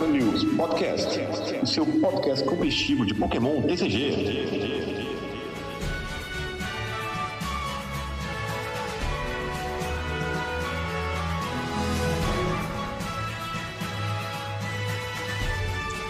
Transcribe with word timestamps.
Dragon 0.00 0.12
News 0.12 0.44
Podcast, 0.56 1.20
o 1.62 1.66
seu 1.66 1.84
podcast 1.84 2.42
competitivo 2.46 3.04
de 3.04 3.12
Pokémon 3.12 3.60
TCG. 3.60 5.04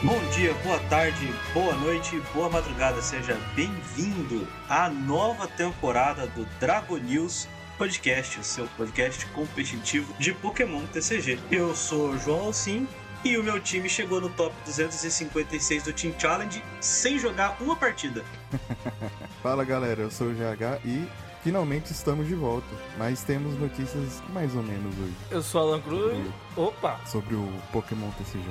Bom 0.04 0.20
dia, 0.36 0.54
boa 0.62 0.79
tarde, 0.88 1.34
boa 1.52 1.74
noite, 1.74 2.23
boa 2.32 2.48
madrugada. 2.48 3.02
Seja 3.02 3.37
bem-vindo 3.57 4.46
à 4.68 4.88
nova 4.88 5.48
temporada 5.48 6.29
do 6.29 6.45
Dragon 6.60 6.98
News 6.98 7.48
Podcast, 7.77 8.38
o 8.38 8.45
seu 8.45 8.68
podcast 8.77 9.27
competitivo 9.27 10.15
de 10.16 10.32
Pokémon 10.32 10.87
TCG. 10.93 11.41
Eu 11.51 11.74
sou 11.74 12.10
o 12.10 12.18
João 12.18 12.43
Alcim 12.43 12.87
e 13.24 13.37
o 13.37 13.42
meu 13.42 13.60
time 13.60 13.88
chegou 13.88 14.20
no 14.20 14.29
top 14.30 14.55
256 14.65 15.83
do 15.83 15.92
Team 15.92 16.15
Challenge 16.19 16.62
sem 16.80 17.19
jogar 17.19 17.56
uma 17.60 17.77
partida. 17.77 18.24
Fala 19.43 19.65
galera, 19.65 20.02
eu 20.02 20.10
sou 20.10 20.29
o 20.29 20.34
GH 20.34 20.84
e 20.84 21.06
finalmente 21.43 21.91
estamos 21.93 22.27
de 22.27 22.35
volta, 22.35 22.67
mas 22.99 23.23
temos 23.23 23.59
notícias 23.59 24.23
mais 24.33 24.55
ou 24.55 24.62
menos 24.62 24.95
hoje. 24.99 25.15
Eu 25.30 25.43
sou 25.43 25.61
Alan 25.63 25.80
Cruz. 25.80 26.16
Sobre, 26.16 26.33
Opa! 26.57 27.01
sobre 27.07 27.35
o 27.35 27.53
Pokémon 27.73 28.11
TCG. 28.13 28.45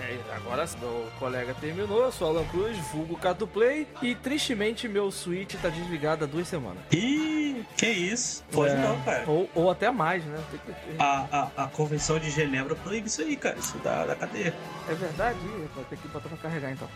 É, 0.00 0.18
agora 0.34 0.64
meu 0.80 1.06
colega 1.18 1.54
terminou, 1.54 2.02
eu 2.02 2.12
sou 2.12 2.28
Alan 2.28 2.44
Cruz, 2.46 2.76
vulgo 2.92 3.16
Cato 3.16 3.46
Play 3.46 3.86
e 4.02 4.14
tristemente 4.14 4.86
meu 4.88 5.10
Switch 5.10 5.54
tá 5.60 5.68
desligado 5.68 6.24
há 6.24 6.26
duas 6.28 6.46
semanas. 6.46 6.78
Ih, 6.92 7.64
que 7.76 7.86
isso? 7.86 8.44
Pode 8.52 8.72
É, 8.74 8.76
não, 8.76 9.00
cara. 9.02 9.24
Ou, 9.26 9.48
ou 9.54 9.70
até 9.70 9.90
mais, 9.90 10.24
né? 10.24 10.38
Tem 10.50 10.60
que- 10.60 11.02
A, 11.02 11.50
a, 11.56 11.64
a 11.64 11.68
Convenção 11.68 12.18
de 12.18 12.30
Genebra 12.30 12.74
proíbe 12.76 13.08
isso 13.08 13.22
aí, 13.22 13.36
cara. 13.36 13.56
Isso 13.58 13.78
dá, 13.82 14.04
da 14.06 14.14
cadeia. 14.14 14.54
É 14.88 14.94
verdade, 14.94 15.38
vou 15.74 15.84
ter 15.84 15.96
que 15.98 16.06
botar 16.08 16.28
pra 16.28 16.38
carregar 16.38 16.70
então. 16.72 16.88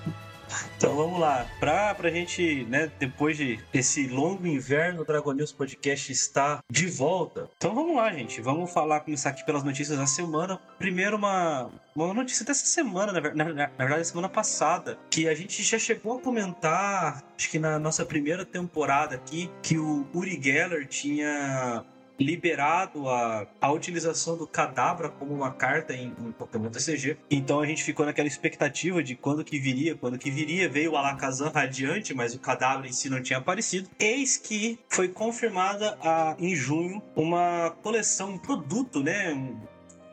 Então 0.77 0.95
vamos 0.97 1.19
lá. 1.21 1.47
Pra, 1.59 1.95
pra 1.95 2.11
gente, 2.11 2.65
né, 2.65 2.91
depois 2.99 3.37
de 3.37 3.59
esse 3.73 4.07
longo 4.07 4.47
inverno, 4.47 5.03
o 5.03 5.05
Dragon 5.05 5.33
News 5.33 5.53
Podcast 5.53 6.11
está 6.13 6.61
de 6.71 6.87
volta. 6.87 7.49
Então 7.57 7.75
vamos 7.75 7.95
lá, 7.97 8.13
gente. 8.13 8.41
Vamos 8.41 8.73
falar, 8.73 9.01
começar 9.01 9.31
aqui 9.31 9.45
pelas 9.45 9.63
notícias 9.63 9.99
da 9.99 10.07
semana. 10.07 10.59
Primeiro, 10.79 11.17
uma, 11.17 11.71
uma 11.95 12.15
notícia 12.15 12.45
dessa 12.45 12.67
semana, 12.67 13.13
na, 13.13 13.21
na- 13.35 13.53
na 13.55 13.85
verdade, 13.85 14.07
semana 14.07 14.29
passada, 14.29 14.99
que 15.11 15.29
a 15.29 15.35
gente 15.35 15.63
já 15.63 15.79
chegou 15.79 16.19
a 16.19 16.21
comentar, 16.21 17.23
acho 17.37 17.51
que 17.51 17.59
na 17.59 17.79
nossa 17.79 18.05
primeira 18.05 18.45
temporada 18.45 19.15
aqui, 19.15 19.51
que 19.63 19.79
o 19.79 20.07
Uri 20.15 20.41
Geller 20.43 20.87
tinha 20.87 21.85
liberado 22.21 23.09
a, 23.09 23.47
a 23.61 23.73
utilização 23.73 24.37
do 24.37 24.47
Kadabra 24.47 25.09
como 25.09 25.35
uma 25.35 25.51
carta 25.51 25.95
em, 25.95 26.15
em 26.19 26.33
Pokémon 26.33 26.69
TCG. 26.69 27.17
Então 27.31 27.61
a 27.61 27.67
gente 27.67 27.83
ficou 27.83 28.05
naquela 28.05 28.29
expectativa 28.29 29.03
de 29.03 29.17
quando 29.17 29.43
que 29.43 29.59
viria, 29.59 29.97
quando 29.97 30.19
que 30.19 30.31
viria. 30.31 30.69
Veio 30.69 30.93
o 30.93 30.97
Alakazam 30.97 31.51
radiante, 31.51 32.15
mas 32.15 32.35
o 32.35 32.39
Kadabra 32.39 32.87
em 32.87 32.93
si 32.93 33.09
não 33.09 33.23
tinha 33.23 33.39
aparecido. 33.39 33.89
Eis 33.99 34.37
que 34.37 34.79
foi 34.89 35.09
confirmada 35.09 35.99
a, 36.03 36.37
em 36.39 36.55
junho 36.55 37.03
uma 37.17 37.71
coleção, 37.83 38.33
um 38.33 38.39
produto, 38.39 39.03
né? 39.03 39.33
Um- 39.33 39.70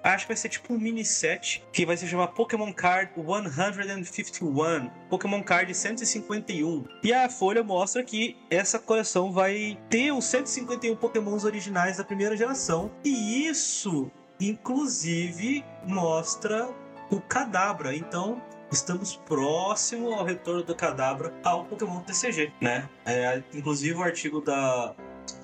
Acho 0.07 0.25
que 0.25 0.29
vai 0.29 0.37
ser 0.37 0.47
tipo 0.47 0.73
um 0.73 0.79
mini 0.79 1.03
set 1.03 1.61
que 1.73 1.85
vai 1.85 1.97
se 1.97 2.07
chamar 2.07 2.29
Pokémon 2.29 2.71
Card 2.71 3.11
151, 3.13 4.89
Pokémon 5.09 5.43
Card 5.43 5.73
151. 5.73 6.85
E 7.03 7.11
a 7.11 7.29
Folha 7.29 7.61
mostra 7.61 8.01
que 8.03 8.37
essa 8.49 8.79
coleção 8.79 9.33
vai 9.33 9.77
ter 9.89 10.13
os 10.13 10.23
151 10.23 10.95
Pokémons 10.95 11.43
originais 11.43 11.97
da 11.97 12.05
primeira 12.05 12.37
geração. 12.37 12.89
E 13.03 13.47
isso, 13.47 14.09
inclusive, 14.39 15.65
mostra 15.85 16.69
o 17.11 17.19
Kadabra. 17.19 17.93
Então, 17.93 18.41
estamos 18.71 19.17
próximo 19.17 20.13
ao 20.13 20.23
retorno 20.23 20.63
do 20.63 20.73
Kadabra 20.73 21.33
ao 21.43 21.65
Pokémon 21.65 21.99
TCG, 21.99 22.53
né? 22.61 22.87
É, 23.05 23.43
inclusive, 23.53 23.97
o 23.99 24.03
artigo 24.03 24.39
da 24.39 24.95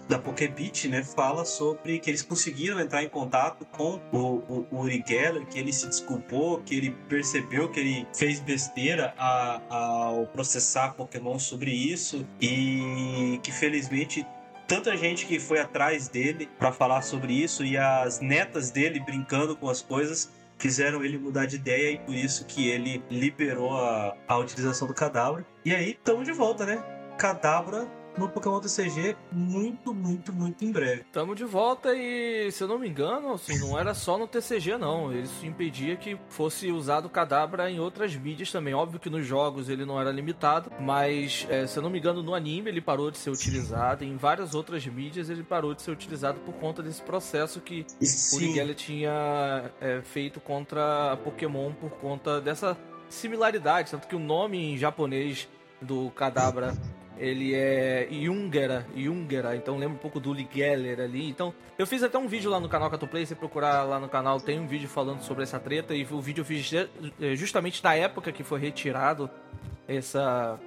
da 0.08 0.20
Pokébit, 0.20 0.88
né, 0.90 1.04
fala 1.04 1.46
sobre 1.46 2.00
que 2.00 2.10
eles 2.10 2.22
conseguiram 2.22 2.80
entrar 2.80 3.04
em 3.04 3.10
contato 3.10 3.66
com 3.66 4.00
o, 4.12 4.66
o, 4.72 4.80
Uri 4.82 5.04
Geller, 5.08 5.46
que 5.48 5.58
ele 5.58 5.72
se 5.72 5.88
desculpou, 5.88 6.62
que 6.62 6.76
ele 6.76 6.92
percebeu 7.08 7.70
que 7.70 7.80
ele 7.80 8.08
fez 8.14 8.40
besteira 8.40 9.14
a- 9.18 9.62
ao 9.70 10.28
processar 10.28 10.94
Pokémon 10.94 11.40
sobre 11.40 11.72
isso 11.72 12.26
e 12.42 13.40
que 13.42 13.52
felizmente 13.52 14.26
tanta 14.68 14.96
gente 14.98 15.26
que 15.26 15.40
foi 15.40 15.60
atrás 15.60 16.08
dele 16.08 16.50
para 16.60 16.72
falar 16.72 17.02
sobre 17.02 17.34
isso 17.34 17.64
e 17.64 17.78
as 17.78 18.20
netas 18.20 18.72
dele 18.72 19.00
brincando 19.00 19.56
com 19.56 19.70
as 19.70 19.82
coisas 19.82 20.30
fizeram 20.58 21.04
ele 21.04 21.18
mudar 21.18 21.46
de 21.46 21.56
ideia 21.58 21.92
e 21.92 21.98
por 22.00 22.14
isso 22.16 22.46
que 22.46 22.70
ele 22.70 23.04
liberou 23.10 23.76
a, 23.78 24.16
a 24.28 24.38
utilização 24.38 24.88
do 24.88 24.94
Kadabra. 24.94 25.46
E 25.66 25.74
aí, 25.74 25.92
estamos 25.92 26.26
de 26.26 26.32
volta, 26.32 26.66
né? 26.66 26.82
Kadabra 27.18 27.88
no 28.18 28.30
Pokémon 28.30 28.60
TCG 28.60 29.16
muito, 29.32 29.94
muito, 29.94 30.32
muito 30.32 30.64
em 30.64 30.72
breve. 30.72 31.04
Tamo 31.12 31.36
de 31.36 31.44
volta 31.44 31.94
e, 31.96 32.52
se 32.52 32.64
eu 32.64 32.68
não 32.68 32.78
me 32.78 32.88
engano, 32.88 33.34
assim, 33.34 33.58
não 33.60 33.78
era 33.78 33.94
só 33.94 34.18
no 34.18 34.28
TCG 34.28 34.78
não. 34.78 35.12
Isso 35.12 35.46
impedia 35.46 35.96
que 35.96 36.18
fosse 36.30 36.72
usado 36.72 37.06
o 37.06 37.10
Kadabra 37.10 37.70
em 37.70 37.80
outras 37.80 38.16
mídias 38.16 38.52
também. 38.52 38.74
Óbvio 38.74 39.00
que 39.00 39.10
nos 39.10 39.26
jogos 39.26 39.70
ele 39.70 39.86
não 39.86 40.00
era 40.00 40.12
limitado, 40.12 40.72
mas, 40.80 41.48
é, 41.50 41.66
se 41.66 41.78
eu 41.78 41.84
não 41.84 41.90
me 41.90 42.00
engano, 42.00 42.22
no 42.22 42.34
anime 42.34 42.70
ele 42.70 42.82
parou 42.82 43.10
de 43.10 43.18
ser 43.18 43.30
utilizado. 43.30 44.04
Em 44.04 44.16
várias 44.16 44.54
outras 44.54 44.86
mídias 44.86 45.30
ele 45.30 45.44
parou 45.44 45.74
de 45.74 45.82
ser 45.82 45.92
utilizado 45.92 46.40
por 46.42 46.54
conta 46.56 46.84
desse 46.84 47.02
processo 47.02 47.60
que 47.62 47.86
o 48.02 48.36
Uri 48.36 48.54
Geller 48.54 48.76
tinha 48.76 49.72
é, 49.82 50.02
feito 50.02 50.40
contra 50.40 51.14
a 51.14 51.18
Pokémon 51.18 51.72
por 51.74 51.92
conta 51.92 52.40
dessa 52.40 52.78
similaridade, 53.10 53.92
tanto 53.92 54.08
que 54.08 54.16
o 54.16 54.20
nome 54.20 54.58
em 54.58 54.78
japonês 54.78 55.48
do 55.82 56.10
Kadabra 56.12 56.74
ele 57.18 57.54
é 57.54 58.08
Jungera, 58.12 58.86
Jungera, 58.96 59.56
então 59.56 59.78
lembra 59.78 59.96
um 59.96 60.00
pouco 60.00 60.20
do 60.20 60.32
Uli 60.32 60.48
Geller 60.52 61.00
ali. 61.00 61.30
Então, 61.30 61.54
eu 61.78 61.86
fiz 61.86 62.04
até 62.04 62.18
um 62.18 62.28
vídeo 62.28 62.50
lá 62.50 62.60
no 62.60 62.68
canal 62.68 62.90
Catoplay, 62.90 63.26
se 63.26 63.36
procurar 63.36 63.84
lá 63.84 64.00
no 64.00 64.10
canal, 64.10 64.40
tem 64.40 64.60
um 64.60 64.68
vídeo 64.68 64.90
falando 64.90 65.22
sobre 65.22 65.44
essa 65.44 65.60
treta 65.60 65.94
e 65.94 66.04
o 66.10 66.22
vídeo 66.22 66.42
eu 66.42 66.46
fiz 66.46 66.72
eh, 66.74 67.36
justamente 67.36 67.84
na 67.84 67.96
época 67.96 68.32
que 68.32 68.44
foi 68.44 68.60
retirado 68.60 69.30
essa 69.88 70.60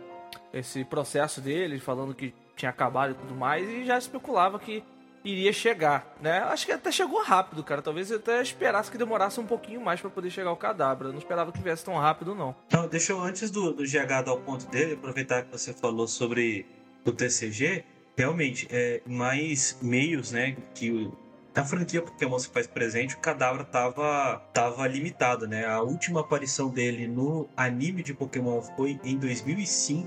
esse 0.53 0.85
processo 0.85 1.41
dele, 1.41 1.79
falando 1.79 2.15
que 2.15 2.33
tinha 2.57 2.71
acabado 2.71 3.11
e 3.11 3.15
tudo 3.15 3.35
mais, 3.35 3.69
e 3.69 3.85
já 3.85 3.99
especulava 3.99 4.59
que 4.59 4.83
iria 5.29 5.53
chegar, 5.53 6.17
né? 6.21 6.39
Acho 6.41 6.65
que 6.67 6.73
até 6.73 6.91
chegou 6.93 7.23
rápido, 7.23 7.63
cara. 7.65 7.83
Talvez 7.83 8.11
eu 8.11 8.19
até 8.19 8.41
esperasse 8.41 8.91
que 8.91 8.97
demorasse 8.99 9.41
um 9.41 9.47
pouquinho 9.47 9.81
mais 9.81 10.01
pra 10.01 10.09
poder 10.11 10.31
chegar 10.31 10.53
o 10.53 10.57
Cadabra. 10.57 11.09
Eu 11.09 11.13
não 11.13 11.19
esperava 11.19 11.51
que 11.53 11.61
viesse 11.61 11.85
tão 11.85 11.97
rápido, 11.97 12.35
não. 12.35 12.55
Então, 12.69 12.87
deixa 12.89 13.13
eu, 13.13 13.21
antes 13.21 13.51
do, 13.51 13.73
do 13.73 13.83
GH 13.85 14.23
dar 14.25 14.33
o 14.33 14.41
ponto 14.41 14.67
dele, 14.71 14.95
aproveitar 14.95 15.43
que 15.43 15.51
você 15.51 15.73
falou 15.73 16.07
sobre 16.07 16.65
o 17.05 17.13
TCG, 17.13 17.85
realmente, 18.17 18.67
é, 18.71 19.03
mais 19.07 19.79
meios, 19.83 20.33
né, 20.33 20.57
que 20.75 20.91
o- 20.91 21.17
na 21.55 21.65
franquia 21.65 22.03
Pokémon 22.03 22.39
se 22.39 22.49
faz 22.51 22.67
presente, 22.67 23.15
o 23.15 23.19
Kadabra 23.19 23.65
tava, 23.65 24.43
tava 24.53 24.87
limitado, 24.87 25.47
né? 25.49 25.65
A 25.67 25.81
última 25.81 26.21
aparição 26.21 26.69
dele 26.69 27.07
no 27.09 27.49
anime 27.57 28.03
de 28.03 28.13
Pokémon 28.13 28.61
foi 28.61 29.01
em 29.03 29.17
2005 29.17 30.07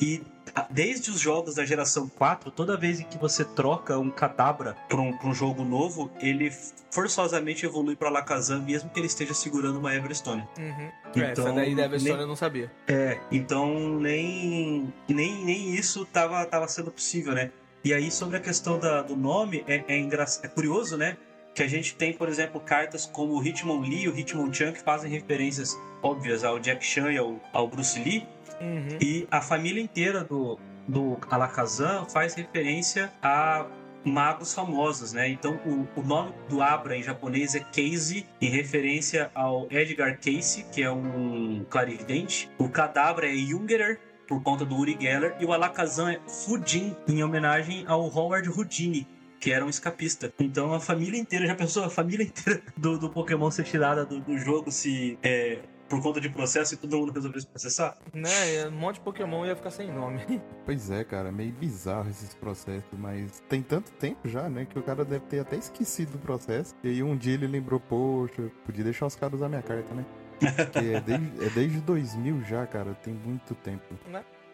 e 0.00 0.22
desde 0.68 1.10
os 1.10 1.20
jogos 1.20 1.54
da 1.54 1.64
geração 1.64 2.08
4, 2.08 2.50
toda 2.50 2.76
vez 2.76 2.98
em 3.00 3.04
que 3.04 3.16
você 3.16 3.44
troca 3.44 3.98
um 3.98 4.10
Kadabra 4.10 4.76
para 4.88 5.00
um, 5.00 5.16
um 5.24 5.32
jogo 5.32 5.64
novo, 5.64 6.10
ele 6.20 6.50
forçosamente 6.90 7.64
evolui 7.64 7.94
para 7.94 8.08
Alakazam, 8.08 8.60
mesmo 8.62 8.90
que 8.90 8.98
ele 8.98 9.06
esteja 9.06 9.32
segurando 9.32 9.78
uma 9.78 9.94
Everstone. 9.94 10.42
Uhum. 10.58 10.90
Então, 11.10 11.22
essa 11.24 11.52
daí 11.52 11.74
da 11.74 11.84
Everstone 11.84 12.12
nem- 12.14 12.20
eu 12.22 12.26
não 12.26 12.36
sabia. 12.36 12.70
É, 12.88 13.18
então 13.30 13.98
nem, 14.00 14.92
nem, 15.08 15.44
nem 15.44 15.74
isso 15.74 16.04
tava, 16.04 16.44
tava 16.46 16.66
sendo 16.68 16.90
possível, 16.90 17.32
né? 17.32 17.50
E 17.84 17.94
aí, 17.94 18.10
sobre 18.10 18.36
a 18.36 18.40
questão 18.40 18.78
da- 18.78 19.02
do 19.02 19.16
nome, 19.16 19.64
é, 19.66 19.84
é, 19.88 20.00
é 20.00 20.48
curioso, 20.48 20.96
né? 20.96 21.16
Que 21.54 21.62
a 21.62 21.68
gente 21.68 21.94
tem, 21.94 22.12
por 22.12 22.28
exemplo, 22.28 22.60
cartas 22.60 23.06
como 23.06 23.34
o 23.34 23.44
Hitmonlee 23.44 24.02
e 24.04 24.08
o 24.08 24.16
Hitmonchan 24.18 24.72
que 24.72 24.82
fazem 24.82 25.10
referências 25.10 25.76
óbvias 26.02 26.44
ao 26.44 26.58
Jack 26.58 26.84
Chan 26.84 27.10
e 27.12 27.18
ao, 27.18 27.40
ao 27.52 27.66
Bruce 27.68 27.98
Lee. 27.98 28.26
Uhum. 28.60 28.98
E 29.00 29.26
a 29.30 29.40
família 29.40 29.82
inteira 29.82 30.22
do, 30.22 30.58
do 30.86 31.18
Alakazam 31.30 32.08
faz 32.08 32.34
referência 32.34 33.12
a 33.22 33.66
magos 34.04 34.54
famosos, 34.54 35.12
né? 35.12 35.28
Então 35.28 35.58
o, 35.66 36.00
o 36.00 36.02
nome 36.02 36.32
do 36.48 36.62
Abra 36.62 36.96
em 36.96 37.02
japonês 37.02 37.54
é 37.54 37.60
Casey, 37.60 38.26
em 38.40 38.48
referência 38.48 39.30
ao 39.34 39.66
Edgar 39.70 40.18
Cayce, 40.20 40.64
que 40.72 40.82
é 40.82 40.90
um 40.90 41.64
clarividente. 41.68 42.50
O 42.58 42.68
Kadabra 42.68 43.28
é 43.28 43.36
Jungerer, 43.36 44.00
por 44.26 44.42
conta 44.42 44.64
do 44.64 44.76
Uri 44.76 44.96
Geller. 44.98 45.34
E 45.40 45.44
o 45.44 45.52
Alakazam 45.52 46.08
é 46.08 46.20
Fujin, 46.26 46.96
em 47.08 47.22
homenagem 47.22 47.84
ao 47.86 48.02
Howard 48.02 48.48
Houdini, 48.48 49.06
que 49.40 49.50
era 49.52 49.64
um 49.64 49.68
escapista. 49.68 50.32
Então 50.38 50.72
a 50.72 50.80
família 50.80 51.18
inteira, 51.18 51.46
já 51.46 51.54
pensou? 51.54 51.84
A 51.84 51.90
família 51.90 52.24
inteira 52.24 52.62
do, 52.76 52.98
do 52.98 53.10
Pokémon 53.10 53.50
ser 53.50 53.64
tirada 53.64 54.04
do, 54.04 54.20
do 54.20 54.38
jogo 54.38 54.70
se... 54.70 55.18
é, 55.22 55.58
por 55.90 56.00
conta 56.00 56.20
de 56.20 56.30
processo 56.30 56.74
e 56.74 56.76
todo 56.76 56.96
mundo 56.96 57.12
resolveu 57.12 57.40
se 57.40 57.46
processar? 57.48 57.98
Né, 58.14 58.68
um 58.68 58.70
monte 58.70 58.94
de 58.94 59.00
Pokémon 59.00 59.44
ia 59.44 59.56
ficar 59.56 59.70
sem 59.70 59.92
nome. 59.92 60.20
Pois 60.64 60.88
é, 60.88 61.02
cara, 61.02 61.32
meio 61.32 61.52
bizarro 61.52 62.08
esses 62.08 62.32
processos, 62.32 62.88
mas 62.96 63.42
tem 63.48 63.60
tanto 63.60 63.90
tempo 63.92 64.28
já, 64.28 64.48
né, 64.48 64.64
que 64.64 64.78
o 64.78 64.82
cara 64.82 65.04
deve 65.04 65.24
ter 65.26 65.40
até 65.40 65.56
esquecido 65.56 66.12
do 66.12 66.18
processo. 66.18 66.76
E 66.84 66.88
aí 66.88 67.02
um 67.02 67.16
dia 67.16 67.34
ele 67.34 67.48
lembrou, 67.48 67.80
poxa, 67.80 68.52
podia 68.64 68.84
deixar 68.84 69.06
os 69.06 69.16
caras 69.16 69.34
usar 69.34 69.48
minha 69.48 69.62
carta, 69.62 69.92
né? 69.92 70.06
Que 70.72 70.94
é, 70.94 71.00
desde, 71.00 71.44
é 71.44 71.50
desde 71.50 71.80
2000 71.80 72.44
já, 72.44 72.66
cara. 72.66 72.94
Tem 72.94 73.12
muito 73.12 73.54
tempo. 73.56 73.94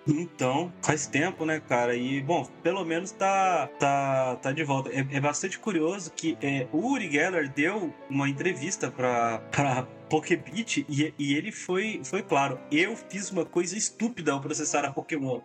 Então, 0.08 0.72
faz 0.82 1.06
tempo, 1.06 1.44
né, 1.44 1.60
cara? 1.60 1.96
E, 1.96 2.20
bom, 2.20 2.44
pelo 2.62 2.84
menos 2.84 3.10
tá, 3.10 3.68
tá, 3.78 4.36
tá 4.36 4.52
de 4.52 4.62
volta. 4.62 4.90
É, 4.90 5.06
é 5.10 5.20
bastante 5.20 5.58
curioso 5.58 6.12
que 6.12 6.38
é, 6.40 6.66
o 6.72 6.92
Uri 6.92 7.10
Geller 7.10 7.52
deu 7.52 7.92
uma 8.08 8.28
entrevista 8.28 8.90
pra, 8.90 9.38
pra 9.50 9.86
Pokébit 10.08 10.86
e, 10.88 11.12
e 11.18 11.34
ele 11.34 11.50
foi, 11.52 12.00
foi 12.04 12.22
claro. 12.22 12.58
Eu 12.70 12.96
fiz 12.96 13.30
uma 13.30 13.44
coisa 13.44 13.76
estúpida 13.76 14.32
ao 14.32 14.40
processar 14.40 14.84
a 14.84 14.92
Pokémon. 14.92 15.40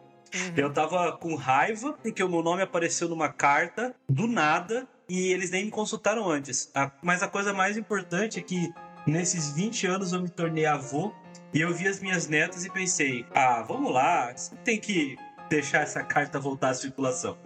Eu 0.56 0.72
tava 0.72 1.12
com 1.18 1.36
raiva 1.36 1.94
porque 2.02 2.24
o 2.24 2.30
meu 2.30 2.42
nome 2.42 2.62
apareceu 2.62 3.10
numa 3.10 3.28
carta 3.28 3.94
do 4.08 4.28
nada 4.28 4.88
e 5.10 5.28
eles 5.34 5.52
nem 5.52 5.66
me 5.66 5.72
consultaram 5.72 6.30
antes. 6.30 6.72
A- 6.74 6.90
mas 7.02 7.22
a 7.22 7.28
coisa 7.28 7.52
mais 7.52 7.76
importante 7.76 8.40
é 8.40 8.42
que 8.42 8.72
nesses 9.06 9.52
20 9.52 9.88
anos 9.88 10.14
eu 10.14 10.22
me 10.22 10.30
tornei 10.30 10.66
avô 10.66 11.12
e 11.54 11.60
eu 11.60 11.74
vi 11.74 11.86
as 11.88 12.00
minhas 12.00 12.28
netas 12.30 12.64
e 12.64 12.70
pensei: 12.72 13.26
ah, 13.34 13.62
vamos 13.68 13.92
lá, 13.92 14.32
você 14.34 14.56
tem 14.64 14.80
que 14.80 15.18
deixar 15.50 15.82
essa 15.82 16.02
carta 16.02 16.40
voltar 16.40 16.70
à 16.70 16.74
circulação. 16.74 17.38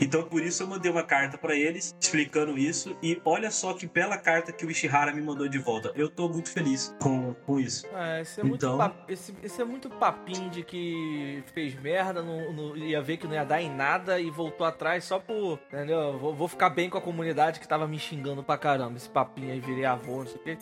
Então 0.00 0.24
por 0.24 0.42
isso 0.42 0.62
eu 0.62 0.66
mandei 0.66 0.90
uma 0.90 1.02
carta 1.04 1.38
pra 1.38 1.54
eles 1.54 1.94
explicando 2.00 2.58
isso 2.58 2.96
e 3.02 3.20
olha 3.24 3.50
só 3.50 3.72
que 3.74 3.86
bela 3.86 4.16
carta 4.18 4.50
que 4.52 4.66
o 4.66 4.70
Ishihara 4.70 5.12
me 5.12 5.22
mandou 5.22 5.48
de 5.48 5.58
volta. 5.58 5.92
Eu 5.94 6.08
tô 6.08 6.28
muito 6.28 6.50
feliz 6.50 6.94
com, 7.00 7.34
com 7.46 7.60
isso. 7.60 7.86
É, 7.94 8.20
esse 8.22 8.40
é, 8.40 8.44
muito 8.44 8.64
Então- 8.66 8.78
pap- 8.78 9.08
esse, 9.10 9.34
esse 9.42 9.60
é 9.60 9.64
muito 9.64 9.88
papinho 9.88 10.50
de 10.50 10.62
que 10.64 11.42
fez 11.54 11.74
merda, 11.80 12.22
não, 12.22 12.52
não- 12.52 12.76
ia 12.76 13.00
ver 13.00 13.16
que 13.16 13.26
não 13.26 13.34
ia 13.34 13.44
dar 13.44 13.60
em 13.62 13.70
nada 13.74 14.18
e 14.20 14.30
voltou 14.30 14.66
atrás 14.66 15.04
só 15.04 15.18
por. 15.18 15.58
Entendeu? 15.72 16.18
Vou, 16.18 16.34
vou 16.34 16.48
ficar 16.48 16.70
bem 16.70 16.90
com 16.90 16.98
a 16.98 17.02
comunidade 17.02 17.60
que 17.60 17.68
tava 17.68 17.86
me 17.86 17.98
xingando 17.98 18.42
pra 18.42 18.58
caramba. 18.58 18.96
Esse 18.96 19.08
papinho 19.08 19.52
aí, 19.52 19.60
virei 19.60 19.84
avô, 19.84 20.18
não 20.18 20.26
sei 20.26 20.36
o 20.36 20.38
quê. 20.40 20.58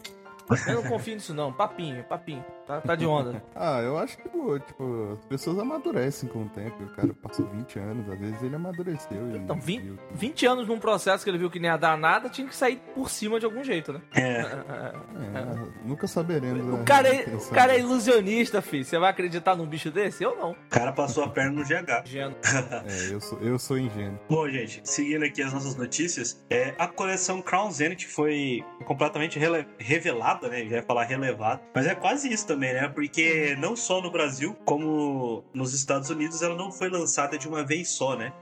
Eu 0.67 0.83
não 0.83 0.91
confio 0.91 1.15
nisso, 1.15 1.33
não. 1.33 1.53
Papinho, 1.53 2.03
papinho. 2.05 2.45
Tá, 2.71 2.81
tá 2.81 2.95
de 2.95 3.07
onda. 3.07 3.43
Ah, 3.55 3.81
eu 3.83 3.99
acho 3.99 4.17
que, 4.17 4.29
pô, 4.29 4.59
tipo, 4.59 5.13
as 5.19 5.25
pessoas 5.27 5.59
amadurecem 5.59 6.29
com 6.29 6.45
o 6.45 6.49
tempo. 6.49 6.83
O 6.83 6.89
cara 6.95 7.13
passou 7.15 7.47
20 7.47 7.79
anos, 7.79 8.09
às 8.09 8.19
vezes 8.19 8.43
ele 8.43 8.55
amadureceu. 8.57 9.31
e- 9.33 9.37
Então, 9.37 9.59
e- 9.67 9.99
20 10.13 10.47
anos 10.47 10.67
num 10.69 10.79
processo 10.79 11.23
que 11.25 11.31
ele 11.31 11.37
viu 11.39 11.51
que 11.51 11.59
nem 11.59 11.71
ia 11.71 11.77
dar 11.77 11.97
nada, 11.99 12.29
tinha 12.29 12.47
que 12.47 12.55
sair 12.57 12.81
por 12.95 13.11
cima 13.11 13.39
de 13.39 13.45
algum 13.47 13.63
jeito, 13.63 13.93
né? 13.93 14.01
É, 14.15 14.41
É, 14.41 15.85
nunca 15.85 16.07
saberemos. 16.07 16.65
O 16.75 16.81
a 16.81 16.85
cara, 16.85 17.09
é, 17.09 17.25
o 17.35 17.51
cara 17.51 17.75
é 17.75 17.81
ilusionista, 17.81 18.63
filho. 18.63 18.85
Você 18.85 18.99
vai 18.99 19.11
acreditar 19.11 19.55
num 19.57 19.67
bicho 19.67 19.91
desse? 19.91 20.23
Eu 20.25 20.37
não. 20.37 20.53
o 20.53 20.57
cara 20.69 20.93
passou 20.93 21.25
a 21.25 21.29
perna 21.29 21.53
no 21.61 21.65
GH. 21.65 22.05
Gênio. 22.07 22.37
É, 22.87 23.13
eu 23.15 23.21
sou, 23.21 23.39
eu 23.41 23.59
sou 23.59 23.79
ingênuo. 23.79 24.19
Bom, 24.29 24.49
gente, 24.49 24.81
seguindo 24.85 25.25
aqui 25.25 25.43
as 25.43 25.53
nossas 25.53 25.77
notícias, 25.77 26.43
é, 26.49 26.75
a 26.79 26.87
coleção 26.87 27.43
Crown 27.43 27.71
Zenith 27.71 28.05
foi 28.07 28.65
completamente 28.85 29.39
revelada, 29.79 30.49
né? 30.49 30.65
Já 30.67 30.77
ia 30.77 30.83
falar 30.83 31.05
relevada, 31.05 31.61
mas 31.75 31.87
é 31.87 31.95
quase 31.95 32.33
isso 32.33 32.47
também, 32.47 32.60
né? 32.61 32.89
Porque 32.89 33.57
não 33.59 33.75
só 33.75 34.01
no 34.01 34.11
Brasil, 34.11 34.55
como 34.65 35.45
nos 35.53 35.75
Estados 35.75 36.11
Unidos, 36.11 36.43
ela 36.43 36.55
não 36.55 36.71
foi 36.71 36.89
lançada 36.89 37.39
de 37.39 37.49
uma 37.49 37.65
vez 37.65 37.89
só, 37.89 38.17
né? 38.17 38.33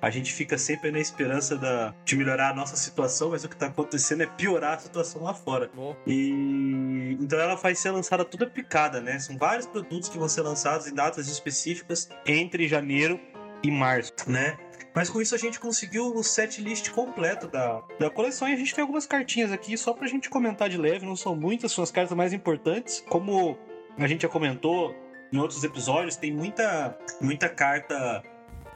A 0.00 0.10
gente 0.10 0.32
fica 0.32 0.58
sempre 0.58 0.90
na 0.90 0.98
esperança 0.98 1.56
da, 1.56 1.94
de 2.04 2.16
melhorar 2.16 2.50
a 2.50 2.54
nossa 2.54 2.76
situação, 2.76 3.30
mas 3.30 3.44
o 3.44 3.48
que 3.48 3.56
tá 3.56 3.66
acontecendo 3.66 4.22
é 4.22 4.26
piorar 4.26 4.74
a 4.74 4.78
situação 4.78 5.22
lá 5.22 5.34
fora. 5.34 5.70
Bom, 5.74 5.96
E 6.06 7.16
então 7.20 7.38
ela 7.38 7.54
vai 7.54 7.74
ser 7.74 7.90
lançada 7.90 8.24
toda 8.24 8.46
picada, 8.46 9.00
né? 9.00 9.18
São 9.18 9.36
vários 9.36 9.66
produtos 9.66 10.08
que 10.08 10.18
vão 10.18 10.28
ser 10.28 10.42
lançados 10.42 10.86
em 10.86 10.94
datas 10.94 11.28
específicas 11.28 12.08
entre 12.26 12.66
janeiro 12.66 13.20
e 13.62 13.70
março, 13.70 14.12
né? 14.26 14.56
Mas 14.96 15.10
com 15.10 15.20
isso 15.20 15.34
a 15.34 15.38
gente 15.38 15.60
conseguiu 15.60 16.14
o 16.14 16.24
set 16.24 16.62
list 16.62 16.90
completo 16.90 17.46
da, 17.48 17.82
da 18.00 18.08
coleção 18.08 18.48
e 18.48 18.54
a 18.54 18.56
gente 18.56 18.74
tem 18.74 18.80
algumas 18.80 19.04
cartinhas 19.06 19.52
aqui 19.52 19.76
só 19.76 19.92
pra 19.92 20.08
gente 20.08 20.30
comentar 20.30 20.70
de 20.70 20.78
leve, 20.78 21.04
não 21.04 21.14
são 21.14 21.36
muitas, 21.36 21.72
são 21.72 21.84
as 21.84 21.90
cartas 21.90 22.16
mais 22.16 22.32
importantes. 22.32 23.04
Como 23.06 23.58
a 24.04 24.06
gente 24.06 24.22
já 24.22 24.28
comentou 24.28 24.94
em 25.32 25.38
outros 25.38 25.62
episódios, 25.64 26.16
tem 26.16 26.32
muita, 26.32 26.96
muita 27.20 27.48
carta 27.48 28.22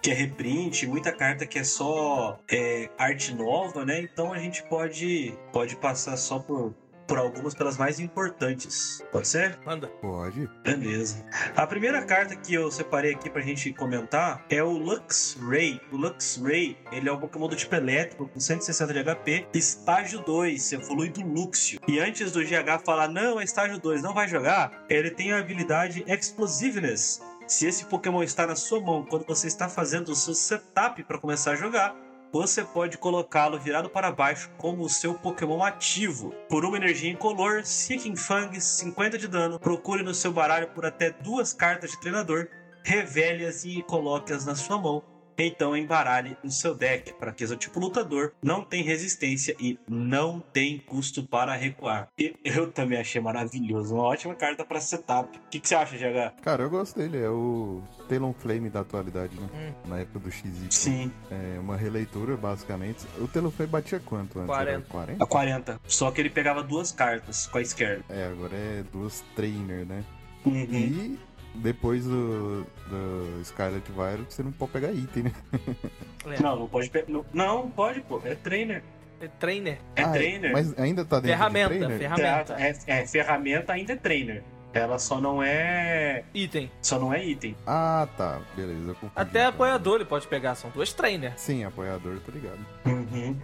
que 0.03 0.11
é 0.11 0.15
reprint, 0.15 0.87
muita 0.87 1.13
carta 1.13 1.47
que 1.47 1.59
é 1.59 1.65
só 1.65 2.39
é, 2.51 2.89
arte 2.99 3.35
nova, 3.35 3.85
né? 3.85 4.01
Então 4.01 4.33
a 4.33 4.39
gente 4.39 4.63
pode, 4.65 5.35
pode 5.53 5.77
passar 5.77 6.17
só 6.17 6.39
por, 6.39 6.75
por 7.11 7.19
algumas 7.19 7.55
pelas 7.55 7.77
mais 7.77 7.99
importantes. 7.99 9.05
Pode 9.11 9.27
ser? 9.27 9.59
manda. 9.67 9.89
Pode. 10.01 10.49
Beleza. 10.63 11.27
A 11.57 11.67
primeira 11.67 12.03
carta 12.03 12.37
que 12.37 12.55
eu 12.55 12.71
separei 12.71 13.15
aqui 13.15 13.29
pra 13.29 13.43
gente 13.43 13.73
comentar 13.73 14.47
é 14.49 14.63
o 14.63 14.71
Lux 14.71 15.37
Ray. 15.43 15.81
O 15.91 15.97
Lux 15.97 16.41
Ray, 16.41 16.79
ele 16.93 17.09
é 17.09 17.13
um 17.13 17.19
Pokémon 17.19 17.49
do 17.49 17.57
tipo 17.57 17.75
elétrico 17.75 18.29
com 18.29 18.39
160 18.39 18.95
de 18.95 19.03
HP, 19.03 19.49
estágio 19.53 20.21
2, 20.21 20.73
evolui 20.75 21.09
do 21.11 21.27
Luxio. 21.27 21.81
E 21.89 21.99
antes 21.99 22.31
do 22.31 22.45
GH 22.45 22.85
falar, 22.85 23.09
não, 23.09 23.41
é 23.41 23.45
estágio 23.45 23.81
2, 23.81 24.03
não 24.03 24.15
vai 24.15 24.29
jogar, 24.29 24.85
ele 24.89 25.11
tem 25.11 25.33
a 25.33 25.41
habilidade 25.41 26.05
Explosiveness. 26.07 27.21
Se 27.49 27.67
esse 27.67 27.87
Pokémon 27.87 28.23
está 28.23 28.47
na 28.47 28.55
sua 28.55 28.81
mão 28.81 29.05
quando 29.05 29.27
você 29.27 29.49
está 29.49 29.69
fazendo 29.69 30.11
o 30.11 30.15
seu 30.15 30.35
setup 30.35 31.03
para 31.03 31.19
começar 31.19 31.51
a 31.51 31.57
jogar, 31.57 31.93
você 32.33 32.63
pode 32.63 32.97
colocá-lo 32.97 33.59
virado 33.59 33.91
para 33.91 34.13
baixo 34.13 34.51
como 34.57 34.85
o 34.85 34.89
seu 34.89 35.15
Pokémon 35.15 35.63
ativo. 35.63 36.33
Por 36.49 36.65
uma 36.65 36.77
energia 36.77 37.11
incolor, 37.11 37.65
Seeking 37.65 38.17
Fang, 38.17 38.59
50 38.61 39.19
de 39.19 39.27
dano, 39.27 39.59
procure 39.59 40.03
no 40.03 40.15
seu 40.15 40.33
baralho 40.33 40.69
por 40.69 40.87
até 40.87 41.11
duas 41.11 41.53
cartas 41.53 41.91
de 41.91 42.01
treinador, 42.01 42.49
revele-as 42.85 43.65
e 43.65 43.83
coloque-as 43.83 44.47
na 44.47 44.55
sua 44.55 44.79
mão. 44.79 45.10
Então 45.43 45.77
embaralhe 45.77 46.37
no 46.45 46.51
seu 46.51 46.75
deck, 46.75 47.15
para 47.15 47.33
que 47.33 47.45
o 47.45 47.57
tipo 47.57 47.81
lutador 47.81 48.33
não 48.43 48.63
tem 48.63 48.83
resistência 48.83 49.57
e 49.59 49.79
não 49.89 50.39
tem 50.39 50.79
custo 50.79 51.23
para 51.23 51.55
recuar. 51.55 52.09
E 52.19 52.35
eu 52.45 52.71
também 52.71 52.99
achei 52.99 53.21
maravilhoso, 53.21 53.95
uma 53.95 54.05
ótima 54.05 54.35
carta 54.35 54.65
para 54.65 54.81
setup. 54.81 55.39
O 55.39 55.41
que, 55.51 55.59
que 55.59 55.69
você 55.69 55.75
acha, 55.75 55.97
GH? 55.97 56.43
Cara, 56.43 56.63
eu 56.63 56.71
gosto 56.71 56.99
dele. 56.99 57.19
É 57.19 57.29
o 57.31 57.83
Talonflame 58.09 58.69
da 58.69 58.81
atualidade, 58.81 59.35
né? 59.41 59.75
Na 59.87 59.99
época 60.01 60.19
do 60.19 60.31
XY. 60.31 60.67
Sim, 60.71 61.13
É 61.31 61.59
uma 61.59 61.77
releitura, 61.77 62.37
basicamente. 62.37 63.07
O 63.19 63.27
Talonflame 63.27 63.73
batia 63.73 64.01
quanto 64.01 64.39
antes? 64.39 64.49
40. 64.49 64.71
Era 64.71 64.81
40? 64.83 65.25
a 65.25 65.27
40. 65.27 65.81
Só 65.87 66.11
que 66.11 66.21
ele 66.21 66.31
pegava 66.31 66.63
duas 66.63 66.93
cartas 66.93 67.47
com 67.47 67.59
a 67.59 67.63
esquerda. 67.63 68.05
É, 68.11 68.27
agora 68.27 68.55
é 68.55 68.85
duas 68.93 69.25
trainer, 69.35 69.87
né? 69.87 70.05
Uhum. 70.45 70.55
E 70.55 71.19
depois 71.55 72.05
do, 72.05 72.65
do 72.89 73.45
Scarlet 73.45 73.91
Violet, 73.93 74.25
você 74.33 74.43
não 74.43 74.53
pode 74.53 74.73
pegar 74.73 74.93
item, 74.93 75.25
né? 75.25 75.33
É. 76.27 76.43
Não, 76.43 76.57
não 76.61 76.69
pode. 76.69 76.91
pe- 76.91 77.05
Não, 77.09 77.25
não 77.33 77.71
pode, 77.71 78.01
pô. 78.03 78.21
É 78.25 78.35
trainer. 78.35 78.83
É 79.21 79.29
trainer. 79.29 79.79
É 79.97 80.03
Ah, 80.03 80.09
trainer. 80.13 80.53
Mas 80.53 80.79
ainda 80.79 81.05
tá 81.05 81.17
dentro 81.21 81.37
Ferramenta, 81.37 81.69
de 81.71 81.79
trainer? 81.79 81.99
ferramenta. 81.99 82.57
É, 82.59 82.79
é, 82.87 83.07
ferramenta 83.07 83.73
ainda 83.73 83.93
é 83.93 83.97
trainer. 83.97 84.43
Ela 84.73 84.99
só 85.01 85.21
não 85.21 85.43
é. 85.43 86.23
Item. 86.33 86.71
Só 86.81 86.99
não 86.99 87.13
é 87.13 87.25
item. 87.25 87.57
Ah, 87.67 88.07
tá. 88.17 88.39
Beleza, 88.55 88.95
confundi. 88.95 89.13
Até 89.17 89.41
então. 89.41 89.49
apoiador 89.51 89.97
ele 89.97 90.05
pode 90.05 90.27
pegar, 90.29 90.55
são 90.55 90.71
duas 90.71 90.93
trainer. 90.93 91.33
Sim, 91.37 91.65
apoiador, 91.65 92.19
tá 92.21 92.33
ligado. 92.33 92.61
Uhum. 92.87 93.37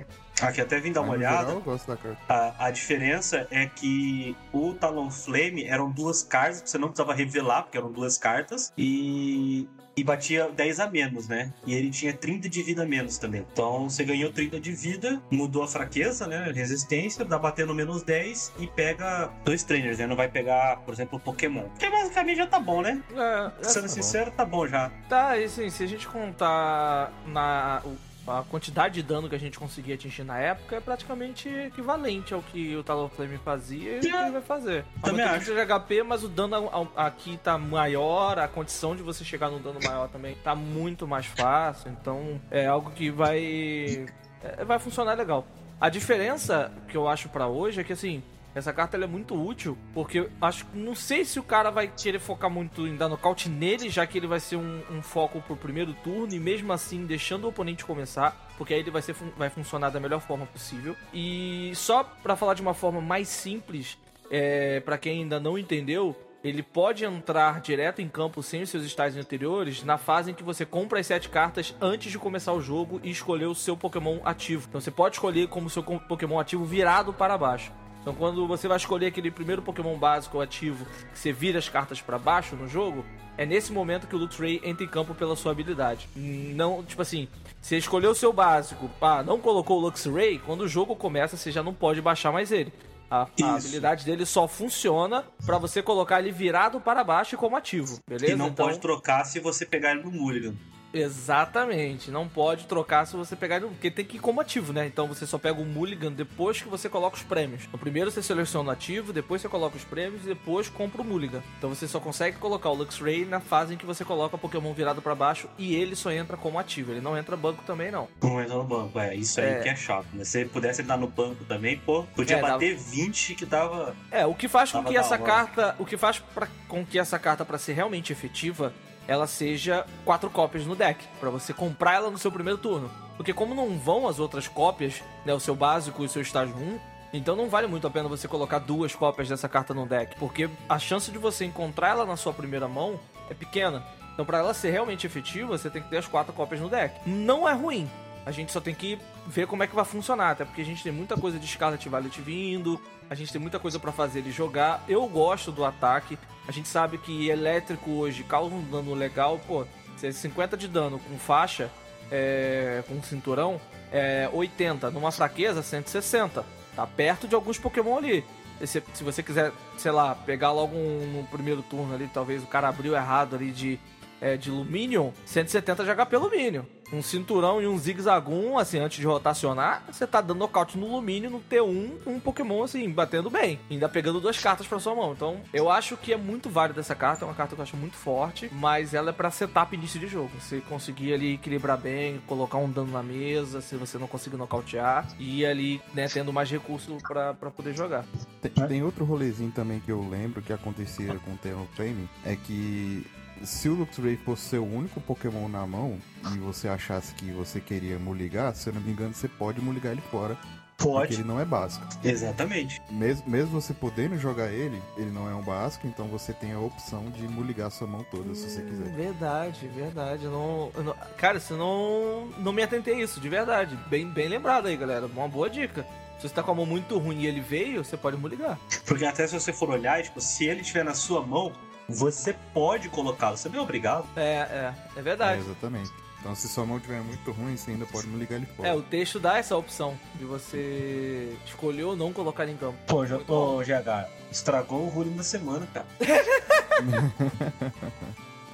Aqui 0.43 0.61
até 0.61 0.79
vim 0.79 0.93
dar 0.93 1.01
uma 1.01 1.13
olhada. 1.15 1.39
geral, 1.39 1.55
eu 1.55 1.61
gosto 1.63 1.87
da 1.89 1.97
carta. 1.97 2.19
A, 2.29 2.67
a 2.67 2.71
diferença 2.71 3.47
é 3.51 3.67
que 3.67 4.37
o 4.53 4.75
Talonflame 4.75 5.65
eram 5.65 5.91
duas 5.91 6.23
cartas, 6.23 6.61
que 6.61 6.71
você 6.71 6.79
não 6.79 6.89
precisava 6.89 7.15
revelar, 7.15 7.63
porque 7.63 7.79
eram 7.79 7.91
duas 7.91 8.19
cartas, 8.19 8.71
e, 8.77 9.67
e 9.97 10.05
batia 10.05 10.51
10 10.51 10.81
a 10.81 10.91
menos, 10.91 11.27
né? 11.27 11.55
E 11.67 11.73
ele 11.75 11.89
tinha 11.91 12.13
30 12.13 12.51
de 12.51 12.63
vida 12.63 12.83
a 12.83 12.87
menos 12.87 13.17
também. 13.17 13.47
Então 13.51 13.89
você 13.89 14.05
ganhou 14.05 14.31
30 14.31 14.61
de 14.61 14.73
vida, 14.73 15.23
mudou 15.31 15.63
a 15.63 15.69
fraqueza, 15.69 16.27
né? 16.27 16.53
Resistência, 16.55 17.25
dá 17.25 17.39
batendo 17.39 17.75
menos 17.75 18.03
10 18.03 18.53
e 18.59 18.67
pega 18.67 19.31
dois 19.43 19.63
trainers, 19.63 19.99
né? 19.99 20.07
Não 20.07 20.17
vai 20.17 20.29
pegar, 20.29 20.77
por 20.85 20.93
exemplo, 20.93 21.17
o 21.19 21.21
Pokémon. 21.21 21.65
Que 21.79 21.89
basicamente 21.89 22.37
já 22.37 22.47
tá 22.47 22.61
bom, 22.61 22.83
né? 22.83 23.03
É, 23.15 23.65
Sendo 23.65 23.85
bom. 23.85 23.89
sincero, 23.89 24.31
tá 24.33 24.45
bom 24.45 24.67
já. 24.67 24.91
Tá, 25.09 25.39
e 25.39 25.45
assim, 25.45 25.71
se 25.71 25.83
a 25.83 25.87
gente 25.87 26.07
contar 26.07 27.11
na 27.27 27.81
o- 27.87 27.97
a 28.27 28.43
quantidade 28.43 28.95
de 28.95 29.03
dano 29.03 29.29
que 29.29 29.35
a 29.35 29.39
gente 29.39 29.59
conseguia 29.59 29.95
atingir 29.95 30.25
na 30.25 30.39
época, 30.39 30.77
é 30.77 30.81
praticamente 30.81 31.49
equivalente 31.49 32.35
ao 32.35 32.43
que 32.43 32.77
o 32.77 32.83
Talonflame 32.83 33.39
fazia 33.39 33.95
e 33.95 33.99
o 33.99 34.01
que 34.01 34.09
ele 34.09 34.31
vai 34.31 34.43
fazer. 34.43 34.85
Também 35.03 35.25
acho. 35.25 35.55
de 35.55 35.67
HP, 35.67 36.03
mas 36.03 36.25
o 36.25 36.29
dano 36.29 36.91
aqui 36.97 37.39
tá 37.43 37.57
maior, 37.57 38.39
a 38.39 38.49
condição 38.49 38.97
de 38.97 39.03
você 39.03 39.25
chegar 39.25 39.51
no 39.51 39.59
dano 39.59 39.79
maior 39.83 40.09
também 40.09 40.35
tá 40.43 40.55
muito 40.55 41.07
mais 41.07 41.27
fácil, 41.27 41.91
então 41.91 42.41
é 42.51 42.67
algo 42.67 42.91
que 42.91 43.11
vai 43.11 44.07
é, 44.43 44.65
vai 44.65 44.79
funcionar 44.79 45.15
legal. 45.15 45.47
A 45.81 45.89
diferença 45.89 46.73
que 46.89 46.97
eu 46.97 47.07
acho 47.07 47.29
pra 47.29 47.47
hoje 47.47 47.81
é 47.81 47.85
que 47.85 47.93
assim, 47.93 48.23
essa 48.57 48.73
carta 48.73 48.97
é 48.97 49.07
muito 49.07 49.35
útil, 49.35 49.77
porque 49.93 50.31
acho 50.41 50.67
não 50.73 50.95
sei 50.95 51.27
se 51.27 51.39
o 51.39 51.43
cara 51.43 51.71
vai 51.71 51.89
querer 51.89 52.19
focar 52.19 52.49
muito 52.49 52.87
em 52.87 52.97
dar 52.97 53.07
nocaute 53.07 53.51
nele, 53.51 53.91
já 53.91 54.07
que 54.07 54.17
ele 54.17 54.27
vai 54.27 54.41
ser 54.41 54.57
um, 54.57 54.81
um 54.91 55.03
foco 55.03 55.43
pro 55.43 55.55
primeiro 55.55 55.93
turno, 56.03 56.33
e 56.33 56.41
mesmo 56.41 56.73
assim 56.73 57.05
deixando 57.05 57.45
o 57.45 57.49
oponente 57.49 57.85
começar, 57.85 58.49
porque 58.57 58.73
aí 58.73 58.81
ele 58.81 58.91
vai, 58.91 59.03
ser, 59.03 59.15
vai 59.37 59.51
funcionar 59.51 59.91
da 59.91 60.01
melhor 60.01 60.23
forma 60.23 60.47
possível. 60.47 60.97
E 61.13 61.71
só 61.75 62.03
pra 62.03 62.35
falar 62.35 62.55
de 62.55 62.63
uma 62.63 62.73
forma 62.73 62.99
mais 62.99 63.29
simples, 63.29 63.99
é, 64.31 64.81
para 64.81 64.97
quem 64.97 65.21
ainda 65.21 65.39
não 65.39 65.59
entendeu, 65.59 66.17
ele 66.43 66.63
pode 66.63 67.05
entrar 67.05 67.61
direto 67.61 68.01
em 68.01 68.09
campo 68.09 68.43
sem 68.43 68.63
os 68.63 68.71
seus 68.71 68.85
estágios 68.85 69.23
anteriores 69.23 69.85
na 69.85 69.99
fase 69.99 70.31
em 70.31 70.35
que 70.35 70.43
você 70.43 70.65
compra 70.65 70.99
as 70.99 71.07
sete 71.07 71.29
cartas 71.29 71.75
antes 71.79 72.11
de 72.11 72.19
começar 72.19 72.55
o 72.55 72.63
jogo 72.63 73.03
e 73.05 73.11
escolher 73.11 73.47
o 73.47 73.55
seu 73.55 73.77
Pokémon 73.77 74.21
ativo. 74.25 74.65
Então 74.67 74.81
você 74.81 74.91
pode 74.91 75.17
escolher 75.17 75.47
como 75.49 75.69
seu 75.69 75.83
Pokémon 75.83 76.41
ativo 76.41 76.65
virado 76.65 77.13
para 77.13 77.37
baixo. 77.37 77.71
Então 78.07 78.15
quando 78.15 78.47
você 78.47 78.69
vai 78.69 78.77
escolher 78.77 79.07
aquele 79.07 79.33
primeiro 79.33 79.61
Pokémon 79.61 79.99
básico 79.99 80.41
ativo, 80.41 80.87
que 81.13 81.19
você 81.19 81.33
vira 81.33 81.59
as 81.59 81.69
cartas 81.69 82.01
para 82.01 82.17
baixo 82.17 82.55
no 82.55 82.69
jogo, 82.69 83.05
é 83.37 83.45
nesse 83.45 83.73
momento 83.73 84.07
que 84.07 84.15
o 84.15 84.19
Luxray 84.19 84.61
entra 84.63 84.85
em 84.85 84.89
campo 84.89 85.13
pela 85.13 85.35
sua 85.35 85.51
habilidade. 85.51 86.09
Não, 86.15 86.85
tipo 86.85 87.03
assim, 87.03 87.27
você 87.61 87.77
escolheu 87.77 88.13
o 88.13 88.15
seu 88.15 88.33
básico, 88.33 88.89
pá, 89.01 89.25
não 89.25 89.41
colocou 89.41 89.79
o 89.79 89.81
Luxray, 89.81 90.39
quando 90.39 90.61
o 90.61 90.69
jogo 90.69 90.95
começa 90.95 91.37
você 91.37 91.51
já 91.51 91.65
não 91.65 91.75
pode 91.75 92.01
baixar 92.01 92.31
mais 92.31 92.53
ele. 92.53 92.73
A, 93.11 93.27
a 93.43 93.57
habilidade 93.57 94.05
dele 94.05 94.25
só 94.25 94.47
funciona 94.47 95.25
para 95.45 95.59
você 95.59 95.83
colocar 95.83 96.21
ele 96.21 96.31
virado 96.31 96.81
para 96.81 97.03
baixo 97.03 97.35
e 97.35 97.39
como 97.39 97.57
ativo, 97.57 97.99
beleza? 98.09 98.35
E 98.35 98.37
não 98.37 98.49
então... 98.49 98.67
pode 98.67 98.79
trocar 98.79 99.25
se 99.25 99.41
você 99.41 99.67
pegar 99.67 99.91
ele 99.91 100.05
no 100.05 100.13
Mulligan. 100.13 100.55
Exatamente, 101.01 102.11
não 102.11 102.27
pode 102.29 102.67
trocar 102.67 103.07
se 103.07 103.17
você 103.17 103.37
pegar 103.37 103.57
ele, 103.57 103.67
porque 103.67 103.91
tem 103.91 104.05
que 104.05 104.17
ir 104.17 104.21
como 104.21 104.41
ativo, 104.41 104.73
né? 104.73 104.87
Então 104.87 105.07
você 105.07 105.27
só 105.27 105.39
pega 105.39 105.61
o 105.61 105.65
Mulligan 105.65 106.13
depois 106.13 106.61
que 106.63 106.69
você 106.69 106.89
coloca 106.89 107.17
os 107.17 107.23
prêmios. 107.23 107.63
No 107.73 107.79
primeiro 107.79 108.11
você 108.11 108.23
seleciona 108.23 108.71
o 108.71 108.73
ativo, 108.73 109.13
depois 109.13 109.43
você 109.43 109.49
coloca 109.49 109.77
os 109.77 109.85
prêmios 109.85 110.25
e 110.25 110.29
depois 110.29 110.69
compra 110.69 111.03
o 111.03 111.05
Mulligan. 111.05 111.43
Então 111.59 111.69
você 111.71 111.87
só 111.87 112.01
consegue 112.01 112.39
colocar 112.39 112.71
o 112.71 112.75
Luxray 112.75 113.25
na 113.25 113.41
fase 113.41 113.75
em 113.75 113.77
que 113.77 113.85
você 113.87 114.05
coloca 114.05 114.37
o 114.37 114.39
Pokémon 114.39 114.73
virado 114.73 115.03
para 115.03 115.15
baixo 115.15 115.49
e 115.59 115.75
ele 115.75 115.95
só 115.97 116.11
entra 116.11 116.37
como 116.37 116.59
ativo. 116.59 116.93
Ele 116.93 117.01
não 117.01 117.17
entra 117.17 117.37
banco 117.37 117.63
também, 117.67 117.91
não. 117.91 118.09
Não 118.23 118.41
entra 118.41 118.55
no 118.55 118.65
banco, 118.65 118.99
é. 118.99 119.15
Isso 119.15 119.41
aí 119.41 119.47
É. 119.55 119.59
que 119.61 119.69
é 119.69 119.77
chato. 119.77 120.07
Né? 120.15 120.25
Se 120.25 120.45
pudesse 120.47 120.83
entrar 120.83 120.97
no 120.97 121.07
banco 121.07 121.45
também, 121.45 121.77
pô, 121.79 122.05
podia 122.15 122.37
É, 122.37 122.41
dava- 122.41 122.55
bater 122.55 122.77
20 122.77 123.35
que 123.35 123.45
tava. 123.47 123.95
É, 124.11 124.25
o 124.27 124.35
que 124.35 124.49
faz 124.49 124.73
com 124.73 124.83
que 124.85 124.97
essa 124.97 125.15
hora. 125.15 125.23
carta, 125.23 125.77
o 125.79 125.85
que 125.85 125.97
faz 125.97 126.19
pra, 126.19 126.49
com 126.69 126.85
que 126.85 126.99
essa 126.99 127.19
carta 127.19 127.45
para 127.45 127.59
ser 127.59 127.73
realmente 127.73 128.13
efetiva, 128.13 128.73
ela 129.07 129.27
seja 129.27 129.87
quatro 130.05 130.31
cópias 130.31 130.67
no 130.67 130.75
deck, 130.75 131.05
Pra 131.21 131.31
você 131.31 131.53
comprar 131.53 131.95
ela 131.95 132.11
no 132.11 132.19
seu 132.19 132.31
primeiro 132.33 132.59
turno. 132.59 132.91
Porque 133.17 133.33
como 133.33 133.55
não 133.55 133.79
vão 133.79 134.07
as 134.07 134.19
outras 134.19 134.47
cópias, 134.47 135.03
né, 135.25 135.33
o 135.33 135.41
seu 135.41 135.55
básico 135.55 136.03
e 136.03 136.07
o 136.07 136.09
seu 136.09 136.23
estágio 136.23 136.55
1, 136.55 136.79
então 137.13 137.35
não 137.35 137.49
vale 137.49 137.67
muito 137.67 137.87
a 137.87 137.91
pena 137.91 138.09
você 138.09 138.29
colocar 138.29 138.59
duas 138.59 138.95
cópias 138.95 139.29
dessa 139.29 139.49
carta 139.49 139.73
no 139.73 139.87
deck, 139.87 140.17
porque 140.19 140.51
a 140.69 140.79
chance 140.79 141.11
de 141.11 141.19
você 141.19 141.45
encontrar 141.45 141.91
ela 141.91 142.05
na 142.05 142.17
sua 142.17 142.33
primeira 142.33 142.69
mão 142.69 143.01
é 143.31 143.35
pequena. 143.35 143.83
Então 144.13 144.25
pra 144.25 144.39
ela 144.39 144.53
ser 144.53 144.71
realmente 144.71 145.07
efetiva, 145.07 145.57
você 145.57 145.71
tem 145.71 145.83
que 145.83 145.89
ter 145.89 145.99
as 145.99 146.07
quatro 146.07 146.33
cópias 146.33 146.61
no 146.61 146.69
deck. 146.69 146.99
Não 147.09 147.49
é 147.49 147.53
ruim. 147.53 147.89
A 148.27 148.33
gente 148.33 148.51
só 148.51 148.61
tem 148.61 148.75
que 148.75 148.99
ver 149.27 149.47
como 149.47 149.63
é 149.63 149.67
que 149.67 149.75
vai 149.75 149.85
funcionar, 149.85 150.33
até 150.33 150.45
porque 150.45 150.61
a 150.61 150.65
gente 150.65 150.83
tem 150.83 150.91
muita 150.91 151.17
coisa 151.17 151.39
de 151.39 151.47
Scarlet 151.47 151.89
Violet 151.89 152.21
vindo, 152.21 152.81
a 153.09 153.15
gente 153.15 153.33
tem 153.33 153.41
muita 153.41 153.59
coisa 153.59 153.79
pra 153.79 153.93
fazer 153.93 154.21
ele 154.21 154.31
jogar. 154.31 154.85
Eu 154.89 155.07
gosto 155.07 155.53
do 155.53 155.65
ataque. 155.65 156.19
A 156.47 156.53
gente 156.53 156.69
sabe 156.69 156.99
que 156.99 157.29
elétrico 157.29 157.91
hoje 157.91 158.23
causa 158.25 158.55
um 158.55 158.63
dano 158.63 158.95
legal, 158.95 159.41
pô. 159.47 159.65
Se 159.97 160.07
é 160.09 160.13
50 160.13 160.57
de 160.57 160.69
dano 160.69 160.99
com 160.99 161.19
faixa, 161.19 161.71
é, 162.11 162.83
com 162.87 163.03
cinturão, 163.03 163.61
é 163.93 164.29
80. 164.33 164.91
Numa 164.91 165.11
fraqueza, 165.11 165.63
160. 165.63 166.45
Tá 166.75 166.87
perto 166.87 167.27
de 167.27 167.35
alguns 167.35 167.59
Pokémon 167.59 167.97
ali. 167.97 168.25
Se, 168.65 168.83
se 168.95 169.05
você 169.05 169.23
quiser, 169.23 169.53
sei 169.77 169.91
lá, 169.93 170.15
pegar 170.15 170.53
logo 170.53 170.77
um, 170.77 171.19
no 171.19 171.25
primeiro 171.25 171.63
turno 171.63 171.95
ali, 171.95 172.09
talvez 172.13 172.43
o 172.43 172.47
cara 172.47 172.69
abriu 172.69 172.95
errado 172.95 173.37
ali 173.37 173.51
de, 173.51 173.79
é, 174.21 174.37
de 174.37 174.51
Luminion, 174.51 175.11
170 175.25 175.85
de 175.85 175.95
HP 175.95 176.17
Luminion. 176.17 176.63
Um 176.93 177.03
cinturão 177.03 177.61
e 177.61 177.67
um 177.67 177.79
zigzagum, 177.79 178.59
assim, 178.59 178.79
antes 178.79 178.99
de 178.99 179.07
rotacionar, 179.07 179.83
você 179.91 180.07
tá 180.07 180.21
dando 180.21 180.39
nocaute 180.39 180.79
no 180.79 180.87
Lumínio, 180.87 181.31
no 181.31 181.41
T1, 181.41 181.93
um 182.07 182.21
Pokémon, 182.21 182.63
assim, 182.63 182.89
batendo 182.89 183.29
bem. 183.29 183.59
Ainda 183.71 183.89
pegando 183.89 184.21
duas 184.21 184.39
cartas 184.39 184.67
pra 184.67 184.79
sua 184.79 184.95
mão. 184.95 185.13
Então, 185.13 185.41
eu 185.53 185.71
acho 185.71 185.97
que 185.97 186.13
é 186.13 186.17
muito 186.17 186.49
válida 186.49 186.81
essa 186.81 186.95
carta, 186.95 187.25
é 187.25 187.29
uma 187.29 187.35
carta 187.35 187.55
que 187.55 187.61
eu 187.61 187.65
acho 187.65 187.77
muito 187.77 187.97
forte, 187.97 188.49
mas 188.53 188.95
ela 188.95 189.11
é 189.11 189.13
pra 189.13 189.31
setup 189.31 189.75
início 189.75 189.99
de 189.99 190.07
jogo. 190.07 190.31
Você 190.41 190.61
conseguir 190.61 191.13
ali 191.15 191.35
equilibrar 191.35 191.79
bem, 191.79 192.21
colocar 192.27 192.59
um 192.59 192.71
dano 192.71 192.93
na 192.93 193.03
mesa, 193.03 193.61
se 193.61 193.77
você 193.77 193.99
não 193.99 194.07
conseguir 194.07 194.37
nocautear, 194.37 195.09
e 195.19 195.45
ali, 195.45 195.81
né, 195.93 196.09
tendo 196.09 196.33
mais 196.33 196.51
recurso 196.51 196.97
pra, 197.03 197.35
pra 197.35 197.51
poder 197.51 197.75
jogar. 197.75 198.05
Tem, 198.41 198.51
tem 198.67 198.83
outro 198.83 199.05
rolezinho 199.05 199.51
também 199.51 199.81
que 199.81 199.91
eu 199.91 200.07
lembro 200.09 200.43
que 200.43 200.53
acontecia 200.53 201.15
com 201.25 201.33
o 201.33 201.37
Terra 201.37 201.67
Flame, 201.75 202.09
é 202.25 202.37
que 202.37 203.05
se 203.45 203.69
o 203.69 203.75
Luxray 203.75 204.17
fosse 204.17 204.43
seu 204.51 204.65
único 204.65 205.01
Pokémon 205.01 205.49
na 205.49 205.67
mão 205.67 205.99
e 206.35 206.39
você 206.39 206.69
achasse 206.69 207.15
que 207.15 207.31
você 207.33 207.61
queria 207.61 207.99
muligar, 207.99 208.55
se 208.55 208.69
eu 208.69 208.75
não 208.75 208.81
me 208.81 208.93
engano, 208.93 209.15
você 209.15 209.29
pode 209.29 209.61
muligar 209.61 209.93
ele 209.93 210.03
fora. 210.11 210.37
Porque 210.79 210.91
Pode. 210.93 211.15
ele 211.15 211.25
não 211.25 211.41
é 211.41 211.45
básico. 211.47 211.87
Exatamente. 212.05 212.83
Mesmo, 212.91 213.25
mesmo 213.31 213.49
você 213.59 213.73
podendo 213.73 214.19
jogar 214.19 214.53
ele, 214.53 214.79
ele 214.99 215.11
não 215.11 215.27
é 215.27 215.35
um 215.35 215.41
básico, 215.43 215.87
então 215.87 216.07
você 216.07 216.35
tem 216.35 216.53
a 216.53 216.59
opção 216.61 217.09
de 217.11 217.23
muligar 217.27 217.71
sua 217.71 217.87
mão 217.87 218.05
toda 218.11 218.35
se 218.35 218.43
você 218.51 218.61
quiser. 218.61 218.95
Verdade, 218.95 219.67
verdade. 219.69 220.25
Eu 220.27 220.31
não, 220.33 220.71
eu 220.75 220.85
não- 220.85 220.97
cara, 221.17 221.41
você 221.41 221.55
não, 221.55 222.27
não 222.39 222.53
me 222.53 222.63
atentei 222.63 222.93
a 222.97 223.01
isso, 223.03 223.19
de 223.21 223.29
verdade. 223.31 223.75
Bem, 223.89 224.07
bem 224.11 224.29
lembrado 224.29 224.67
aí, 224.67 224.77
galera. 224.77 225.07
Uma 225.07 225.27
boa 225.27 225.49
dica. 225.49 225.83
Se 226.19 226.29
você 226.29 226.35
tá 226.35 226.43
com 226.43 226.51
a 226.51 226.55
mão 226.55 226.67
muito 226.67 226.99
ruim 226.99 227.21
e 227.23 227.27
ele 227.27 227.41
veio, 227.41 227.83
você 227.83 227.97
pode 227.97 228.19
me 228.19 228.29
ligar. 228.29 228.59
Porque 228.85 229.07
até 229.07 229.27
se 229.27 229.33
você 229.39 229.55
for 229.55 229.71
olhar, 229.71 230.03
tipo, 230.03 230.21
se 230.21 230.45
ele 230.45 230.61
estiver 230.61 230.85
na 230.85 230.93
sua 230.93 231.23
mão, 231.27 231.53
você 231.89 232.35
pode 232.55 232.89
colocá-lo. 232.89 233.37
Você 233.37 233.49
não 233.49 233.59
é 233.59 233.63
obrigado. 233.63 234.07
É, 234.17 234.23
é, 234.23 234.75
é 234.97 234.99
É, 234.99 235.03
verdade. 235.03 235.41
exatamente. 235.41 235.91
Então 236.21 236.35
se 236.35 236.49
sua 236.49 236.65
mão 236.67 236.79
estiver 236.79 237.01
muito 237.03 237.31
ruim, 237.31 237.57
você 237.57 237.71
ainda 237.71 237.87
pode 237.87 238.09
muligar 238.09 238.39
ele 238.39 238.47
fora. 238.57 238.69
É, 238.69 238.75
o 238.75 238.83
texto 238.83 239.21
dá 239.21 239.39
essa 239.39 239.57
opção 239.57 239.97
de 240.17 240.25
você 240.25 241.37
escolher 241.47 241.85
ou 241.85 241.95
não 241.95 242.13
colocar 242.13 242.43
ele 242.43 242.53
em 242.53 242.57
campo. 242.57 242.77
Pô, 242.87 243.07
já, 243.07 243.17
ô, 243.17 243.61
GH, 243.63 244.09
estragou 244.33 244.87
o 244.87 244.89
Ruling 244.89 245.15
da 245.17 245.23
semana, 245.23 245.67
cara. 245.73 245.87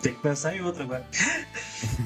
Tem 0.03 0.13
que 0.15 0.21
pensar 0.21 0.55
em 0.57 0.61
outra 0.61 0.83
agora. 0.85 1.07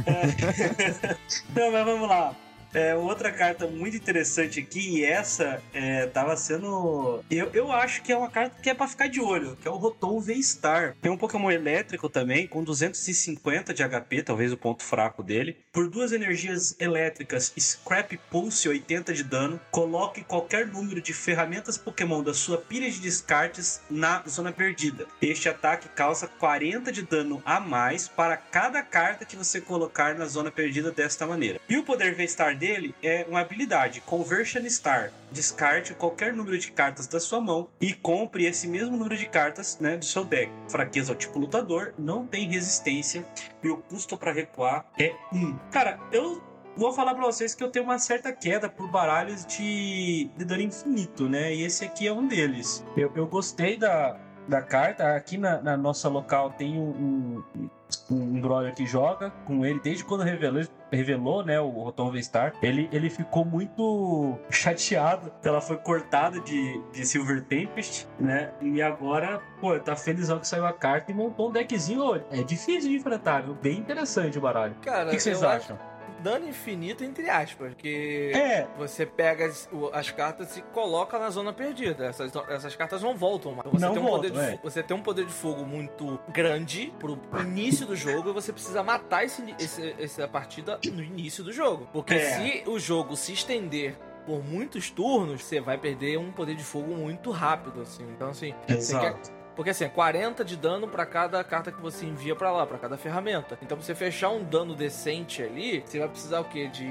É. 0.06 1.16
Não, 1.54 1.70
mas 1.72 1.84
vamos 1.84 2.08
lá. 2.08 2.34
É, 2.74 2.94
outra 2.94 3.32
carta 3.32 3.66
muito 3.66 3.96
interessante 3.96 4.60
aqui, 4.60 4.98
e 4.98 5.04
essa 5.04 5.62
é, 5.72 6.06
tava 6.06 6.36
sendo. 6.36 7.22
Eu, 7.30 7.50
eu 7.52 7.72
acho 7.72 8.02
que 8.02 8.12
é 8.12 8.16
uma 8.16 8.30
carta 8.30 8.60
que 8.60 8.70
é 8.70 8.74
pra 8.74 8.88
ficar 8.88 9.08
de 9.08 9.20
olho, 9.20 9.56
que 9.56 9.66
é 9.66 9.70
o 9.70 9.76
Rotom 9.76 10.20
V-Star. 10.20 10.96
Tem 11.00 11.10
um 11.10 11.16
Pokémon 11.16 11.50
elétrico 11.50 12.08
também, 12.08 12.46
com 12.46 12.62
250 12.62 13.72
de 13.72 13.82
HP, 13.82 14.22
talvez 14.22 14.52
o 14.52 14.56
ponto 14.56 14.82
fraco 14.82 15.22
dele. 15.22 15.56
Por 15.72 15.88
duas 15.88 16.12
energias 16.12 16.76
elétricas, 16.78 17.52
Scrap 17.58 18.18
Pulse 18.30 18.68
80 18.68 19.12
de 19.12 19.22
dano. 19.22 19.60
Coloque 19.70 20.24
qualquer 20.24 20.66
número 20.66 21.00
de 21.00 21.12
ferramentas 21.12 21.78
Pokémon 21.78 22.22
da 22.22 22.34
sua 22.34 22.58
pilha 22.58 22.90
de 22.90 23.00
descartes 23.00 23.80
na 23.90 24.22
zona 24.28 24.52
perdida. 24.52 25.06
Este 25.20 25.48
ataque 25.48 25.88
causa 25.88 26.26
40 26.26 26.92
de 26.92 27.02
dano 27.02 27.42
a 27.44 27.60
mais 27.60 28.08
para 28.08 28.36
cada 28.36 28.82
carta 28.82 29.24
que 29.24 29.36
você 29.36 29.60
colocar 29.60 30.14
na 30.14 30.26
zona 30.26 30.50
perdida 30.50 30.90
desta 30.90 31.26
maneira. 31.26 31.60
E 31.68 31.76
o 31.76 31.82
poder 31.82 32.14
V-Star 32.14 32.55
dele 32.56 32.94
é 33.02 33.24
uma 33.28 33.40
habilidade, 33.40 34.00
Conversion 34.00 34.64
Star. 34.68 35.12
Descarte 35.30 35.94
qualquer 35.94 36.32
número 36.32 36.58
de 36.58 36.70
cartas 36.72 37.06
da 37.06 37.20
sua 37.20 37.40
mão 37.40 37.68
e 37.80 37.92
compre 37.92 38.46
esse 38.46 38.66
mesmo 38.66 38.96
número 38.96 39.16
de 39.16 39.26
cartas 39.26 39.78
né, 39.78 39.96
do 39.96 40.04
seu 40.04 40.24
deck. 40.24 40.50
Fraqueza 40.68 41.12
ao 41.12 41.16
tipo 41.16 41.38
lutador, 41.38 41.94
não 41.98 42.26
tem 42.26 42.48
resistência 42.48 43.24
e 43.62 43.68
o 43.68 43.76
custo 43.76 44.16
para 44.16 44.32
recuar 44.32 44.86
é 44.98 45.14
1. 45.32 45.56
Cara, 45.70 45.98
eu 46.10 46.42
vou 46.76 46.92
falar 46.92 47.14
pra 47.14 47.24
vocês 47.24 47.54
que 47.54 47.64
eu 47.64 47.70
tenho 47.70 47.84
uma 47.84 47.98
certa 47.98 48.32
queda 48.32 48.68
por 48.68 48.88
baralhos 48.88 49.44
de, 49.46 50.30
de 50.36 50.44
dano 50.44 50.62
infinito, 50.62 51.28
né? 51.28 51.54
E 51.54 51.62
esse 51.62 51.84
aqui 51.84 52.06
é 52.06 52.12
um 52.12 52.26
deles. 52.26 52.84
Eu, 52.96 53.10
eu 53.14 53.26
gostei 53.26 53.76
da, 53.76 54.18
da 54.46 54.62
carta. 54.62 55.14
Aqui 55.16 55.38
na, 55.38 55.60
na 55.60 55.76
nossa 55.76 56.08
local 56.08 56.50
tem 56.50 56.78
um, 56.78 57.42
um, 57.56 57.70
um 58.10 58.40
brother 58.40 58.74
que 58.74 58.86
joga 58.86 59.30
com 59.46 59.64
ele 59.64 59.80
desde 59.80 60.04
quando 60.04 60.22
revelou, 60.22 60.62
revelou 60.92 61.44
né, 61.44 61.60
o 61.60 61.68
Rotom 61.68 62.10
V-Star. 62.10 62.52
Ele, 62.62 62.88
ele 62.92 63.08
ficou 63.10 63.44
muito 63.44 64.36
chateado 64.50 65.32
que 65.40 65.48
ela 65.48 65.60
foi 65.60 65.76
cortada 65.76 66.40
de, 66.40 66.80
de 66.92 67.06
Silver 67.06 67.42
Tempest, 67.44 68.06
né? 68.18 68.50
E 68.60 68.80
agora, 68.82 69.40
pô, 69.60 69.78
tá 69.78 69.94
felizão 69.96 70.38
que 70.38 70.46
saiu 70.48 70.66
a 70.66 70.72
carta 70.72 71.12
e 71.12 71.14
montou 71.14 71.48
um 71.48 71.52
deckzinho. 71.52 72.02
Ô, 72.02 72.16
É 72.30 72.42
difícil 72.42 72.90
de 72.90 72.96
enfrentar, 72.96 73.42
viu? 73.42 73.54
Bem 73.54 73.78
interessante 73.78 74.38
o 74.38 74.40
baralho. 74.40 74.74
Cara, 74.82 75.06
O 75.06 75.10
que, 75.10 75.16
que 75.16 75.22
vocês 75.22 75.42
acham? 75.42 75.76
acho 75.76 75.95
dano 76.22 76.48
infinito, 76.48 77.04
entre 77.04 77.28
aspas, 77.28 77.68
porque 77.74 78.32
É, 78.34 78.66
você 78.78 79.04
pega 79.06 79.46
as, 79.46 79.68
as 79.92 80.10
cartas 80.10 80.56
e 80.56 80.62
coloca 80.62 81.18
na 81.18 81.30
zona 81.30 81.52
perdida. 81.52 82.06
Essas, 82.06 82.32
essas 82.48 82.74
cartas 82.76 83.02
não 83.02 83.16
voltam 83.16 83.52
mais. 83.52 83.70
Você, 83.70 83.84
Não 83.84 83.92
tem 83.94 84.02
um 84.02 84.06
poder 84.06 84.28
voltam, 84.32 84.46
de, 84.48 84.54
é. 84.54 84.56
fo- 84.56 84.62
você 84.62 84.82
tem 84.82 84.96
um 84.96 85.02
poder 85.02 85.26
de 85.26 85.32
fogo 85.32 85.64
muito 85.64 86.18
grande 86.32 86.92
pro 86.98 87.18
início 87.40 87.86
do 87.86 87.94
jogo 87.96 88.30
e 88.30 88.32
você 88.32 88.52
precisa 88.52 88.82
matar 88.82 89.24
esse, 89.24 89.42
esse- 89.58 89.94
essa 89.98 90.26
partida 90.28 90.78
no 90.92 91.02
início 91.02 91.42
do 91.44 91.52
jogo. 91.52 91.88
Porque 91.92 92.14
É. 92.14 92.20
se 92.62 92.62
o 92.68 92.78
jogo 92.78 93.16
se 93.16 93.32
estender 93.32 93.96
por 94.26 94.42
muitos 94.44 94.90
turnos, 94.90 95.44
você 95.44 95.60
vai 95.60 95.78
perder 95.78 96.18
um 96.18 96.32
poder 96.32 96.56
de 96.56 96.64
fogo 96.64 96.96
muito 96.96 97.30
rápido, 97.30 97.80
assim. 97.82 98.02
Então, 98.10 98.30
assim, 98.30 98.52
você 98.66 98.98
quer, 98.98 99.06
exato. 99.12 99.30
Porque 99.56 99.70
assim, 99.70 99.84
é 99.84 99.88
40 99.88 100.44
de 100.44 100.54
dano 100.56 100.86
pra 100.86 101.04
cada 101.06 101.42
carta 101.42 101.72
que 101.72 101.80
você 101.80 102.04
envia 102.06 102.36
pra 102.36 102.52
lá, 102.52 102.64
pra 102.66 102.78
cada 102.78 102.96
ferramenta. 102.96 103.58
Então, 103.62 103.76
pra 103.76 103.84
você 103.84 103.94
fechar 103.94 104.28
um 104.28 104.44
dano 104.44 104.74
decente 104.74 105.42
ali, 105.42 105.82
você 105.84 105.98
vai 105.98 106.08
precisar 106.08 106.40
o 106.40 106.44
quê? 106.44 106.68
De 106.68 106.86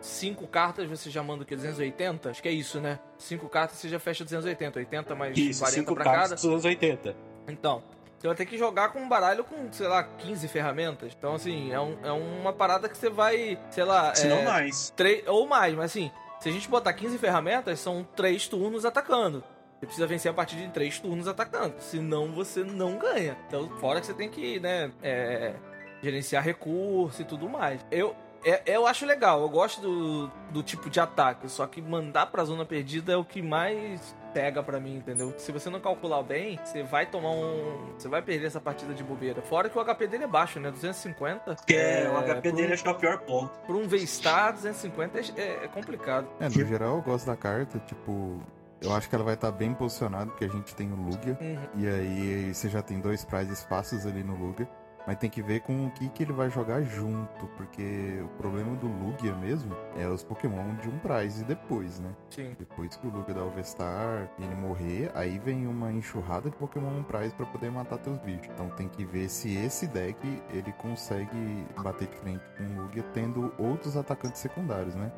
5 0.00 0.46
cartas, 0.46 0.88
você 0.88 1.10
já 1.10 1.22
manda 1.22 1.42
o 1.42 1.46
quê? 1.46 1.54
280? 1.56 2.30
Acho 2.30 2.42
que 2.42 2.48
é 2.48 2.52
isso, 2.52 2.80
né? 2.80 2.98
5 3.18 3.48
cartas 3.48 3.78
você 3.78 3.88
já 3.88 3.98
fecha 3.98 4.24
280. 4.24 4.78
80 4.78 5.14
mais 5.14 5.36
Isso, 5.36 5.60
40 5.60 5.80
5 5.80 5.94
pra 5.94 6.04
cartas 6.04 6.22
cada. 6.30 6.34
dos 6.36 6.44
anos 6.44 6.64
80. 6.64 7.14
Então, 7.48 7.82
você 8.18 8.26
vai 8.26 8.36
ter 8.36 8.46
que 8.46 8.56
jogar 8.58 8.88
com 8.90 9.00
um 9.00 9.08
baralho 9.08 9.44
com, 9.44 9.70
sei 9.72 9.86
lá, 9.86 10.02
15 10.02 10.48
ferramentas. 10.48 11.12
Então, 11.16 11.34
assim, 11.34 11.72
é, 11.72 11.80
um- 11.80 11.98
é 12.02 12.10
uma 12.12 12.52
parada 12.52 12.88
que 12.88 12.96
você 12.96 13.10
vai, 13.10 13.58
sei 13.70 13.84
lá. 13.84 14.14
Se 14.14 14.26
não 14.26 14.38
é, 14.38 14.44
mais. 14.44 14.90
três 14.96 15.26
ou 15.26 15.46
mais, 15.46 15.74
mas 15.74 15.86
assim, 15.92 16.10
se 16.40 16.48
a 16.48 16.52
gente 16.52 16.68
botar 16.68 16.92
15 16.92 17.18
ferramentas, 17.18 17.78
são 17.80 18.06
3 18.16 18.48
turnos 18.48 18.84
atacando. 18.84 19.44
Você 19.78 19.86
precisa 19.86 20.06
vencer 20.06 20.30
a 20.30 20.34
partir 20.34 20.56
de 20.56 20.68
três 20.68 20.98
turnos 20.98 21.28
atacando. 21.28 21.74
Senão 21.80 22.32
você 22.32 22.64
não 22.64 22.96
ganha. 22.98 23.36
Então, 23.46 23.68
fora 23.78 24.00
que 24.00 24.06
você 24.06 24.14
tem 24.14 24.28
que, 24.28 24.58
né, 24.58 24.90
é, 25.02 25.54
gerenciar 26.02 26.42
recurso 26.42 27.20
e 27.22 27.24
tudo 27.24 27.48
mais. 27.48 27.84
Eu, 27.90 28.14
é, 28.44 28.62
eu 28.66 28.86
acho 28.86 29.04
legal, 29.04 29.40
eu 29.42 29.48
gosto 29.48 29.80
do, 29.80 30.30
do 30.50 30.62
tipo 30.62 30.88
de 30.88 30.98
ataque, 31.00 31.48
só 31.48 31.66
que 31.66 31.82
mandar 31.82 32.26
pra 32.26 32.44
zona 32.44 32.64
perdida 32.64 33.12
é 33.12 33.16
o 33.16 33.24
que 33.24 33.42
mais 33.42 34.16
pega 34.32 34.62
pra 34.62 34.78
mim, 34.78 34.96
entendeu? 34.96 35.32
Se 35.38 35.50
você 35.50 35.68
não 35.70 35.80
calcular 35.80 36.22
bem, 36.22 36.58
você 36.62 36.82
vai 36.82 37.06
tomar 37.06 37.30
um. 37.30 37.94
Você 37.98 38.06
vai 38.08 38.20
perder 38.20 38.46
essa 38.48 38.60
partida 38.60 38.92
de 38.94 39.02
bobeira. 39.02 39.40
Fora 39.42 39.68
que 39.70 39.78
o 39.78 39.82
HP 39.84 40.06
dele 40.06 40.24
é 40.24 40.26
baixo, 40.26 40.60
né? 40.60 40.70
250. 40.70 41.56
É, 41.72 42.06
o 42.08 42.16
HP 42.18 42.52
dele 42.52 42.68
um- 42.68 42.72
acho 42.74 42.82
que 42.82 42.88
é 42.88 42.92
o 42.92 42.94
pior 42.96 43.18
ponto. 43.20 43.50
Por 43.66 43.74
um 43.76 43.88
V-Star, 43.88 44.52
250 44.52 45.18
é, 45.40 45.64
é 45.64 45.68
complicado. 45.68 46.28
É, 46.38 46.44
no 46.44 46.50
geral 46.50 46.96
eu 46.96 47.02
gosto 47.02 47.26
da 47.26 47.36
carta, 47.36 47.78
tipo. 47.80 48.38
Eu 48.80 48.94
acho 48.94 49.08
que 49.08 49.14
ela 49.14 49.24
vai 49.24 49.34
estar 49.34 49.50
bem 49.50 49.74
posicionada, 49.74 50.26
porque 50.26 50.44
a 50.44 50.48
gente 50.48 50.74
tem 50.74 50.92
o 50.92 50.96
Lugia. 50.96 51.38
Uhum. 51.40 51.82
E 51.82 51.88
aí 51.88 52.54
você 52.54 52.68
já 52.68 52.82
tem 52.82 53.00
dois 53.00 53.24
prizes 53.24 53.64
fáceis 53.64 54.06
ali 54.06 54.22
no 54.22 54.36
Lugia. 54.36 54.68
Mas 55.06 55.18
tem 55.18 55.30
que 55.30 55.40
ver 55.40 55.60
com 55.60 55.86
o 55.86 55.90
que, 55.92 56.08
que 56.08 56.24
ele 56.24 56.32
vai 56.32 56.50
jogar 56.50 56.82
junto, 56.82 57.46
porque 57.56 58.20
o 58.24 58.28
problema 58.36 58.74
do 58.74 58.88
Lugia 58.88 59.34
mesmo 59.36 59.72
é 59.96 60.08
os 60.08 60.24
Pokémon 60.24 60.74
de 60.82 60.88
um 60.88 60.98
prize 60.98 61.44
depois, 61.44 62.00
né? 62.00 62.10
Sim. 62.28 62.56
Depois 62.58 62.96
que 62.96 63.06
o 63.06 63.10
Lugia 63.10 63.32
dá 63.32 63.44
o 63.44 63.50
V-Star 63.50 64.28
e 64.36 64.42
ele 64.42 64.56
morrer, 64.56 65.12
aí 65.14 65.38
vem 65.38 65.68
uma 65.68 65.92
enxurrada 65.92 66.50
de 66.50 66.56
Pokémon 66.56 66.88
um 66.88 67.04
prize 67.04 67.32
pra 67.34 67.46
poder 67.46 67.70
matar 67.70 67.98
teus 67.98 68.18
bichos. 68.18 68.48
Então 68.48 68.68
tem 68.70 68.88
que 68.88 69.04
ver 69.04 69.28
se 69.28 69.54
esse 69.56 69.86
deck 69.86 70.18
ele 70.52 70.72
consegue 70.72 71.64
bater 71.80 72.08
de 72.08 72.16
frente 72.16 72.42
com 72.58 72.64
o 72.64 72.82
Lugia 72.82 73.04
tendo 73.14 73.54
outros 73.58 73.96
atacantes 73.96 74.40
secundários, 74.40 74.96
né? 74.96 75.12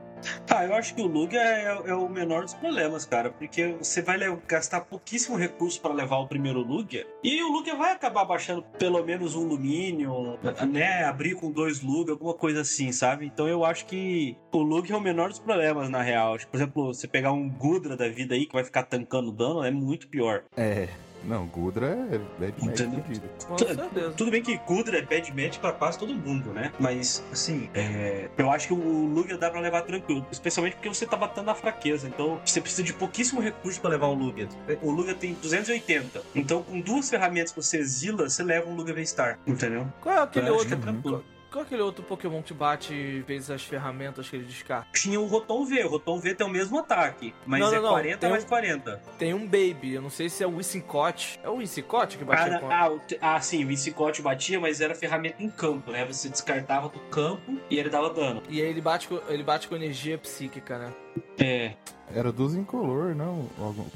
Ah, 0.51 0.65
eu 0.65 0.75
acho 0.75 0.95
que 0.95 1.03
o 1.03 1.07
Lugia 1.07 1.41
é, 1.41 1.65
é 1.87 1.95
o 1.95 2.09
menor 2.09 2.43
dos 2.43 2.55
problemas, 2.55 3.05
cara, 3.05 3.31
porque 3.31 3.75
você 3.81 4.03
vai 4.03 4.19
gastar 4.47 4.81
pouquíssimo 4.83 5.37
recurso 5.37 5.81
para 5.81 5.93
levar 5.93 6.19
o 6.19 6.27
primeiro 6.27 6.61
Lugia, 6.61 7.07
e 7.23 7.43
o 7.43 7.53
Lugia 7.53 7.75
vai 7.75 7.93
acabar 7.93 8.25
baixando 8.25 8.63
pelo 8.79 9.05
menos 9.05 9.35
um 9.35 9.47
Luminion, 9.47 10.37
né, 10.71 11.05
abrir 11.05 11.35
com 11.35 11.51
dois 11.51 11.81
Lugia, 11.83 12.13
alguma 12.13 12.35
coisa 12.35 12.63
assim, 12.63 12.93
sabe? 12.93 13.27
Então 13.27 13.47
eu 13.47 13.65
acho 13.65 13.87
que 13.87 14.37
o 14.53 14.59
Lugia 14.59 14.95
é 14.95 14.99
o 14.99 15.01
menor 15.01 15.29
dos 15.29 15.39
problemas, 15.39 15.89
na 15.89 16.03
real. 16.03 16.37
Por 16.51 16.57
exemplo, 16.57 16.95
você 16.95 17.07
pegar 17.07 17.33
um 17.33 17.49
Gudra 17.49 17.97
da 17.97 18.09
vida 18.09 18.35
aí, 18.35 18.47
que 18.47 18.53
vai 18.53 18.65
ficar 18.65 18.85
tancando 18.85 19.33
dano, 19.33 19.63
é 19.63 19.71
muito 19.71 20.09
pior. 20.09 20.45
É. 20.57 20.89
Não, 21.25 21.47
Gudra 21.47 21.87
é 22.11 22.19
bad 22.39 22.65
match 22.65 22.79
fodido. 22.79 24.13
Tudo 24.17 24.31
bem 24.31 24.43
que 24.43 24.57
Gudra 24.59 24.99
é 24.99 25.03
bad 25.03 25.31
match 25.35 25.59
pra 25.59 25.73
quase 25.73 25.99
todo 25.99 26.15
mundo, 26.15 26.53
né? 26.53 26.73
Mas, 26.79 27.23
assim, 27.33 27.69
é, 27.75 28.29
eu 28.37 28.51
acho 28.51 28.69
que 28.69 28.75
o 28.75 29.07
Lugia 29.07 29.37
dá 29.37 29.51
pra 29.51 29.61
levar 29.61 29.83
tranquilo. 29.83 30.27
Especialmente 30.31 30.75
porque 30.75 30.89
você 30.89 31.07
tá 31.07 31.17
batendo 31.17 31.47
na 31.47 31.55
fraqueza. 31.55 32.09
Então, 32.09 32.41
você 32.45 32.61
precisa 32.61 32.83
de 32.83 32.93
pouquíssimo 32.93 33.41
recurso 33.41 33.81
pra 33.81 33.91
levar 33.91 34.09
um 34.09 34.15
Lugia. 34.15 34.49
O 34.83 34.91
Lugia 34.91 35.15
tem 35.15 35.35
280. 35.35 36.23
Então, 36.35 36.63
com 36.63 36.81
duas 36.81 37.09
ferramentas 37.11 37.53
que 37.53 37.61
você 37.63 37.79
exila, 37.79 38.29
você 38.29 38.43
leva 38.43 38.69
um 38.69 38.75
Lugia 38.75 38.95
V-Star. 38.95 39.39
Entendeu? 39.47 39.87
Qual 40.01 40.15
é 40.15 40.23
aquele 40.23 40.51
outro. 40.51 40.75
é 40.75 40.77
tranquilo. 40.77 41.25
Qual 41.51 41.63
é 41.65 41.67
aquele 41.67 41.81
outro 41.81 42.05
Pokémon 42.05 42.43
que 42.43 42.53
bate 42.53 43.25
vezes 43.27 43.51
as 43.51 43.63
ferramentas 43.63 44.29
que 44.29 44.37
ele 44.37 44.45
descarta? 44.45 44.87
Tinha 44.93 45.19
o 45.19 45.27
Rotom 45.27 45.65
V. 45.65 45.83
O 45.85 45.89
Rotom 45.89 46.19
V 46.21 46.35
tem 46.35 46.47
o 46.47 46.51
mesmo 46.51 46.79
ataque. 46.79 47.35
Mas 47.47 47.61
Não, 47.61 47.69
é 47.69 47.77
não, 47.77 47.83
não. 47.85 47.91
40 47.91 48.19
Tem 48.19 48.31
mais 48.31 48.45
um- 48.45 48.49
40. 48.49 49.03
Tem 49.19 49.33
um 49.35 49.45
Baby, 49.47 49.95
eu 49.95 50.03
não 50.03 50.11
sei 50.11 50.29
se 50.29 50.45
é 50.45 50.47
o 50.47 50.57
Whistlencott. 50.57 51.41
É 51.43 51.49
o 51.49 51.57
Whistlencott 51.57 52.19
que 52.19 52.25
batia 52.25 52.57
Ah, 52.57 52.61
com 52.61 52.71
ah, 52.71 52.89
o 52.91 52.99
te- 52.99 53.19
ah, 53.21 53.41
sim, 53.41 53.65
o 53.65 53.71
Icicote 53.71 54.21
batia, 54.21 54.61
mas 54.61 54.81
era 54.83 54.95
ferramenta 54.95 55.43
em 55.43 55.49
campo, 55.49 55.91
né? 55.91 56.05
Você 56.05 56.29
descartava 56.29 56.89
do 56.91 56.99
campo 57.11 57.59
e 57.71 57.79
ele 57.79 57.89
dava 57.89 58.11
dano. 58.13 58.43
E 58.49 58.61
aí 58.61 58.69
ele 58.69 58.83
bate, 58.83 59.09
com, 59.09 59.19
ele 59.29 59.43
bate 59.43 59.69
com 59.69 59.75
energia 59.75 60.19
psíquica, 60.19 60.79
né? 60.79 60.93
É. 61.39 61.73
Era 62.15 62.31
duas 62.31 62.55
incolor, 62.55 63.15
não? 63.15 63.49
Ou, 63.59 63.67
algum- 63.67 63.87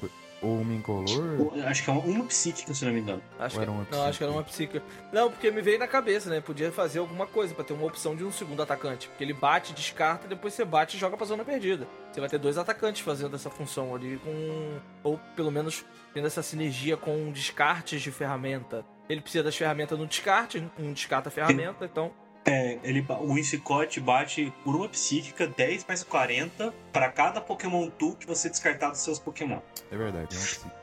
ou 0.42 0.60
uma 0.60 0.74
incolor? 0.74 1.52
Acho 1.66 1.84
que 1.84 1.90
é 1.90 1.92
uma, 1.92 2.02
uma 2.02 2.24
psíquica, 2.24 2.74
se 2.74 2.84
não 2.84 2.92
me 2.92 3.00
engano. 3.00 3.22
Acho 3.38 3.56
Ou 3.56 3.60
que, 3.60 3.62
era 3.62 3.70
uma 3.70 3.86
não, 3.90 4.04
acho 4.04 4.18
que 4.18 4.24
era 4.24 4.32
uma 4.32 4.42
psíquica. 4.42 4.82
Não, 5.12 5.30
porque 5.30 5.50
me 5.50 5.62
veio 5.62 5.78
na 5.78 5.86
cabeça, 5.86 6.28
né? 6.28 6.40
Podia 6.40 6.72
fazer 6.72 6.98
alguma 6.98 7.26
coisa 7.26 7.54
pra 7.54 7.64
ter 7.64 7.72
uma 7.72 7.86
opção 7.86 8.16
de 8.16 8.24
um 8.24 8.32
segundo 8.32 8.62
atacante. 8.62 9.08
Porque 9.08 9.22
ele 9.22 9.32
bate, 9.32 9.72
descarta, 9.72 10.26
depois 10.26 10.52
você 10.54 10.64
bate 10.64 10.96
e 10.96 11.00
joga 11.00 11.16
pra 11.16 11.24
zona 11.24 11.44
perdida. 11.44 11.86
Você 12.10 12.20
vai 12.20 12.28
ter 12.28 12.38
dois 12.38 12.58
atacantes 12.58 13.02
fazendo 13.02 13.36
essa 13.36 13.48
função 13.48 13.94
ali 13.94 14.18
com. 14.18 14.78
Ou 15.02 15.18
pelo 15.36 15.50
menos 15.50 15.84
tendo 16.12 16.26
essa 16.26 16.42
sinergia 16.42 16.96
com 16.96 17.30
descartes 17.30 18.02
de 18.02 18.10
ferramenta. 18.10 18.84
Ele 19.08 19.20
precisa 19.20 19.44
das 19.44 19.56
ferramentas 19.56 19.98
no 19.98 20.06
descarte, 20.06 20.66
um 20.78 20.92
descarta 20.92 21.28
a 21.28 21.32
ferramenta, 21.32 21.84
então. 21.84 22.12
É, 22.44 22.78
ele, 22.82 23.04
o 23.20 23.38
Incicote 23.38 24.00
bate 24.00 24.52
por 24.64 24.74
uma 24.74 24.88
psíquica 24.88 25.46
10 25.46 25.84
mais 25.86 26.02
40 26.02 26.74
para 26.92 27.08
cada 27.08 27.40
Pokémon 27.40 27.88
Tool 27.90 28.16
que 28.16 28.26
você 28.26 28.50
descartar 28.50 28.90
dos 28.90 29.00
seus 29.00 29.18
Pokémon. 29.18 29.60
É 29.90 29.96
verdade, 29.96 30.34
é 30.34 30.38
uma 30.38 30.46
psíquica. 30.46 30.82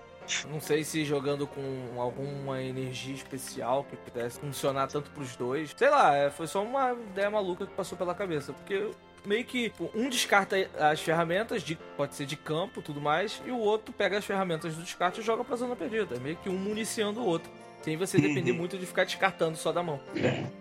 Não 0.49 0.61
sei 0.61 0.83
se 0.83 1.03
jogando 1.03 1.47
com 1.47 1.99
alguma 1.99 2.61
energia 2.61 3.15
especial 3.15 3.83
que 3.83 3.95
pudesse 3.97 4.39
funcionar 4.39 4.87
tanto 4.87 5.09
pros 5.11 5.35
dois. 5.35 5.73
Sei 5.75 5.89
lá, 5.89 6.15
é, 6.15 6.29
foi 6.29 6.45
só 6.45 6.63
uma 6.63 6.93
ideia 6.93 7.29
maluca 7.31 7.65
que 7.65 7.73
passou 7.73 7.97
pela 7.97 8.13
cabeça. 8.13 8.53
Porque 8.53 8.91
meio 9.25 9.43
que 9.43 9.69
tipo, 9.69 9.89
um 9.95 10.07
descarta 10.07 10.55
as 10.79 11.01
ferramentas, 11.01 11.63
de, 11.63 11.75
pode 11.97 12.15
ser 12.15 12.25
de 12.25 12.35
campo 12.35 12.81
tudo 12.81 13.01
mais, 13.01 13.41
e 13.45 13.51
o 13.51 13.57
outro 13.57 13.93
pega 13.93 14.17
as 14.17 14.25
ferramentas 14.25 14.75
do 14.75 14.83
descarte 14.83 15.19
e 15.19 15.23
joga 15.23 15.43
pra 15.43 15.55
zona 15.55 15.75
perdida. 15.75 16.15
É 16.15 16.19
meio 16.19 16.37
que 16.37 16.49
um 16.49 16.57
municiando 16.57 17.21
o 17.21 17.25
outro. 17.25 17.51
Sem 17.81 17.97
você 17.97 18.19
depender 18.19 18.51
Uhum. 18.51 18.57
muito 18.59 18.77
de 18.77 18.85
ficar 18.85 19.03
descartando 19.05 19.57
só 19.57 19.71
da 19.71 19.81
mão. 19.81 19.99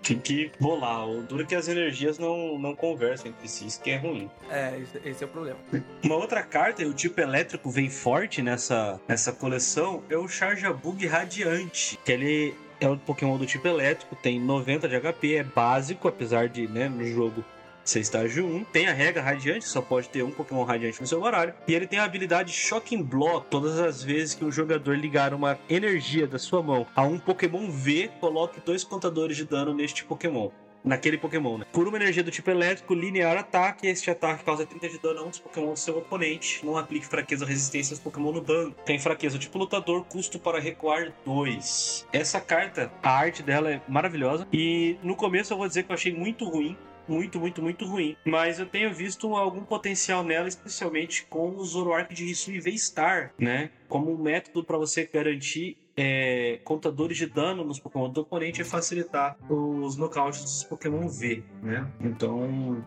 Tem 0.02 0.18
que 0.18 0.50
bolar. 0.60 1.08
O 1.08 1.22
duro 1.22 1.42
é 1.42 1.46
que 1.46 1.54
as 1.54 1.68
energias 1.68 2.18
não, 2.18 2.58
não 2.58 2.74
conversam 2.74 3.28
entre 3.28 3.48
si, 3.48 3.66
isso 3.66 3.80
que 3.80 3.90
é 3.90 3.96
ruim. 3.96 4.30
É, 4.50 4.80
esse, 5.04 5.22
é 5.22 5.26
o 5.26 5.30
problema. 5.30 5.58
Uma 6.02 6.16
outra 6.16 6.42
carta, 6.42 6.82
e 6.82 6.86
o 6.86 6.94
tipo 6.94 7.20
elétrico 7.20 7.70
vem 7.70 7.88
forte 7.90 8.40
nessa, 8.42 9.00
nessa 9.08 9.32
coleção, 9.32 10.02
é 10.08 10.16
o 10.16 10.28
Charjabug 10.28 11.06
Radiante. 11.06 11.98
Que 12.04 12.12
ele 12.12 12.54
é 12.80 12.88
o 12.88 12.96
Pokémon 12.96 13.36
do 13.36 13.46
tipo 13.46 13.66
elétrico, 13.66 14.14
tem 14.16 14.40
90 14.40 14.88
de 14.88 15.00
HP, 15.00 15.34
é 15.34 15.42
básico, 15.44 16.06
apesar 16.06 16.48
de, 16.48 16.68
né, 16.68 16.88
no 16.88 17.04
jogo 17.04 17.44
ser 17.88 18.00
estágio 18.00 18.46
1. 18.46 18.64
Tem 18.64 18.86
a 18.86 18.92
regra 18.92 19.22
radiante, 19.22 19.66
só 19.66 19.80
pode 19.80 20.08
ter 20.08 20.22
um 20.22 20.30
Pokémon 20.30 20.64
radiante 20.64 21.00
no 21.00 21.06
seu 21.06 21.22
horário. 21.22 21.54
E 21.66 21.74
ele 21.74 21.86
tem 21.86 21.98
a 21.98 22.04
habilidade 22.04 22.52
Shocking 22.52 23.02
Block. 23.02 23.46
Todas 23.50 23.78
as 23.78 24.02
vezes 24.02 24.34
que 24.34 24.44
um 24.44 24.52
jogador 24.52 24.96
ligar 24.96 25.32
uma 25.32 25.58
energia 25.68 26.26
da 26.26 26.38
sua 26.38 26.62
mão 26.62 26.86
a 26.94 27.02
um 27.02 27.18
Pokémon 27.18 27.70
V, 27.70 28.10
coloque 28.20 28.60
dois 28.64 28.84
contadores 28.84 29.36
de 29.36 29.44
dano 29.44 29.74
neste 29.74 30.04
Pokémon. 30.04 30.50
Naquele 30.84 31.18
Pokémon, 31.18 31.58
né? 31.58 31.66
Por 31.72 31.88
uma 31.88 31.96
energia 31.96 32.22
do 32.22 32.30
tipo 32.30 32.50
elétrico, 32.50 32.94
linear 32.94 33.36
ataque. 33.36 33.86
Este 33.86 34.10
ataque 34.10 34.44
causa 34.44 34.64
30 34.64 34.88
de 34.88 34.98
dano 34.98 35.20
a 35.20 35.22
um 35.24 35.30
dos 35.30 35.38
Pokémon 35.38 35.72
do 35.72 35.78
seu 35.78 35.98
oponente. 35.98 36.64
Não 36.64 36.76
aplique 36.76 37.04
fraqueza 37.04 37.44
ou 37.44 37.48
resistência 37.48 37.94
aos 37.94 38.00
Pokémon 38.00 38.32
no 38.32 38.40
banco. 38.40 38.76
Tem 38.84 38.98
fraqueza 38.98 39.38
tipo 39.38 39.58
lutador, 39.58 40.04
custo 40.04 40.38
para 40.38 40.60
recuar 40.60 41.12
2. 41.26 42.06
Essa 42.12 42.40
carta, 42.40 42.90
a 43.02 43.10
arte 43.10 43.42
dela 43.42 43.70
é 43.70 43.82
maravilhosa. 43.88 44.46
E 44.52 44.96
no 45.02 45.16
começo 45.16 45.52
eu 45.52 45.58
vou 45.58 45.66
dizer 45.66 45.82
que 45.82 45.90
eu 45.90 45.94
achei 45.94 46.12
muito 46.12 46.48
ruim 46.48 46.76
muito, 47.08 47.38
muito, 47.40 47.62
muito 47.62 47.84
ruim. 47.84 48.16
Mas 48.24 48.58
eu 48.58 48.66
tenho 48.66 48.92
visto 48.92 49.34
algum 49.34 49.62
potencial 49.62 50.22
nela, 50.22 50.48
especialmente 50.48 51.26
com 51.26 51.50
o 51.50 51.64
Zoroark 51.64 52.14
de 52.14 52.30
Hisui 52.30 52.60
V-Star, 52.60 53.32
né? 53.38 53.70
Como 53.88 54.12
um 54.12 54.18
método 54.18 54.64
para 54.64 54.76
você 54.76 55.08
garantir 55.12 55.76
é, 55.96 56.60
contadores 56.64 57.16
de 57.16 57.26
dano 57.26 57.64
nos 57.64 57.80
Pokémon 57.80 58.08
do 58.08 58.20
oponente 58.20 58.60
e 58.60 58.64
facilitar 58.64 59.36
os 59.48 59.96
nocautes 59.96 60.42
dos 60.42 60.64
Pokémon 60.64 61.08
V, 61.08 61.42
né? 61.62 61.90
Então. 62.00 62.84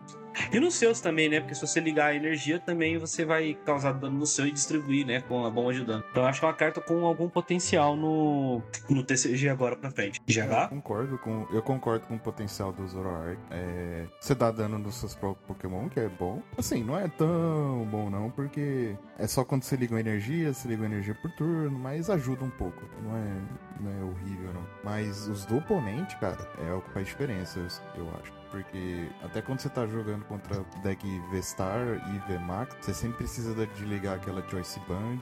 E 0.52 0.60
nos 0.60 0.74
seus 0.74 1.00
também, 1.00 1.28
né? 1.28 1.40
Porque 1.40 1.54
se 1.54 1.60
você 1.60 1.80
ligar 1.80 2.06
a 2.06 2.14
energia, 2.14 2.58
também 2.58 2.98
você 2.98 3.24
vai 3.24 3.56
causar 3.64 3.92
dano 3.92 4.18
no 4.18 4.26
seu 4.26 4.46
e 4.46 4.52
distribuir, 4.52 5.06
né? 5.06 5.20
Com 5.22 5.44
a 5.44 5.50
bomba 5.50 5.72
de 5.72 5.84
dano. 5.84 6.04
Então 6.10 6.22
eu 6.22 6.28
acho 6.28 6.40
que 6.40 6.46
é 6.46 6.48
uma 6.48 6.54
carta 6.54 6.80
com 6.80 7.04
algum 7.04 7.28
potencial 7.28 7.96
no, 7.96 8.62
no 8.88 9.02
TCG 9.02 9.48
agora 9.48 9.76
pra 9.76 9.90
frente. 9.90 10.20
Eu 10.28 10.46
GH? 10.46 10.68
concordo 10.68 11.18
com, 11.18 11.46
eu 11.52 11.62
concordo 11.62 12.06
com 12.06 12.14
o 12.16 12.18
potencial 12.18 12.72
do 12.72 12.86
Zoroark. 12.86 13.38
É, 13.50 14.06
você 14.20 14.34
dá 14.34 14.50
dano 14.50 14.78
nos 14.78 14.96
seus 14.96 15.14
próprios 15.14 15.46
Pokémon, 15.46 15.88
que 15.88 16.00
é 16.00 16.08
bom. 16.08 16.42
Assim, 16.56 16.82
não 16.82 16.98
é 16.98 17.08
tão 17.08 17.86
bom 17.90 18.10
não, 18.10 18.30
porque 18.30 18.96
é 19.18 19.26
só 19.26 19.44
quando 19.44 19.62
você 19.62 19.76
liga 19.76 19.94
uma 19.94 20.00
energia, 20.00 20.52
você 20.52 20.68
liga 20.68 20.82
uma 20.82 20.88
energia 20.88 21.14
por 21.14 21.30
turno, 21.32 21.78
mas 21.78 22.10
ajuda 22.10 22.44
um 22.44 22.50
pouco. 22.50 22.82
Não 23.02 23.16
é, 23.16 23.34
não 23.80 23.90
é 23.90 24.04
horrível, 24.04 24.52
não. 24.52 24.66
Mas 24.84 25.28
os 25.28 25.44
do 25.44 25.58
oponente, 25.58 26.16
cara, 26.18 26.48
é 26.66 26.72
o 26.72 26.80
que 26.80 26.90
faz 26.90 27.06
diferença, 27.06 27.58
eu, 27.58 28.04
eu 28.04 28.10
acho. 28.20 28.41
Porque 28.52 29.08
até 29.24 29.40
quando 29.40 29.60
você 29.60 29.70
tá 29.70 29.86
jogando 29.86 30.26
contra 30.26 30.62
deck 30.82 31.04
V-Star 31.30 31.80
e 32.14 32.18
V-Max, 32.30 32.76
você 32.80 32.92
sempre 32.92 33.16
precisa 33.16 33.54
de 33.54 33.74
de 33.74 33.84
ligar 33.86 34.16
aquela 34.16 34.46
Choice 34.46 34.78
Band. 34.80 35.20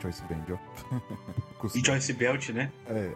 Choice 0.00 0.22
Band, 0.24 0.44
ó. 0.52 1.66
E 1.74 1.84
Choice 1.84 2.12
Belt, 2.12 2.50
né? 2.50 2.70
é, 2.88 3.12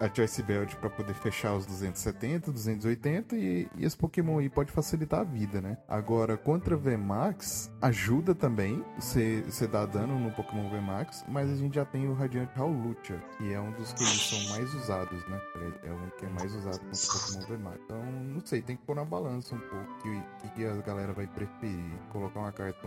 é, 0.00 0.04
a 0.04 0.12
Choice 0.12 0.42
Belt 0.42 0.74
pra 0.76 0.90
poder 0.90 1.14
fechar 1.14 1.54
os 1.54 1.66
270, 1.66 2.50
280 2.50 3.36
e, 3.36 3.68
e 3.76 3.84
esse 3.84 3.96
Pokémon 3.96 4.38
aí 4.38 4.48
pode 4.48 4.72
facilitar 4.72 5.20
a 5.20 5.24
vida, 5.24 5.60
né? 5.60 5.78
Agora, 5.88 6.36
contra 6.36 6.76
VMAX, 6.76 7.70
ajuda 7.80 8.34
também 8.34 8.84
você 8.98 9.42
dar 9.70 9.86
dano 9.86 10.18
no 10.18 10.30
Pokémon 10.32 10.68
VMAX, 10.68 11.24
mas 11.28 11.50
a 11.50 11.56
gente 11.56 11.74
já 11.74 11.84
tem 11.84 12.08
o 12.08 12.14
Radiante 12.14 12.58
Howlucha, 12.58 13.22
que 13.38 13.52
é 13.52 13.60
um 13.60 13.72
dos 13.72 13.92
que 13.92 14.02
eles 14.02 14.22
são 14.22 14.56
mais 14.56 14.74
usados, 14.74 15.26
né? 15.28 15.40
É 15.84 15.92
um 15.92 16.10
que 16.18 16.26
é 16.26 16.28
mais 16.28 16.54
usado 16.54 16.80
contra 16.80 16.96
o 16.96 17.46
Pokémon 17.46 17.58
VMAX. 17.58 17.80
Então, 17.84 18.02
não 18.04 18.40
sei, 18.44 18.62
tem 18.62 18.76
que 18.76 18.82
pôr 18.84 18.96
na 18.96 19.04
balança 19.04 19.54
um 19.54 19.58
pouco 19.58 19.84
o 19.84 20.02
que, 20.02 20.22
que, 20.40 20.54
que 20.54 20.66
a 20.66 20.74
galera 20.76 21.12
vai 21.12 21.26
preferir. 21.26 21.92
Colocar 22.10 22.40
uma 22.40 22.52
carta 22.52 22.78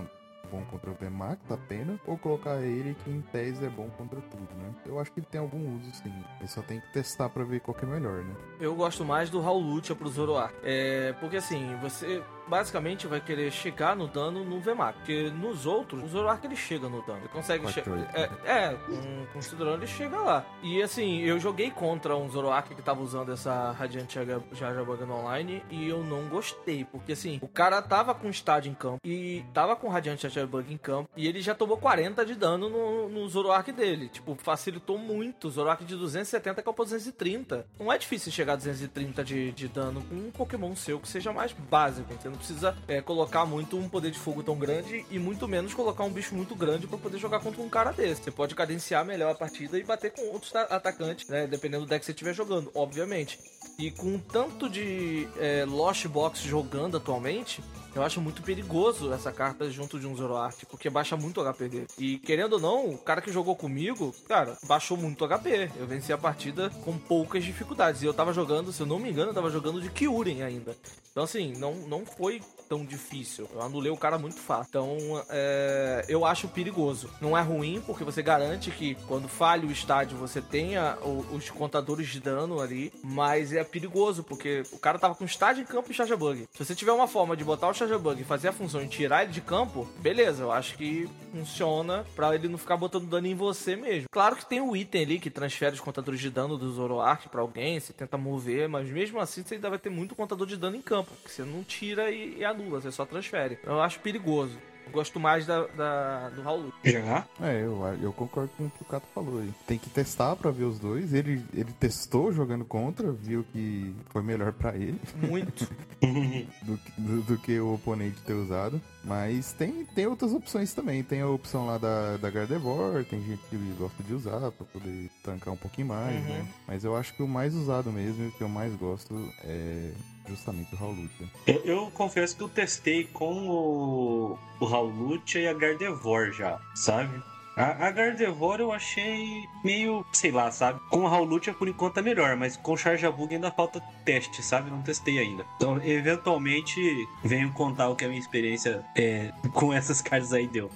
bom 0.46 0.64
contra 0.66 0.90
o 0.90 0.94
VMAX, 0.94 1.40
apenas, 1.50 2.00
ou 2.06 2.18
colocar 2.18 2.62
ele 2.62 2.96
que 3.04 3.10
em 3.10 3.22
tese 3.22 3.66
é 3.66 3.70
bom 3.70 3.90
contra 3.98 4.20
tudo, 4.22 4.48
né? 4.56 4.74
Eu 4.86 5.00
acho 5.00 5.12
que 5.12 5.22
tem 5.22 5.42
algum 5.42 5.76
uso 5.76 5.92
sim. 5.94 6.14
Ele 6.40 6.48
só 6.48 6.62
tem 6.62 6.80
que 6.80 6.94
testar 6.94 7.30
pra 7.30 7.44
ver 7.44 7.60
qual 7.60 7.76
que 7.76 7.86
é 7.86 7.88
melhor, 7.88 8.24
né? 8.24 8.36
Eu 8.60 8.76
gosto 8.76 9.04
mais 9.04 9.30
do 9.30 9.42
Raul 9.42 9.60
Lucha 9.60 9.96
pro 9.96 10.10
Zoroark. 10.10 10.56
É, 10.64 11.14
porque 11.20 11.38
assim, 11.38 11.76
você 11.82 12.24
basicamente 12.48 13.08
vai 13.08 13.20
querer 13.20 13.52
chegar 13.52 13.96
no 13.96 14.08
dano 14.08 14.44
no 14.44 14.60
VMAX. 14.60 14.98
Porque 14.98 15.30
nos 15.32 15.66
outros, 15.66 16.04
o 16.04 16.08
Zoroark 16.08 16.46
ele 16.46 16.56
chega 16.56 16.88
no 16.88 17.02
dano. 17.02 17.20
Ele 17.20 17.30
consegue 17.30 17.68
chegar. 17.72 17.98
É, 18.14 18.30
é, 18.46 18.74
com, 18.74 19.40
com 19.40 19.64
o 19.64 19.74
ele 19.74 19.88
chega 19.88 20.20
lá. 20.20 20.46
E 20.62 20.82
assim, 20.82 21.20
eu 21.22 21.40
joguei 21.40 21.72
contra 21.72 22.16
um 22.16 22.30
Zoroark 22.30 22.74
que 22.74 22.82
tava 22.82 23.02
usando 23.02 23.32
essa 23.32 23.72
Radiant 23.72 24.12
Jajabug 24.52 25.04
no 25.06 25.16
online 25.16 25.64
e 25.70 25.88
eu 25.88 26.04
não 26.04 26.28
gostei. 26.28 26.86
Porque 26.86 27.14
assim, 27.14 27.40
o 27.42 27.48
cara 27.48 27.82
tava 27.82 28.14
com 28.14 28.30
estádio 28.30 28.72
em 28.72 28.76
campo 28.76 29.00
e 29.04 29.44
tava 29.54 29.76
com 29.76 29.90
Radiant 29.90 30.20
Jajabug 30.20 30.72
em 30.72 30.78
campo 30.78 31.10
e 31.16 31.28
ele 31.28 31.42
já 31.42 31.56
tomou 31.56 31.78
40 31.78 32.26
de 32.26 32.36
dano 32.36 32.70
no, 32.70 33.10
no 33.10 33.28
Zoroark 33.28 33.72
dele. 33.72 34.10
Tipo, 34.10 34.36
facilitou 34.36 34.98
muito. 34.98 35.48
O 35.48 35.52
Zoroark 35.52 35.84
de 35.84 35.96
270 35.96 36.62
que 36.62 36.70
é 36.70 36.72
o 36.72 36.76
230. 36.76 37.66
Não 37.80 37.92
é 37.92 37.98
difícil 37.98 38.32
chegar 38.32 38.54
a 38.54 38.58
230 38.58 39.24
de, 39.24 39.52
de 39.52 39.68
dano 39.68 40.02
com 40.04 40.16
um 40.16 40.32
Pokémon 40.32 40.76
seu 40.76 41.00
que 41.00 41.08
seja 41.08 41.32
mais 41.32 41.52
básico, 41.54 42.14
entendeu? 42.14 42.35
Não 42.36 42.38
precisa 42.38 42.76
é, 42.88 43.02
colocar 43.02 43.46
muito 43.46 43.78
um 43.78 43.88
poder 43.88 44.12
de 44.12 44.20
fogo 44.20 44.44
tão 44.44 44.58
grande 44.58 45.06
e 45.10 45.18
muito 45.18 45.48
menos 45.48 45.74
colocar 45.74 46.04
um 46.04 46.12
bicho 46.12 46.36
muito 46.36 46.54
grande 46.54 46.86
para 46.86 46.98
poder 46.98 47.18
jogar 47.18 47.40
contra 47.40 47.62
um 47.62 47.70
cara 47.70 47.92
desse. 47.92 48.24
Você 48.24 48.32
pode 48.32 48.54
cadenciar 48.54 49.06
melhor 49.06 49.32
a 49.32 49.36
partida 49.36 49.80
e 49.80 49.84
bater 49.84 50.12
com 50.12 50.22
outros 50.34 50.54
atacantes, 50.56 51.28
né? 51.30 51.48
Dependendo 51.48 51.86
do 51.86 51.90
deck 51.90 52.02
que 52.02 52.06
você 52.06 52.12
estiver 52.12 52.34
jogando, 52.34 52.70
obviamente. 52.76 53.40
E 53.80 53.90
com 53.90 54.20
tanto 54.20 54.70
de 54.70 55.28
é, 55.38 55.66
Lost 55.66 56.06
Box 56.08 56.42
jogando 56.42 56.98
atualmente, 56.98 57.64
eu 57.96 58.04
acho 58.04 58.20
muito 58.20 58.42
perigoso 58.42 59.14
essa 59.14 59.32
carta 59.32 59.70
junto 59.72 59.98
de 59.98 60.06
um 60.06 60.16
Zoroark, 60.16 60.66
porque 60.66 60.90
baixa 60.90 61.16
muito 61.16 61.42
HP 61.42 61.70
dele. 61.70 61.88
E 61.98 62.18
querendo 62.20 62.54
ou 62.54 62.60
não, 62.60 62.90
o 62.90 62.98
cara 62.98 63.22
que 63.22 63.32
jogou 63.32 63.56
comigo, 63.56 64.14
cara, 64.28 64.58
baixou 64.64 64.98
muito 64.98 65.26
HP. 65.26 65.72
Eu 65.78 65.88
venci 65.88 66.12
a 66.12 66.18
partida 66.18 66.70
com 66.84 66.98
poucas 66.98 67.44
dificuldades. 67.44 68.02
E 68.02 68.06
eu 68.06 68.14
tava 68.14 68.34
jogando, 68.34 68.74
se 68.74 68.82
eu 68.82 68.86
não 68.86 69.00
me 69.00 69.10
engano, 69.10 69.32
eu 69.32 69.36
tava 69.36 69.50
jogando 69.50 69.82
de 69.82 69.90
Kyurem 69.90 70.44
ainda. 70.44 70.76
Então, 71.16 71.24
assim, 71.24 71.54
não, 71.58 71.74
não 71.88 72.06
foi 72.06 72.42
tão 72.68 72.84
difícil. 72.84 73.48
Eu 73.54 73.62
anulei 73.62 73.90
o 73.90 73.96
cara 73.96 74.18
muito 74.18 74.38
fácil. 74.38 74.68
Então, 74.68 74.98
é, 75.30 76.04
eu 76.10 76.26
acho 76.26 76.50
perigoso. 76.50 77.10
Não 77.22 77.38
é 77.38 77.42
ruim, 77.42 77.82
porque 77.86 78.04
você 78.04 78.22
garante 78.22 78.70
que 78.70 78.96
quando 79.08 79.30
falha 79.30 79.66
o 79.66 79.72
estádio, 79.72 80.18
você 80.18 80.42
tenha 80.42 80.98
os 81.32 81.50
contadores 81.50 82.10
de 82.10 82.20
dano 82.20 82.60
ali. 82.60 82.92
Mas 83.02 83.54
é 83.54 83.64
perigoso, 83.64 84.26
porque 84.26 84.64
o 84.74 84.78
cara 84.78 85.00
tava 85.00 85.16
com 85.16 85.24
estádio 85.24 85.62
em 85.62 85.66
campo 85.66 85.90
e 85.90 85.94
charge 85.94 86.14
bug. 86.18 86.50
Se 86.52 86.66
você 86.66 86.76
tiver 86.76 86.92
uma 86.92 87.08
forma 87.08 87.38
de 87.38 87.46
botar 87.46 87.70
o 87.70 87.74
charge 87.86 87.98
bug 87.98 88.24
fazer 88.24 88.48
a 88.48 88.52
função 88.52 88.82
e 88.82 88.88
tirar 88.88 89.24
ele 89.24 89.32
de 89.32 89.42
campo, 89.42 89.88
beleza, 90.00 90.44
eu 90.44 90.52
acho 90.52 90.76
que 90.76 91.08
funciona 91.32 92.06
para 92.16 92.34
ele 92.34 92.48
não 92.48 92.58
ficar 92.58 92.78
botando 92.78 93.08
dano 93.08 93.28
em 93.28 93.36
você 93.36 93.76
mesmo. 93.76 94.08
Claro 94.12 94.36
que 94.36 94.46
tem 94.46 94.62
o 94.62 94.76
item 94.76 95.04
ali 95.04 95.20
que 95.20 95.30
transfere 95.30 95.76
os 95.76 95.82
contadores 95.82 96.20
de 96.20 96.30
dano 96.30 96.58
do 96.58 96.72
Zoroark 96.72 97.30
para 97.30 97.42
alguém, 97.42 97.80
você 97.80 97.94
tenta 97.94 98.18
mover, 98.18 98.68
mas 98.68 98.90
mesmo 98.90 99.20
assim 99.20 99.44
você 99.44 99.56
ainda 99.56 99.70
vai 99.70 99.80
ter 99.80 99.90
muito 99.90 100.16
contador 100.16 100.48
de 100.48 100.58
dano 100.58 100.76
em 100.76 100.82
campo, 100.82 101.12
que 101.24 101.32
você 101.32 101.44
não 101.44 101.64
tira 101.64 102.10
e, 102.10 102.40
e 102.40 102.46
anula, 102.46 102.82
você 102.82 102.92
só 102.92 103.06
transfere. 103.06 103.60
Eu 103.64 103.82
acho 103.82 104.00
perigoso. 104.00 104.58
Gosto 104.92 105.20
mais 105.20 105.46
da, 105.46 105.66
da 105.68 106.30
do 106.30 106.42
Raul. 106.42 106.74
Já? 106.84 107.26
É, 107.42 107.62
eu, 107.62 107.82
eu 108.02 108.14
concordo 108.14 108.50
com 108.58 108.66
o 108.66 108.70
que 108.70 108.82
o 108.82 108.86
Cato 108.86 109.08
falou 109.14 109.40
aí. 109.40 109.52
Tem 109.68 109.78
que 109.78 109.90
testar 109.90 110.36
pra 110.36 110.52
ver 110.52 110.64
os 110.64 110.80
dois. 110.80 111.14
Ele, 111.14 111.44
ele 111.54 111.72
testou 111.74 112.32
jogando 112.32 112.66
contra, 112.66 113.12
viu 113.12 113.46
que 113.52 113.94
foi 114.10 114.22
melhor 114.22 114.54
pra 114.54 114.76
ele. 114.76 115.00
Muito. 115.16 115.68
do, 116.64 116.80
do, 116.98 117.22
do, 117.24 117.38
que 117.38 117.60
o 117.60 117.74
oponente 117.74 118.22
ter 118.22 118.34
usado. 118.34 118.82
Mas 119.04 119.54
tem, 119.54 119.86
tem 119.86 120.08
outras 120.08 120.34
opções 120.34 120.74
também. 120.74 121.04
Tem 121.04 121.22
a 121.22 121.28
opção 121.28 121.66
lá 121.66 121.78
da, 121.78 122.18
da 122.18 122.30
Gardevoir, 122.30 123.06
tem 123.06 123.22
gente 123.24 123.42
que 123.50 123.58
gosta 123.78 124.04
de 124.04 124.14
usar 124.14 124.52
pra 124.52 124.66
poder 124.66 125.10
tancar 125.24 125.54
um 125.54 125.58
pouquinho 125.58 125.88
mais, 125.88 126.16
uhum. 126.16 126.34
né? 126.34 126.48
Mas 126.68 126.84
eu 126.84 126.96
acho 126.96 127.14
que 127.14 127.24
o 127.24 127.28
mais 127.28 127.54
usado 127.54 127.92
mesmo, 127.92 128.28
o 128.28 128.32
que 128.32 128.42
eu 128.42 128.50
mais 128.50 128.74
gosto 128.76 129.32
é 129.44 129.92
justamente 130.28 130.74
o 130.74 130.78
Raul 130.78 130.94
Lucha. 130.94 131.32
Eu, 131.48 131.62
eu, 131.66 131.92
confesso 131.92 132.36
que 132.36 132.44
eu 132.44 132.50
testei 132.50 133.06
com 133.06 133.48
o, 133.48 134.40
o 134.60 134.66
Raul 134.66 134.90
Lucha 134.90 135.40
e 135.40 135.48
a 135.48 135.54
Gardevoir 135.54 136.32
já, 136.32 136.60
sabe? 136.74 137.22
A, 137.56 137.88
a 137.88 137.92
Gardevoir 137.92 138.60
eu 138.60 138.72
achei 138.72 139.48
meio, 139.64 140.06
sei 140.12 140.32
lá, 140.32 140.52
sabe? 140.52 140.80
Com 140.90 141.08
a 141.08 141.10
Raulutia 141.10 141.54
por 141.54 141.70
enquanto 141.70 142.00
é 142.00 142.02
melhor, 142.02 142.36
mas 142.36 142.58
com 142.58 142.74
o 142.74 142.78
Charjabug 142.78 143.34
ainda 143.34 143.50
falta 143.50 143.82
teste, 144.06 144.44
sabe? 144.44 144.70
Não 144.70 144.82
testei 144.82 145.18
ainda. 145.18 145.46
Então, 145.58 145.82
eventualmente, 145.84 146.80
venho 147.24 147.52
contar 147.52 147.90
o 147.90 147.96
que 147.96 148.06
a 148.06 148.08
minha 148.08 148.20
experiência 148.20 148.86
é, 148.96 149.34
com 149.52 149.74
essas 149.74 150.02
cartas 150.02 150.32
aí 150.32 150.48
deu. 150.48 150.72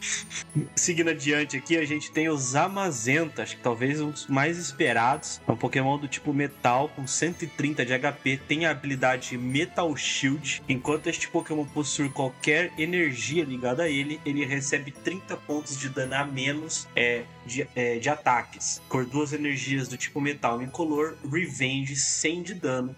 Seguindo 0.76 1.10
adiante 1.12 1.56
aqui, 1.56 1.78
a 1.78 1.86
gente 1.86 2.12
tem 2.12 2.28
os 2.28 2.42
Zamazenta, 2.42 3.44
acho 3.44 3.56
que 3.56 3.62
talvez 3.62 4.02
um 4.02 4.10
dos 4.10 4.28
mais 4.28 4.58
esperados. 4.58 5.40
É 5.48 5.52
um 5.52 5.56
Pokémon 5.56 5.98
do 5.98 6.08
tipo 6.08 6.34
Metal, 6.34 6.90
com 6.90 7.06
130 7.06 7.86
de 7.86 7.94
HP, 7.98 8.40
tem 8.48 8.66
a 8.66 8.72
habilidade 8.72 9.38
Metal 9.38 9.96
Shield. 9.96 10.64
Enquanto 10.68 11.08
este 11.08 11.30
Pokémon 11.30 11.66
possui 11.66 12.10
qualquer 12.10 12.72
energia 12.78 13.44
ligada 13.44 13.84
a 13.84 13.90
ele, 13.90 14.20
ele 14.26 14.44
recebe 14.46 14.92
30 14.92 15.38
pontos 15.38 15.78
de 15.78 15.90
dano 15.90 16.16
a 16.16 16.26
menos 16.26 16.88
é, 16.96 17.24
de, 17.46 17.68
é, 17.76 18.00
de 18.00 18.10
ataques, 18.10 18.82
por 18.90 19.06
duas 19.06 19.34
energias 19.34 19.88
do 19.88 19.98
tipo 19.98 20.20
metal 20.20 20.62
incolor, 20.62 21.16
Revenge 21.32 21.96
100 21.96 22.44
de 22.44 22.54
dano. 22.54 22.96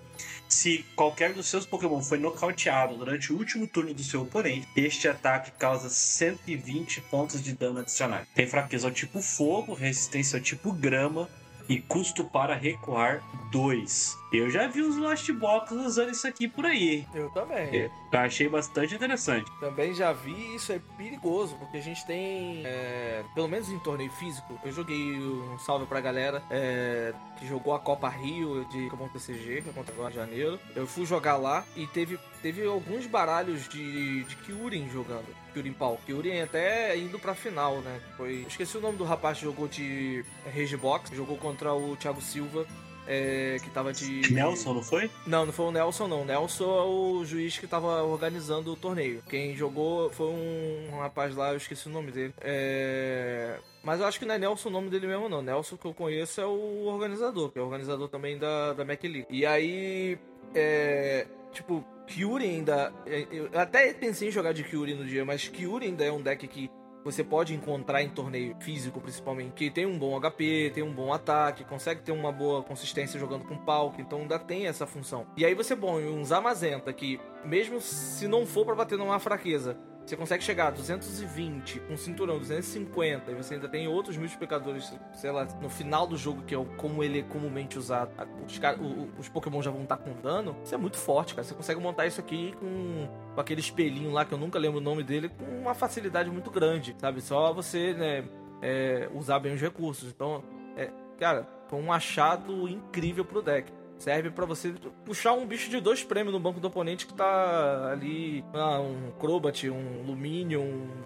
Se 0.52 0.84
qualquer 0.98 1.34
dos 1.34 1.48
seus 1.48 1.66
Pokémon 1.66 2.02
foi 2.02 2.18
nocauteado 2.20 2.98
durante 2.98 3.32
o 3.32 3.38
último 3.38 3.66
turno 3.66 3.94
do 3.94 4.04
seu 4.04 4.24
oponente, 4.24 4.68
este 4.76 5.08
ataque 5.08 5.50
causa 5.52 5.90
120 5.90 7.00
pontos 7.10 7.42
de 7.42 7.54
dano 7.54 7.80
adicionais. 7.80 8.28
Tem 8.36 8.46
fraqueza 8.46 8.86
ao 8.86 8.94
tipo 8.94 9.22
fogo, 9.22 9.74
resistência 9.74 10.38
ao 10.38 10.44
tipo 10.44 10.74
grama, 10.74 11.30
e 11.72 11.80
custo 11.80 12.26
para 12.26 12.54
recuar 12.54 13.24
2. 13.50 14.18
Eu 14.34 14.50
já 14.50 14.68
vi 14.68 14.82
os 14.82 14.98
Lost 14.98 15.32
Box 15.32 15.72
usando 15.72 16.12
isso 16.12 16.28
aqui 16.28 16.46
por 16.46 16.66
aí. 16.66 17.08
Eu 17.14 17.30
também. 17.30 17.74
Eu 17.74 17.90
achei 18.12 18.50
bastante 18.50 18.94
interessante. 18.94 19.50
Também 19.58 19.94
já 19.94 20.12
vi, 20.12 20.56
isso 20.56 20.74
é 20.74 20.82
perigoso, 20.98 21.56
porque 21.56 21.78
a 21.78 21.82
gente 21.82 22.06
tem, 22.06 22.62
é, 22.66 23.24
pelo 23.34 23.48
menos 23.48 23.70
em 23.70 23.80
torneio 23.80 24.12
físico, 24.12 24.60
eu 24.66 24.72
joguei 24.74 25.18
um 25.18 25.58
salve 25.60 25.86
pra 25.86 26.02
galera 26.02 26.44
é, 26.50 27.14
que 27.40 27.48
jogou 27.48 27.74
a 27.74 27.80
Copa 27.80 28.10
Rio 28.10 28.66
de 28.66 28.90
Pokémon 28.90 29.08
TCG, 29.08 29.62
que 29.62 29.70
aconteceu 29.70 29.96
agora 29.96 30.12
em 30.12 30.16
janeiro. 30.16 30.60
Eu 30.76 30.86
fui 30.86 31.06
jogar 31.06 31.38
lá 31.38 31.64
e 31.78 31.88
teve, 31.88 32.20
teve 32.42 32.66
alguns 32.66 33.06
baralhos 33.06 33.68
de, 33.68 34.24
de 34.24 34.36
Kyurem 34.38 34.90
jogando. 34.90 35.28
Kyurem 35.54 35.74
Pau. 35.74 36.00
Kyurem 36.06 36.42
até 36.42 36.98
indo 36.98 37.20
pra 37.20 37.36
final, 37.36 37.82
né? 37.82 38.00
Foi. 38.18 38.46
Esqueci 38.48 38.78
o 38.78 38.82
nome 38.82 38.98
do 38.98 39.04
rapaz 39.04 39.38
que 39.38 39.46
jogou 39.46 39.68
de 39.68 40.24
Regebox, 40.54 41.12
jogou 41.12 41.38
contra 41.38 41.74
o 41.74 41.96
Thiago 41.96 42.22
Silva 42.22 42.66
é, 43.08 43.58
que 43.62 43.70
tava 43.70 43.92
de. 43.92 44.32
Nelson, 44.32 44.74
não 44.74 44.84
foi? 44.84 45.10
Não, 45.26 45.46
não 45.46 45.54
foi 45.54 45.66
o 45.66 45.72
Nelson, 45.72 46.08
não. 46.08 46.26
Nelson 46.26 46.64
é 46.64 46.84
o 46.84 47.26
juiz 47.26 47.58
que 47.58 47.68
tava 47.68 48.04
organizando 48.04 48.72
o 48.72 48.76
torneio. 48.76 49.24
Quem 49.28 49.56
jogou 49.56 50.10
foi 50.12 50.28
um 50.28 50.98
rapaz 51.00 51.36
lá, 51.36 51.52
eu 51.52 51.58
esqueci 51.58 51.88
o 51.88 51.92
nome 51.92 52.12
dele. 52.12 52.34
É. 52.40 53.58
Mas 53.84 54.00
eu 54.00 54.06
acho 54.06 54.20
que 54.20 54.26
não 54.26 54.36
é 54.36 54.38
Nelson 54.38 54.70
o 54.70 54.72
nome 54.72 54.90
dele 54.90 55.08
mesmo, 55.08 55.28
não. 55.28 55.42
Nelson 55.42 55.76
que 55.76 55.86
eu 55.86 55.94
conheço 55.94 56.40
é 56.40 56.46
o 56.46 56.86
organizador, 56.86 57.50
que 57.50 57.58
é 57.58 57.62
o 57.62 57.66
organizador 57.66 58.08
também 58.08 58.38
da, 58.38 58.74
da 58.74 58.86
Mac 58.86 59.04
League. 59.04 59.28
E 59.30 59.46
aí. 59.46 60.18
É. 60.54 61.28
Tipo, 61.52 61.84
Kyuri 62.12 62.46
ainda. 62.46 62.94
É, 63.06 63.28
eu 63.32 63.50
até 63.54 63.94
pensei 63.94 64.28
em 64.28 64.32
jogar 64.32 64.54
de 64.54 64.64
Kyuri 64.64 64.94
no 64.94 65.06
dia, 65.06 65.24
mas 65.24 65.48
Kyuri 65.48 65.88
ainda 65.88 66.04
é 66.04 66.12
um 66.12 66.22
deck 66.22 66.46
que 66.48 66.70
você 67.04 67.24
pode 67.24 67.56
encontrar 67.56 68.04
em 68.04 68.10
torneio 68.10 68.56
físico, 68.60 69.02
principalmente, 69.02 69.54
que 69.54 69.72
tem 69.72 69.86
um 69.88 69.98
bom 69.98 70.20
HP, 70.20 70.72
tem 70.74 70.84
um 70.84 70.94
bom 70.94 71.12
ataque, 71.12 71.64
consegue 71.64 72.02
ter 72.04 72.12
uma 72.12 72.32
boa 72.32 72.62
consistência 72.62 73.20
jogando 73.20 73.46
com 73.46 73.58
palco, 73.58 74.00
então 74.00 74.20
ainda 74.20 74.38
tem 74.38 74.68
essa 74.68 74.86
função. 74.86 75.26
E 75.36 75.44
aí 75.44 75.56
você 75.56 75.76
põe 75.76 76.08
um 76.08 76.24
Zamazenta 76.24 76.94
que, 76.94 77.20
mesmo 77.44 77.82
se 77.82 78.28
não 78.28 78.46
for 78.46 78.66
para 78.66 78.76
bater 78.76 79.00
numa 79.00 79.20
fraqueza, 79.20 79.80
você 80.06 80.18
consegue 80.18 80.44
chegar 80.44 80.68
a 80.68 80.72
220 80.72 81.80
com 81.82 81.96
cinturão 81.96 82.38
250 82.40 83.32
e 83.32 83.36
você 83.36 83.54
ainda 83.54 83.70
tem 83.70 83.88
outros 83.88 84.18
multiplicadores, 84.18 84.94
sei 85.14 85.32
lá, 85.32 85.46
no 85.62 85.70
final 85.70 86.08
do 86.08 86.18
jogo, 86.18 86.42
que 86.44 86.56
é 86.56 86.66
como 86.78 87.04
ele 87.04 87.20
é 87.20 87.24
comumente 87.24 87.78
usado. 87.78 88.12
Os, 88.44 88.60
os 89.20 89.30
Pokémon 89.30 89.62
já 89.62 89.72
vão 89.72 89.84
estar 89.84 89.98
com 89.98 90.14
dano. 90.22 90.56
Isso 90.64 90.74
é 90.74 90.78
muito 90.78 90.98
forte, 90.98 91.36
cara. 91.36 91.48
Você 91.48 91.54
consegue 91.54 91.80
montar 91.80 92.08
isso 92.08 92.20
aqui 92.20 92.54
com, 92.60 93.08
com 93.36 93.42
aquele 93.42 93.62
espelhinho 93.62 94.12
lá, 94.12 94.26
que 94.26 94.34
eu 94.34 94.38
nunca 94.38 94.60
lembro 94.60 94.80
o 94.80 94.84
nome 94.84 95.04
dele, 95.04 95.30
com 95.30 95.46
uma 95.62 95.74
facilidade 95.74 96.30
muito 96.30 96.50
grande, 96.50 96.96
sabe? 97.00 97.22
Só 97.22 97.54
você, 97.54 97.94
né, 97.94 98.24
é, 98.62 99.10
usar 99.14 99.40
bem 99.40 99.54
os 99.54 99.62
recursos. 99.62 100.10
Então, 100.10 100.44
é, 100.76 100.92
cara, 101.20 101.48
foi 101.68 101.80
um 101.80 101.94
achado 101.94 102.68
incrível 102.68 103.24
pro 103.24 103.42
deck 103.42 103.72
serve 104.02 104.32
para 104.32 104.46
você 104.46 104.74
puxar 105.06 105.34
um 105.34 105.46
bicho 105.46 105.70
de 105.70 105.80
dois 105.80 106.04
prêmios 106.04 106.34
no 106.34 106.40
banco 106.40 106.60
do 106.60 106.68
oponente 106.68 107.06
que 107.06 107.14
tá 107.14 107.92
ali, 107.92 108.44
ah, 108.54 108.80
um 108.80 109.12
Crobat, 109.20 109.70
um 109.70 110.04
Luminium, 110.06 110.62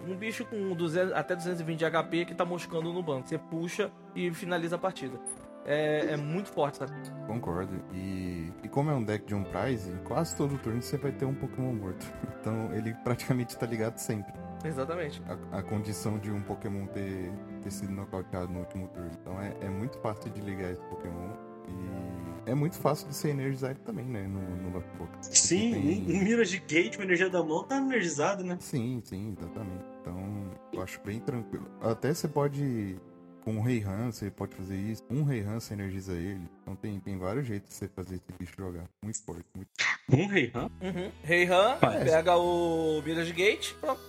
um, 0.06 0.12
um 0.12 0.16
bicho 0.16 0.44
com 0.44 0.74
200, 0.74 1.12
até 1.12 1.36
220 1.36 1.78
de 1.78 1.84
HP 1.84 2.24
que 2.24 2.34
tá 2.34 2.44
moscando 2.44 2.92
no 2.92 3.02
banco. 3.02 3.28
Você 3.28 3.38
puxa 3.38 3.90
e 4.14 4.32
finaliza 4.32 4.76
a 4.76 4.78
partida. 4.78 5.20
É, 5.66 6.12
é, 6.12 6.16
muito 6.16 6.48
forte, 6.48 6.78
sabe? 6.78 6.92
Concordo. 7.26 7.82
E, 7.92 8.52
e 8.62 8.68
como 8.68 8.88
é 8.88 8.94
um 8.94 9.02
deck 9.02 9.26
de 9.26 9.34
um 9.34 9.42
prize, 9.42 9.92
quase 10.04 10.36
todo 10.36 10.56
turno 10.58 10.80
você 10.80 10.96
vai 10.96 11.10
ter 11.10 11.24
um 11.24 11.34
Pokémon 11.34 11.74
morto. 11.74 12.06
Então 12.46 12.72
ele 12.72 12.94
praticamente 13.02 13.58
tá 13.58 13.66
ligado 13.66 13.98
sempre. 13.98 14.32
Exatamente. 14.64 15.20
a, 15.50 15.58
a 15.58 15.62
condição 15.64 16.16
de 16.16 16.30
um 16.30 16.40
Pokémon 16.40 16.86
ter, 16.86 17.32
ter 17.60 17.70
sido 17.72 17.92
nocauteado 17.92 18.52
no 18.52 18.60
último 18.60 18.86
turno. 18.86 19.10
Então 19.20 19.40
é, 19.40 19.52
é 19.62 19.68
muito 19.68 19.98
fácil 19.98 20.30
de 20.30 20.40
ligar 20.40 20.70
esse 20.70 20.82
Pokémon. 20.82 21.32
E 21.68 22.15
é 22.46 22.54
muito 22.54 22.76
fácil 22.76 23.08
de 23.08 23.14
ser 23.14 23.30
energizado 23.30 23.78
também, 23.80 24.04
né? 24.04 24.22
No, 24.26 24.40
no 24.40 24.70
Lockbox. 24.74 25.28
Sim, 25.36 25.72
Tem- 25.72 26.16
um, 26.16 26.20
um 26.20 26.24
Mirage 26.24 26.58
Gate, 26.66 26.96
uma 26.96 27.04
energia 27.04 27.28
da 27.28 27.42
mão, 27.42 27.64
tá 27.64 27.76
energizado, 27.76 28.42
né? 28.44 28.56
Sim, 28.60 29.02
sim, 29.04 29.34
exatamente. 29.38 29.84
Então, 30.00 30.50
eu 30.72 30.82
acho 30.82 31.00
bem 31.04 31.20
tranquilo. 31.20 31.68
Até 31.80 32.14
você 32.14 32.28
pode. 32.28 32.96
Com 33.44 33.54
um 33.58 33.60
Rei 33.62 33.80
Han, 33.84 34.10
você 34.10 34.28
pode 34.28 34.56
fazer 34.56 34.76
isso. 34.76 35.04
Um 35.08 35.22
Rei 35.22 35.40
Han 35.42 35.60
você 35.60 35.74
energiza 35.74 36.12
ele. 36.14 36.40
Então 36.62 36.74
tem, 36.74 36.98
tem 36.98 37.16
vários 37.16 37.46
jeitos 37.46 37.68
de 37.70 37.76
você 37.76 37.86
fazer 37.86 38.16
esse 38.16 38.24
bicho 38.36 38.52
jogar. 38.58 38.84
Muito 39.04 39.22
forte, 39.22 39.44
muito 39.54 39.68
Um 40.10 40.26
rei, 40.26 40.50
hã? 40.52 40.62
Uhum. 40.82 41.12
Rei 41.22 41.44
Han, 41.46 41.76
pega 41.78 42.36
o 42.36 43.00
Mirage 43.02 43.32
Gate, 43.32 43.72
pronto. 43.74 44.00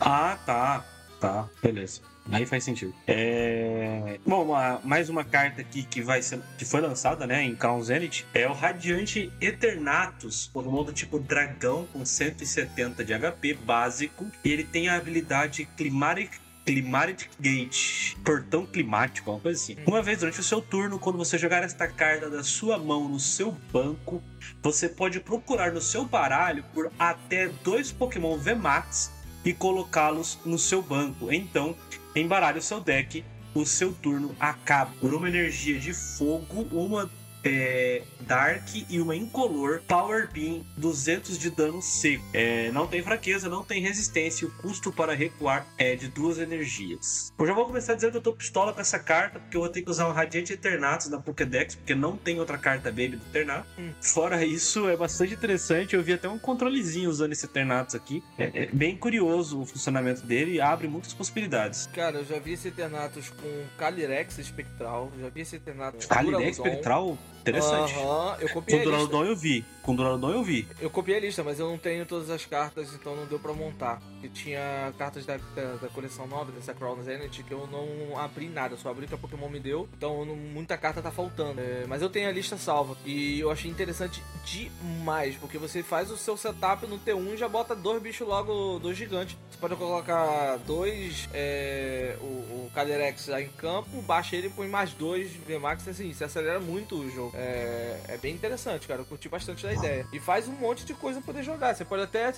Ah, 0.00 0.38
tá. 0.46 0.86
Tá, 1.20 1.48
beleza. 1.62 2.00
Aí 2.30 2.44
faz 2.44 2.64
sentido. 2.64 2.94
É... 3.06 4.18
Bom, 4.26 4.44
uma- 4.44 4.80
mais 4.84 5.08
uma 5.08 5.24
carta 5.24 5.60
aqui 5.60 5.82
que 5.82 6.02
vai 6.02 6.20
ser, 6.22 6.40
que 6.58 6.64
foi 6.64 6.80
lançada, 6.80 7.26
né, 7.26 7.42
em 7.42 7.54
Crown 7.54 7.82
Zenith, 7.82 8.24
é 8.34 8.46
o 8.46 8.52
Radiante 8.52 9.32
Eternatus, 9.40 10.48
Pokémon 10.52 10.84
do 10.84 10.92
tipo 10.92 11.18
dragão 11.18 11.86
com 11.92 12.04
170 12.04 13.04
de 13.04 13.12
HP 13.14 13.54
básico, 13.54 14.26
e 14.44 14.52
ele 14.52 14.64
tem 14.64 14.88
a 14.88 14.96
habilidade 14.96 15.66
Climatic 15.76 16.32
Climatic 16.66 17.30
Gate, 17.40 18.14
portão 18.22 18.66
climático, 18.66 19.30
uma 19.30 19.40
coisa 19.40 19.58
assim. 19.58 19.76
Uma 19.86 20.02
vez 20.02 20.18
durante 20.18 20.38
o 20.38 20.42
seu 20.42 20.60
turno, 20.60 20.98
quando 20.98 21.16
você 21.16 21.38
jogar 21.38 21.62
esta 21.62 21.88
carta 21.88 22.28
da 22.28 22.42
sua 22.42 22.76
mão 22.76 23.08
no 23.08 23.18
seu 23.18 23.52
banco, 23.72 24.22
você 24.62 24.86
pode 24.86 25.18
procurar 25.18 25.72
no 25.72 25.80
seu 25.80 26.04
baralho 26.04 26.62
por 26.74 26.92
até 26.98 27.48
dois 27.64 27.90
Pokémon 27.90 28.36
VMAX 28.36 29.10
e 29.46 29.54
colocá-los 29.54 30.38
no 30.44 30.58
seu 30.58 30.82
banco. 30.82 31.32
Então, 31.32 31.74
embaralhe 32.20 32.58
o 32.58 32.62
seu 32.62 32.80
deck, 32.80 33.24
o 33.54 33.64
seu 33.64 33.92
turno 33.92 34.34
acaba. 34.38 34.90
Por 35.00 35.14
uma 35.14 35.28
energia 35.28 35.78
de 35.78 35.92
fogo, 35.92 36.66
uma 36.70 37.10
é, 37.44 38.02
Dark 38.20 38.68
e 38.88 39.00
uma 39.00 39.16
Incolor 39.16 39.80
Power 39.86 40.28
Beam 40.32 40.64
200 40.76 41.38
de 41.38 41.50
dano 41.50 41.80
seco. 41.80 42.24
É, 42.32 42.70
não 42.72 42.86
tem 42.86 43.02
fraqueza, 43.02 43.48
não 43.48 43.64
tem 43.64 43.80
resistência 43.80 44.44
e 44.44 44.48
o 44.48 44.50
custo 44.52 44.92
para 44.92 45.14
recuar 45.14 45.66
é 45.78 45.96
de 45.96 46.08
duas 46.08 46.38
energias. 46.38 47.32
Eu 47.38 47.46
já 47.46 47.54
vou 47.54 47.66
começar 47.66 47.94
dizendo 47.94 48.12
que 48.12 48.16
eu 48.18 48.22
tô 48.22 48.32
pistola 48.32 48.72
com 48.72 48.80
essa 48.80 48.98
carta, 48.98 49.38
porque 49.38 49.56
eu 49.56 49.60
vou 49.60 49.70
ter 49.70 49.82
que 49.82 49.90
usar 49.90 50.08
um 50.08 50.12
Radiante 50.12 50.52
Eternatus 50.52 51.08
na 51.08 51.20
Pokédex, 51.20 51.74
porque 51.74 51.94
não 51.94 52.16
tem 52.16 52.38
outra 52.38 52.58
carta 52.58 52.90
Baby 52.90 53.16
do 53.16 53.26
Eternatus. 53.26 53.70
Hum. 53.78 53.90
Fora 54.00 54.44
isso, 54.44 54.88
é 54.88 54.96
bastante 54.96 55.34
interessante. 55.34 55.94
Eu 55.94 56.02
vi 56.02 56.12
até 56.12 56.28
um 56.28 56.38
controlezinho 56.38 57.08
usando 57.08 57.32
esse 57.32 57.44
Eternatus 57.46 57.94
aqui. 57.94 58.22
É, 58.38 58.64
é 58.64 58.66
bem 58.66 58.96
curioso 58.96 59.60
o 59.60 59.66
funcionamento 59.66 60.26
dele 60.26 60.54
e 60.54 60.60
abre 60.60 60.88
muitas 60.88 61.12
possibilidades. 61.12 61.88
Cara, 61.92 62.18
eu 62.18 62.24
já 62.24 62.38
vi 62.38 62.52
esse 62.52 62.68
Eternatus 62.68 63.30
com 63.30 63.64
Calyrex 63.76 64.38
espectral, 64.38 65.10
já 65.20 65.28
vi 65.28 65.40
esse 65.42 65.56
Eternatus 65.56 66.06
com 66.06 66.14
Duraludon. 66.14 66.48
Espectral, 66.48 67.18
interessante. 67.40 67.94
Aham, 67.94 68.36
eu 68.40 68.48
Com 68.48 68.54
copiei 68.54 68.78
a 68.80 68.84
lista. 68.84 68.90
Duraludon 68.98 69.24
eu 69.24 69.36
vi. 69.36 69.64
Com 69.82 69.94
Duraludon 69.94 70.30
eu 70.32 70.42
vi. 70.44 70.68
Eu 70.80 70.90
copiei 70.90 71.16
a 71.16 71.20
lista, 71.20 71.42
mas 71.42 71.58
eu 71.58 71.66
não 71.68 71.78
tenho 71.78 72.04
todas 72.04 72.28
as 72.28 72.44
cartas, 72.44 72.92
então 72.94 73.16
não 73.16 73.24
deu 73.26 73.38
pra 73.38 73.52
montar. 73.54 74.00
Porque 74.12 74.28
tinha 74.28 74.92
cartas 74.98 75.24
da, 75.24 75.38
da, 75.54 75.76
da 75.76 75.88
coleção 75.88 76.26
nova, 76.26 76.52
dessa 76.52 76.74
Crown 76.74 77.02
Zenith, 77.02 77.42
que 77.42 77.52
eu 77.52 77.66
não 77.66 78.18
abri 78.18 78.48
nada, 78.48 78.76
só 78.76 78.90
abri 78.90 79.06
o 79.06 79.08
que 79.08 79.14
a 79.14 79.18
Pokémon 79.18 79.48
me 79.48 79.60
deu. 79.60 79.88
Então 79.96 80.24
não- 80.24 80.36
muita 80.36 80.76
carta 80.76 81.00
tá 81.00 81.10
faltando. 81.10 81.60
É, 81.60 81.84
mas 81.88 82.02
eu 82.02 82.10
tenho 82.10 82.28
a 82.28 82.32
lista 82.32 82.56
salva. 82.58 82.96
E 83.06 83.40
eu 83.40 83.50
achei 83.50 83.70
interessante 83.70 84.22
demais, 84.44 85.36
porque 85.36 85.56
você 85.58 85.82
faz 85.82 86.10
o 86.10 86.16
seu 86.16 86.36
setup 86.36 86.86
no 86.86 86.98
T1 86.98 87.34
e 87.34 87.36
já 87.36 87.48
bota 87.48 87.74
dois 87.74 88.02
bichos 88.02 88.26
logo, 88.28 88.78
dois 88.78 88.96
gigantes. 88.96 89.36
Você 89.50 89.58
pode 89.58 89.74
colocar 89.76 90.56
dois, 90.66 91.28
é, 91.32 92.16
o, 92.20 92.24
o 92.24 92.70
Calyrex 92.74 93.28
aí 93.30 93.44
em 93.46 93.48
campo, 93.48 94.02
baixa 94.02 94.36
ele 94.36 94.48
e 94.48 94.50
põe 94.50 94.68
mais 94.68 94.92
dois 94.92 95.30
VMAX, 95.32 95.88
assim, 95.88 96.12
você 96.12 96.24
acelera 96.24 96.60
muito 96.60 96.96
o 96.96 97.10
jogo. 97.10 97.27
É, 97.34 98.00
é 98.08 98.16
bem 98.16 98.34
interessante, 98.34 98.86
cara. 98.86 99.00
Eu 99.00 99.04
curti 99.04 99.28
bastante 99.28 99.62
da 99.62 99.72
ideia. 99.72 100.06
E 100.12 100.18
faz 100.18 100.48
um 100.48 100.52
monte 100.52 100.84
de 100.84 100.94
coisa 100.94 101.20
pra 101.20 101.26
poder 101.32 101.42
jogar. 101.44 101.74
Você 101.74 101.84
pode 101.84 102.02
até. 102.02 102.32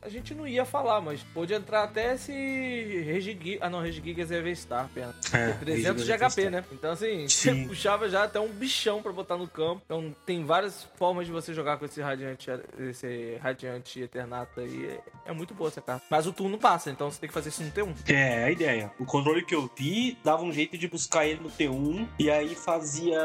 A 0.00 0.08
gente 0.08 0.34
não 0.34 0.46
ia 0.46 0.64
falar, 0.64 1.00
mas 1.00 1.22
pode 1.34 1.52
entrar 1.52 1.82
até 1.82 2.14
esse 2.14 2.32
Regigigas. 2.32 3.58
Ah, 3.60 3.68
não, 3.68 3.80
Regigigas 3.80 4.30
é 4.30 4.40
V-Star 4.40 4.84
apenas. 4.84 5.14
É, 5.32 5.52
300 5.54 6.04
de 6.04 6.12
HP, 6.16 6.50
né? 6.50 6.64
Então, 6.72 6.92
assim, 6.92 7.26
você 7.28 7.52
Sim. 7.52 7.66
puxava 7.66 8.08
já 8.08 8.24
até 8.24 8.38
um 8.38 8.48
bichão 8.48 9.02
pra 9.02 9.12
botar 9.12 9.36
no 9.36 9.48
campo. 9.48 9.82
Então, 9.84 10.14
tem 10.24 10.44
várias 10.44 10.84
formas 10.96 11.26
de 11.26 11.32
você 11.32 11.52
jogar 11.52 11.78
com 11.78 11.84
esse 11.84 12.00
Radiante, 12.00 12.48
esse 12.78 13.36
Radiante 13.42 14.00
Eternato 14.00 14.60
aí. 14.60 14.86
É, 14.86 15.30
é 15.30 15.32
muito 15.32 15.52
boa 15.52 15.68
essa 15.68 15.80
carta. 15.80 16.04
Mas 16.08 16.26
o 16.26 16.32
turno 16.32 16.58
passa, 16.58 16.90
então 16.90 17.10
você 17.10 17.20
tem 17.20 17.28
que 17.28 17.34
fazer 17.34 17.48
isso 17.48 17.62
no 17.62 17.70
T1. 17.70 17.94
É, 18.08 18.44
a 18.44 18.50
ideia. 18.50 18.92
O 19.00 19.04
controle 19.04 19.44
que 19.44 19.54
eu 19.54 19.68
vi 19.76 20.16
dava 20.22 20.42
um 20.42 20.52
jeito 20.52 20.78
de 20.78 20.86
buscar 20.86 21.26
ele 21.26 21.40
no 21.40 21.50
T1 21.50 22.06
e 22.18 22.30
aí 22.30 22.54
fazia. 22.54 23.20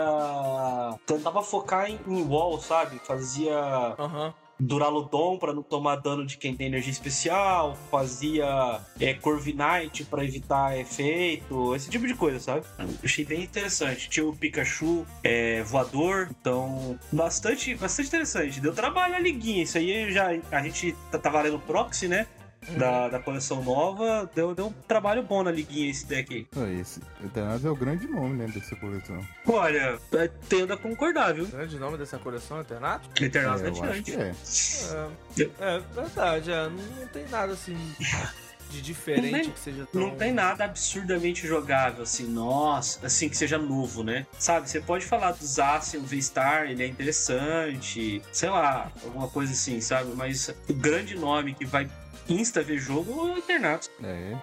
Tentava 1.06 1.44
focar 1.44 1.90
em, 1.90 2.00
em 2.08 2.24
wall, 2.24 2.60
sabe? 2.60 3.00
Fazia 3.00 3.56
Aham. 4.00 4.34
Duraludon 4.60 5.38
pra 5.38 5.54
não 5.54 5.64
tomar 5.64 5.98
dano 5.98 6.26
de 6.26 6.38
quem 6.38 6.56
tem 6.56 6.68
energia 6.68 6.92
especial, 6.92 7.78
fazia 7.90 8.80
é, 9.00 9.14
Corviknight 9.14 10.06
pra 10.06 10.24
evitar 10.24 10.78
efeito, 10.78 11.76
esse 11.76 11.90
tipo 11.90 12.08
de 12.08 12.14
coisa, 12.14 12.40
sabe? 12.40 12.66
Achei 13.04 13.26
bem 13.26 13.44
interessante. 13.44 14.10
Tinha 14.10 14.26
o 14.26 14.36
Pikachu 14.36 15.06
é, 15.24 15.64
voador, 15.64 16.30
então 16.40 17.00
bastante, 17.12 17.76
bastante 17.76 18.08
interessante. 18.08 18.60
Deu 18.60 18.74
trabalho 18.74 19.16
a 19.16 19.20
liguinha, 19.20 19.64
isso 19.64 19.78
aí 19.78 20.12
já 20.12 20.30
a 20.52 20.62
gente 20.62 20.96
tá, 21.12 21.18
tá 21.18 21.30
valendo 21.30 21.60
proxy, 21.60 22.08
né? 22.08 22.28
Da, 22.72 23.10
da 23.10 23.20
coleção 23.20 23.64
nova, 23.64 24.30
deu, 24.34 24.54
deu 24.56 24.68
um 24.68 24.72
trabalho 24.88 25.22
bom 25.24 25.44
na 25.44 25.52
liguinha 25.52 25.90
esse 25.92 26.06
deck 26.06 26.34
aí. 26.34 26.48
Ah, 26.56 26.70
Esse 26.80 27.00
Eternatus 27.24 27.66
é 27.66 27.70
o 27.70 27.76
grande 27.76 28.08
nome, 28.08 28.34
né, 28.36 28.48
dessa 28.48 28.76
coleção. 28.76 29.20
Olha, 29.48 30.00
é, 30.14 30.28
tendo 30.50 30.74
a 30.74 30.78
concordar, 30.78 31.34
viu? 31.34 31.44
O 31.46 31.48
grande 31.48 31.78
nome 31.78 31.98
dessa 31.98 32.18
coleção 32.18 32.58
é 32.58 32.62
Eternato? 32.62 33.10
Eternatus 33.24 33.62
É, 33.62 33.66
Radiante. 33.66 34.12
que 34.12 34.18
é. 34.18 34.34
É, 35.60 35.76
é 35.76 35.80
verdade, 35.94 36.52
é, 36.52 36.64
não, 36.70 36.72
não 37.00 37.08
tem 37.08 37.28
nada 37.30 37.54
assim 37.54 37.76
de 38.70 38.82
diferente 38.82 39.32
Não 39.32 39.40
tem- 39.42 39.52
que 39.52 39.60
seja 39.60 39.86
tão. 39.92 40.02
Não 40.02 40.16
tem 40.16 40.34
nada 40.34 40.66
absurdamente 40.66 41.46
jogável, 41.46 42.02
assim, 42.04 42.26
nossa, 42.26 43.06
assim, 43.06 43.30
que 43.30 43.38
seja 43.38 43.58
novo, 43.60 44.04
né? 44.04 44.26
Sabe, 44.40 44.68
você 44.68 44.80
pode 44.82 45.06
falar 45.06 45.32
do 45.34 45.46
Zacian 45.46 46.02
V-Star, 46.02 46.64
ele 46.72 46.82
é 46.84 46.88
interessante, 46.88 48.22
sei 48.32 48.50
lá, 48.50 48.92
alguma 49.04 49.28
coisa 49.28 49.54
assim, 49.54 49.80
sabe? 49.80 50.12
Mas 50.16 50.50
o 50.68 50.74
grande 50.74 51.16
nome 51.16 51.54
que 51.54 51.66
vai 51.66 51.88
insta 52.28 52.62
ver 52.62 52.78
jogo 52.78 53.12
é 53.12 53.34
o 53.34 53.38
Eternatus. 53.38 53.90
É. 54.04 54.38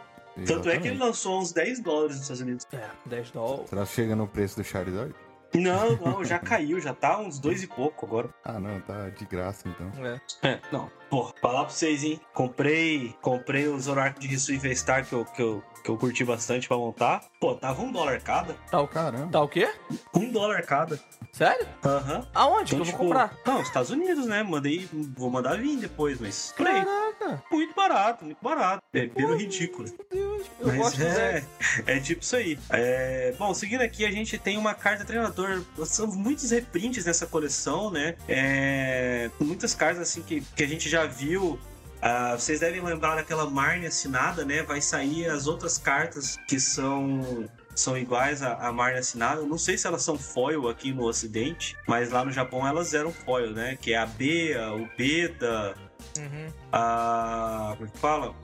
Tanto 0.47 0.69
é 0.69 0.79
que 0.79 0.87
ele 0.87 0.95
exatamente. 0.95 0.99
lançou 0.99 1.41
uns 1.41 1.53
10 1.53 1.81
dólares 1.81 2.17
nos 2.17 2.23
Estados 2.23 2.41
Unidos. 2.41 2.67
É, 2.73 2.89
10 3.07 3.31
dólares. 3.31 3.69
Será 3.69 3.85
que 3.85 3.93
chega 3.93 4.17
no 4.17 4.27
preço 4.27 4.57
do 4.57 4.65
Charizard? 4.65 5.15
Não, 5.55 5.97
não, 6.01 6.25
já 6.25 6.39
caiu, 6.39 6.81
já 6.81 6.95
tá 6.95 7.19
uns 7.19 7.39
dois 7.39 7.63
e 7.63 7.67
pouco 7.67 8.07
agora. 8.07 8.29
Ah, 8.45 8.59
não, 8.59 8.81
tá 8.81 9.09
de 9.11 9.25
graça 9.25 9.69
então. 9.69 9.91
É. 10.05 10.21
É, 10.49 10.61
não. 10.73 10.91
Pô, 11.09 11.33
falar 11.41 11.65
pra 11.65 11.75
vocês, 11.75 12.05
hein? 12.05 12.21
Comprei, 12.33 13.15
comprei 13.21 13.67
o 13.67 13.79
Zorark 13.79 14.21
de 14.21 14.29
Risui 14.29 14.59
V-Star 14.59 15.05
que 15.05 15.13
eu, 15.13 15.25
que, 15.25 15.43
eu, 15.43 15.63
que 15.83 15.91
eu 15.91 15.97
curti 15.97 16.25
bastante 16.25 16.69
pra 16.69 16.77
montar. 16.77 17.23
Pô, 17.41 17.55
tava 17.55 17.83
um 17.83 17.91
dólar 17.93 18.21
cada. 18.21 18.55
Tá 18.71 18.81
o, 18.81 18.89
Caramba. 18.89 19.29
tá 19.33 19.41
o 19.41 19.49
quê? 19.49 19.73
Um 20.15 20.31
dólar 20.31 20.63
cada. 20.63 20.99
Sério? 21.33 21.67
Aham. 21.85 22.27
Aonde 22.35 22.75
Então, 22.75 22.85
que 22.85 22.91
eu 22.91 22.93
tipo, 22.93 22.99
vou 22.99 23.07
comprar? 23.09 23.37
Não, 23.47 23.63
Estados 23.63 23.91
Unidos, 23.91 24.27
né? 24.27 24.43
Mandei, 24.43 24.89
vou 24.93 25.31
mandar 25.31 25.57
vir 25.59 25.77
depois, 25.79 26.21
mas. 26.21 26.55
Aí. 26.59 26.65
Caraca, 26.85 27.43
Muito 27.51 27.75
barato, 27.75 28.25
muito 28.25 28.39
barato. 28.43 28.83
É 28.93 29.07
pelo 29.07 29.37
ridículo. 29.37 29.89
meu 29.89 30.07
Deus. 30.11 30.47
Eu 30.59 30.67
Mas 30.69 30.77
gosto 30.77 31.03
é, 31.03 31.11
Zé. 31.11 31.45
é 31.87 32.01
tipo 32.01 32.23
isso 32.23 32.37
aí. 32.37 32.59
É, 32.71 33.35
bom, 33.39 33.55
seguindo 33.55 33.81
aqui, 33.83 34.05
a 34.05 34.11
gente 34.11 34.37
tem 34.39 34.59
uma 34.59 34.75
carta 34.75 35.05
treinador. 35.05 35.63
São 35.85 36.07
muitos 36.09 36.51
reprints 36.51 37.05
nessa 37.05 37.27
coleção, 37.27 37.91
né? 37.91 38.17
É, 38.29 39.31
muitas 39.41 39.75
cartas 39.75 40.03
assim 40.03 40.23
que, 40.23 40.41
que 40.55 40.63
a 40.63 40.67
gente 40.67 40.89
já 40.89 41.07
viu. 41.07 41.59
Ah, 42.03 42.35
vocês 42.37 42.61
devem 42.61 42.81
lembrar 42.81 43.17
daquela 43.17 43.49
Marne 43.49 43.87
assinada, 43.87 44.45
né? 44.45 44.63
Vai 44.63 44.81
sair 44.81 45.27
as 45.29 45.47
outras 45.47 45.77
cartas 45.79 46.39
que 46.49 46.59
são 46.59 47.49
são 47.75 47.97
iguais 47.97 48.43
à, 48.43 48.55
à 48.55 48.73
Marne 48.73 48.99
assinada. 48.99 49.41
Eu 49.41 49.47
não 49.47 49.57
sei 49.59 49.79
se 49.79 49.87
elas 49.87 50.03
são 50.03 50.19
foil 50.19 50.69
aqui 50.69 50.93
no 50.93 51.05
Ocidente, 51.05 51.77
mas 51.87 52.11
lá 52.11 52.25
no 52.25 52.31
Japão 52.33 52.67
elas 52.67 52.93
eram 52.95 53.13
foil, 53.13 53.53
né? 53.53 53.77
Que 53.81 53.93
é 53.93 53.99
a 53.99 54.07
Bea, 54.07 54.73
o 54.75 54.89
Beda, 54.97 55.75
Uhum. 56.19 56.53
a. 56.73 57.75
Como 57.77 57.89
é 57.89 57.93
que 57.93 57.99
fala? 57.99 58.35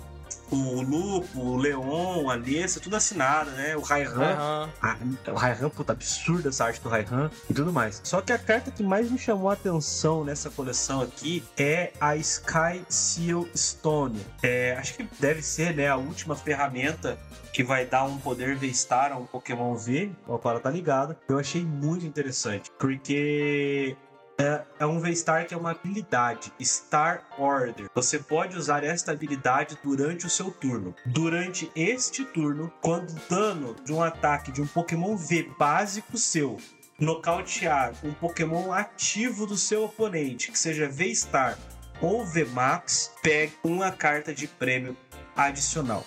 O 0.50 0.80
Lupo, 0.80 1.40
o 1.40 1.56
Leon, 1.56 2.30
a 2.30 2.36
Nessa, 2.36 2.80
tudo 2.80 2.96
assinado, 2.96 3.50
né? 3.50 3.76
O 3.76 3.80
Raihan. 3.80 4.70
Ah, 4.80 4.96
o 5.28 5.34
Raihan, 5.34 5.68
puta, 5.68 5.92
absurda 5.92 6.48
essa 6.50 6.64
arte 6.64 6.80
do 6.80 6.88
Raihan 6.88 7.30
e 7.50 7.54
tudo 7.54 7.72
mais. 7.72 8.00
Só 8.04 8.20
que 8.20 8.32
a 8.32 8.38
carta 8.38 8.70
que 8.70 8.82
mais 8.82 9.10
me 9.10 9.18
chamou 9.18 9.50
a 9.50 9.54
atenção 9.54 10.24
nessa 10.24 10.48
coleção 10.50 11.00
aqui 11.00 11.42
é 11.56 11.92
a 12.00 12.16
Sky 12.16 12.84
Seal 12.88 13.46
Stone. 13.56 14.20
É, 14.42 14.76
acho 14.78 14.94
que 14.94 15.08
deve 15.18 15.42
ser, 15.42 15.74
né, 15.74 15.88
a 15.88 15.96
última 15.96 16.36
ferramenta 16.36 17.18
que 17.52 17.64
vai 17.64 17.86
dar 17.86 18.04
um 18.04 18.18
poder 18.18 18.54
V-Star 18.54 19.12
a 19.12 19.16
um 19.16 19.24
Pokémon 19.24 19.74
V. 19.74 20.10
O 20.26 20.38
para 20.38 20.60
tá 20.60 20.70
ligado. 20.70 21.16
Eu 21.26 21.38
achei 21.38 21.64
muito 21.64 22.04
interessante, 22.04 22.70
porque 22.78 23.96
é, 24.38 24.62
é 24.78 24.86
um 24.86 25.00
V-Star 25.00 25.46
que 25.46 25.54
é 25.54 25.56
uma 25.56 25.70
habilidade, 25.70 26.52
Star 26.60 27.22
Order. 27.38 27.88
Você 27.94 28.18
pode 28.18 28.56
usar 28.56 28.84
esta 28.84 29.12
habilidade 29.12 29.78
durante 29.82 30.26
o 30.26 30.30
seu 30.30 30.50
turno. 30.50 30.94
Durante 31.06 31.70
este 31.74 32.24
turno, 32.24 32.72
quando 32.82 33.10
o 33.10 33.20
dano 33.28 33.76
de 33.84 33.92
um 33.92 34.02
ataque 34.02 34.52
de 34.52 34.60
um 34.60 34.66
Pokémon 34.66 35.16
V 35.16 35.50
básico 35.58 36.16
seu 36.18 36.58
nocautear 36.98 37.92
um 38.02 38.12
Pokémon 38.12 38.72
ativo 38.72 39.46
do 39.46 39.56
seu 39.56 39.84
oponente, 39.84 40.50
que 40.50 40.58
seja 40.58 40.88
V-Star 40.88 41.58
ou 42.00 42.24
V-Max, 42.24 43.12
pegue 43.22 43.54
uma 43.62 43.90
carta 43.90 44.34
de 44.34 44.46
prêmio 44.46 44.96
adicional. 45.36 46.04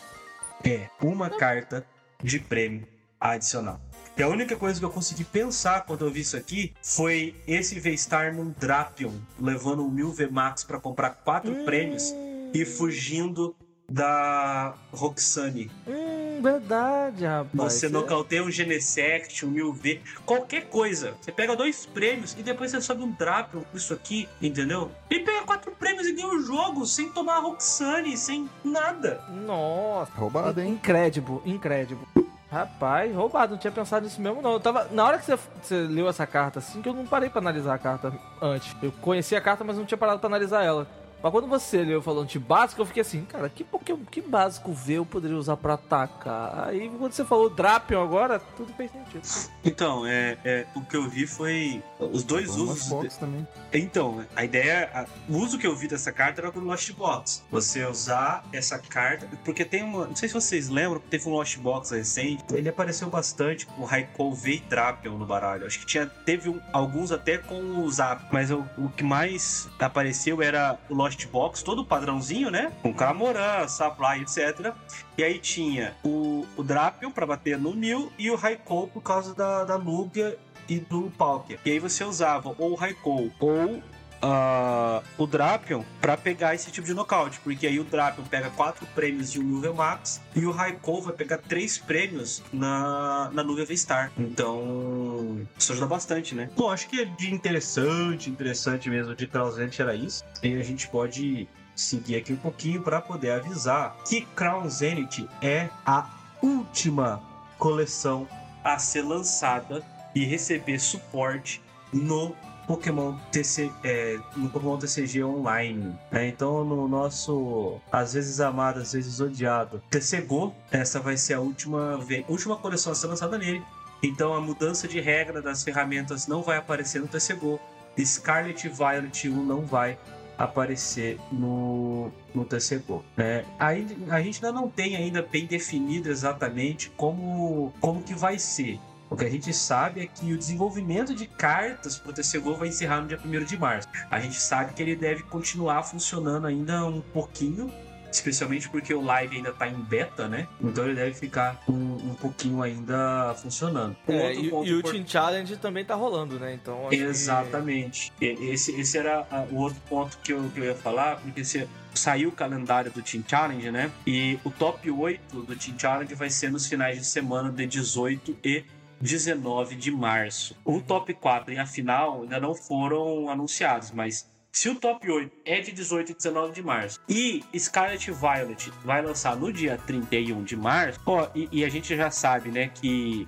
É, 0.65 0.89
uma 1.02 1.30
carta 1.30 1.86
de 2.22 2.39
prêmio 2.39 2.88
adicional. 3.20 3.80
E 4.19 4.23
a 4.23 4.27
única 4.27 4.58
coisa 4.58 4.77
que 4.77 4.86
eu 4.86 4.89
consegui 4.89 5.23
pensar 5.23 5.86
quando 5.86 6.05
eu 6.05 6.12
vi 6.12 6.19
isso 6.19 6.36
aqui 6.36 6.73
foi 6.84 7.34
esse 7.47 7.79
V-Star 7.79 8.36
num 8.36 8.53
Drapion, 8.60 9.13
levando 9.39 9.82
um 9.82 9.89
mil 9.89 10.12
V-Max 10.12 10.62
para 10.65 10.77
comprar 10.77 11.12
quatro 11.23 11.53
Hum. 11.53 11.63
prêmios 11.63 12.13
e 12.53 12.65
fugindo 12.65 13.55
da 13.89 14.75
Roxane. 14.91 15.71
Hum, 15.88 16.41
verdade, 16.41 17.25
rapaz. 17.25 17.73
Você 17.73 17.86
É- 17.86 17.89
nocauteia 17.89 18.43
um 18.43 18.51
Genesect, 18.51 19.45
um 19.45 19.51
1000V, 19.51 20.01
qualquer 20.25 20.65
coisa. 20.67 21.15
Você 21.21 21.32
pega 21.32 21.55
dois 21.55 21.86
prêmios 21.86 22.36
e 22.38 22.43
depois 22.43 22.71
você 22.71 22.82
sobe 22.82 23.01
um 23.03 23.12
Drapion 23.12 23.62
com 23.62 23.77
isso 23.77 23.93
aqui, 23.93 24.27
entendeu? 24.41 24.91
E 25.10 25.19
pega 25.21 25.43
quatro 25.45 25.71
prêmios 25.71 26.05
e 26.08 26.12
ganha 26.12 26.27
o 26.27 26.41
jogo 26.41 26.86
sem 26.86 27.10
tomar 27.10 27.38
a 27.38 27.39
Roxane, 27.39 28.17
sem 28.17 28.49
nada. 28.65 29.23
Nossa. 29.29 30.12
Roubado, 30.12 30.60
hein? 30.62 30.73
Incrédible, 30.73 31.39
incrédible. 31.45 32.05
Rapaz, 32.52 33.14
roubado, 33.14 33.52
não 33.52 33.60
tinha 33.60 33.72
pensado 33.72 34.06
nisso 34.06 34.20
mesmo, 34.20 34.42
não. 34.42 34.54
Eu 34.54 34.60
tava. 34.60 34.88
Na 34.92 35.06
hora 35.06 35.20
que 35.20 35.26
você, 35.26 35.38
você 35.62 35.76
leu 35.82 36.10
essa 36.10 36.26
carta 36.26 36.58
assim, 36.58 36.82
que 36.82 36.90
eu 36.90 36.94
não 36.94 37.06
parei 37.06 37.30
pra 37.30 37.40
analisar 37.40 37.76
a 37.76 37.78
carta 37.78 38.12
antes. 38.42 38.76
Eu 38.82 38.92
conhecia 38.92 39.38
a 39.38 39.42
carta, 39.42 39.64
mas 39.64 39.78
não 39.78 39.86
tinha 39.86 39.98
parado 39.98 40.20
pra 40.20 40.28
analisar 40.28 40.64
ela. 40.64 40.88
Mas 41.21 41.32
quando 41.32 41.47
você 41.47 41.84
leu 41.84 42.01
falando 42.01 42.27
de 42.27 42.39
básico, 42.39 42.82
eu 42.82 42.86
fiquei 42.86 43.01
assim, 43.01 43.25
cara, 43.25 43.49
que 43.49 43.63
Pokémon, 43.63 43.99
que 44.10 44.21
básico 44.21 44.71
V 44.71 44.93
eu 44.93 45.05
poderia 45.05 45.38
usar 45.38 45.58
pra 45.58 45.73
atacar? 45.73 46.69
Aí 46.69 46.89
quando 46.97 47.12
você 47.12 47.25
falou 47.25 47.49
Drapion 47.49 48.01
agora, 48.01 48.39
tudo 48.55 48.71
fez 48.73 48.91
sentido. 48.91 49.21
Então, 49.65 50.05
é, 50.05 50.38
é, 50.45 50.65
o 50.75 50.82
que 50.82 50.95
eu 50.95 51.10
vi 51.10 51.27
foi 51.27 51.84
os 51.99 52.23
dois 52.23 52.49
Algumas 52.49 52.77
usos. 52.77 52.88
fotos 52.89 53.17
também. 53.17 53.47
Então, 53.73 54.23
a 54.36 54.43
ideia, 54.45 54.89
a- 54.93 55.05
o 55.32 55.38
uso 55.38 55.58
que 55.58 55.67
eu 55.67 55.75
vi 55.75 55.88
dessa 55.88 56.12
carta 56.12 56.41
era 56.41 56.51
com 56.51 56.60
o 56.60 56.63
Lost 56.63 56.91
Box. 56.93 57.43
Você 57.51 57.86
usar 57.86 58.43
essa 58.53 58.79
carta, 58.79 59.27
porque 59.43 59.65
tem 59.65 59.84
uma, 59.84 60.05
não 60.08 60.15
sei 60.15 60.29
se 60.29 60.34
vocês 60.34 60.69
lembram, 60.69 60.99
teve 61.10 61.27
um 61.27 61.34
Lost 61.34 61.58
Box 61.58 61.91
recente, 61.91 62.43
ele 62.53 62.69
apareceu 62.69 63.10
bastante 63.10 63.65
com 63.65 63.82
o 63.82 63.86
Raikou 63.86 64.34
V 64.34 64.53
e 64.53 64.60
Drapion 64.62 65.17
no 65.17 65.25
baralho. 65.25 65.65
Acho 65.65 65.79
que 65.79 65.86
tinha, 65.86 66.05
teve 66.08 66.49
um- 66.49 66.62
alguns 66.71 67.12
até 67.12 67.38
com 67.38 67.60
o 67.84 67.91
Zap, 67.91 68.23
mas 68.32 68.49
o, 68.51 68.65
o 68.77 68.89
que 68.89 69.03
mais 69.03 69.67
apareceu 69.79 70.41
era 70.41 70.77
o 70.89 70.95
Lost 70.95 71.09
Box, 71.28 71.63
todo 71.63 71.86
padrãozinho, 71.86 72.50
né? 72.50 72.72
Com 72.82 72.93
Camoran, 72.93 73.67
Supply, 73.67 74.22
etc. 74.22 74.74
E 75.17 75.24
aí 75.24 75.39
tinha 75.39 75.95
o, 76.04 76.45
o 76.56 76.63
Drapion 76.63 77.12
pra 77.12 77.26
bater 77.26 77.58
no 77.58 77.74
Mil 77.74 78.12
e 78.17 78.30
o 78.32 78.36
Raikou 78.36 78.88
por 78.88 79.02
causa 79.02 79.34
da, 79.34 79.63
da 79.63 79.76
Lugia 79.76 80.38
e 80.67 80.80
do 80.80 81.12
Palkia. 81.17 81.60
E 81.65 81.72
aí 81.72 81.80
você 81.80 82.04
usava 82.04 82.56
ou 82.58 82.72
o 82.72 82.76
Raikou 82.76 83.32
ou 83.39 83.82
ah, 84.21 85.01
o 85.17 85.25
Drapion 85.25 85.84
pra 86.01 86.17
pegar 86.17 86.55
esse 86.55 86.71
tipo 86.71 86.86
de 86.86 86.93
nocaute, 86.93 87.39
porque 87.41 87.65
aí 87.67 87.79
o 87.79 87.84
Drapion 87.84 88.23
pega 88.23 88.49
quatro 88.51 88.86
prêmios 88.88 89.32
de 89.32 89.39
um 89.39 89.43
Nuvem 89.43 89.73
Max 89.73 90.21
e 90.36 90.45
o 90.45 90.51
Raikou 90.51 91.01
vai 91.01 91.13
pegar 91.13 91.38
três 91.38 91.77
prêmios 91.77 92.43
na, 92.51 93.29
na 93.34 93.43
Nuvem 93.43 93.65
V-Star. 93.65 94.12
Então, 94.17 95.41
isso 95.58 95.71
ajuda 95.71 95.88
bastante, 95.88 96.36
né? 96.36 96.49
Bom, 96.55 96.69
acho 96.69 96.88
que 96.88 97.01
é 97.01 97.05
de 97.05 97.34
interessante, 97.34 98.29
interessante 98.29 98.89
mesmo 98.89 99.15
de 99.15 99.27
Transcendent 99.27 99.79
era 99.79 99.95
isso. 99.95 100.23
E 100.43 100.53
a 100.55 100.63
gente 100.63 100.88
pode 100.88 101.47
seguir 101.75 102.17
aqui 102.17 102.34
um 102.34 102.38
pouquinho 102.38 102.82
para 102.82 103.01
poder 103.01 103.32
avisar 103.32 103.95
que 104.08 104.21
Crown 104.21 104.69
Zenith 104.69 105.27
é 105.41 105.69
a 105.86 106.10
última 106.41 107.21
coleção 107.58 108.27
a 108.63 108.77
ser 108.77 109.01
lançada 109.03 109.84
e 110.13 110.25
receber 110.25 110.79
suporte 110.79 111.62
no 111.93 112.36
Pokémon, 112.69 113.15
TC, 113.32 113.71
é, 113.84 114.19
no 114.36 114.47
Pokémon 114.47 114.77
TCG 114.77 115.23
Online. 115.23 115.91
né? 116.12 116.27
Então, 116.27 116.63
no 116.63 116.88
nosso, 116.88 117.82
às 117.91 118.13
vezes 118.13 118.39
amado, 118.39 118.79
às 118.79 118.93
vezes 118.93 119.19
odiado, 119.19 119.82
TCGO, 119.89 120.53
essa 120.69 120.99
vai 120.99 121.17
ser 121.17 121.34
a 121.34 121.39
última, 121.39 121.99
última 122.27 122.55
coleção 122.58 122.91
a 122.91 122.95
ser 122.95 123.08
lançada 123.08 123.39
nele. 123.39 123.63
Então, 124.03 124.36
a 124.36 124.39
mudança 124.39 124.88
de 124.88 124.99
regra 124.99 125.41
das 125.41 125.63
ferramentas 125.63 126.27
não 126.27 126.43
vai 126.43 126.58
aparecer 126.58 127.01
no 127.01 127.08
TCGO. 127.08 127.60
Scarlet 127.97 128.69
Violet 128.69 129.27
1 129.27 129.43
não 129.43 129.65
vai 129.65 129.97
aparecer 130.38 131.19
no, 131.32 132.12
no 132.36 132.45
TCGO. 132.45 133.03
Né? 133.17 133.45
A 133.58 134.21
gente 134.21 134.45
ainda 134.45 134.51
não 134.51 134.69
tem 134.69 134.95
ainda 134.95 135.23
bem 135.23 135.47
definido 135.47 136.08
exatamente 136.08 136.91
como, 136.91 137.73
como 137.82 138.03
que 138.03 138.13
vai 138.13 138.38
ser. 138.38 138.79
O 139.10 139.15
que 139.15 139.26
a 139.26 139.30
gente 139.30 139.52
sabe 139.54 140.02
é 140.02 140.06
que 140.08 140.32
o 140.32 140.38
desenvolvimento 140.38 141.15
de 141.15 141.26
cartas 141.26 141.98
para 141.98 142.12
o 142.12 142.13
TCGO 142.13 142.56
vai 142.56 142.67
encerrar 142.67 143.02
no 143.02 143.08
dia 143.08 143.19
1 143.24 143.43
de 143.43 143.58
março. 143.58 143.88
A 144.12 144.19
gente 144.19 144.36
sabe 144.39 144.74
que 144.74 144.82
ele 144.84 144.95
deve 144.95 145.24
continuar 145.24 145.82
funcionando 145.84 146.45
ainda 146.45 146.86
um 146.86 147.02
pouquinho, 147.02 147.74
especialmente 148.12 148.69
porque 148.69 148.93
o 148.93 149.02
live 149.02 149.38
ainda 149.38 149.50
está 149.50 149.67
em 149.67 149.74
beta, 149.82 150.28
né? 150.28 150.48
Então 150.62 150.86
ele 150.86 150.93
deve 150.93 151.13
ficar 151.15 151.60
um, 151.67 151.74
um 152.12 152.15
pouquinho 152.22 152.62
ainda 152.62 153.34
funcionando. 153.41 153.95
Um 154.08 154.13
É, 154.13 154.28
outro 154.28 154.43
e, 154.45 154.50
ponto 154.50 154.67
e 154.69 154.74
o 154.74 154.80
import- 154.80 154.93
Team 154.95 155.08
Challenge 155.08 155.58
também 155.58 155.84
tá 155.86 155.95
rolando, 155.95 156.39
né? 156.39 156.54
Então 156.54 156.82
acho 156.88 156.89
que- 156.89 157.04
Exatamente. 157.04 158.13
E- 158.22 158.26
Esse, 158.52 158.80
esse 158.80 158.98
era 158.98 159.26
ah, 159.32 159.45
o 159.52 159.56
outro 159.58 159.80
ponto 159.89 160.17
que 160.24 160.34
eu, 160.34 160.52
que 160.54 160.60
eu 160.60 160.65
ia 160.65 160.76
falar, 160.76 161.17
porque 161.17 161.43
se 161.43 161.67
saiu 161.95 162.30
o 162.30 162.32
calendário 162.32 162.91
do 162.91 163.02
Team 163.02 163.24
Challenge, 163.28 163.72
né? 163.72 163.91
E 164.06 164.38
o 164.43 164.52
top 164.52 164.89
8 164.91 165.41
do 165.41 165.56
Team 165.56 165.78
Challenge 165.80 166.13
vai 166.13 166.30
ser 166.30 166.52
nos 166.52 166.67
finais 166.67 166.98
de 167.00 167.06
semana 167.06 167.52
de 167.52 167.65
18 167.65 168.38
e 168.43 168.63
19 169.02 169.76
de 169.76 169.92
março. 169.92 170.56
O 170.64 170.82
top 170.82 171.14
4 171.14 171.54
e 171.54 171.58
a 171.58 171.66
final 171.66 172.24
ainda 172.24 172.40
não 172.40 172.54
foram 172.54 173.30
anunciados, 173.30 173.92
mas 173.92 174.30
se 174.52 174.68
o 174.68 174.76
top 174.76 175.10
8 175.10 175.32
é 175.46 175.62
de 175.62 175.72
18 175.72 176.12
e 176.12 176.16
19 176.16 176.54
de 176.54 176.64
março 176.64 177.00
e 177.08 177.44
Scarlet 177.58 178.12
Violet 178.12 178.72
vai 178.84 179.02
lançar 179.02 179.36
no 179.36 179.54
dia 179.54 179.78
31 179.86 180.44
de 180.44 180.56
março, 180.56 181.00
ó, 181.06 181.30
e, 181.36 181.48
e 181.52 181.64
a 181.64 181.70
gente 181.70 181.96
já 181.96 182.10
sabe, 182.10 182.50
né, 182.50 182.70
que 182.74 183.28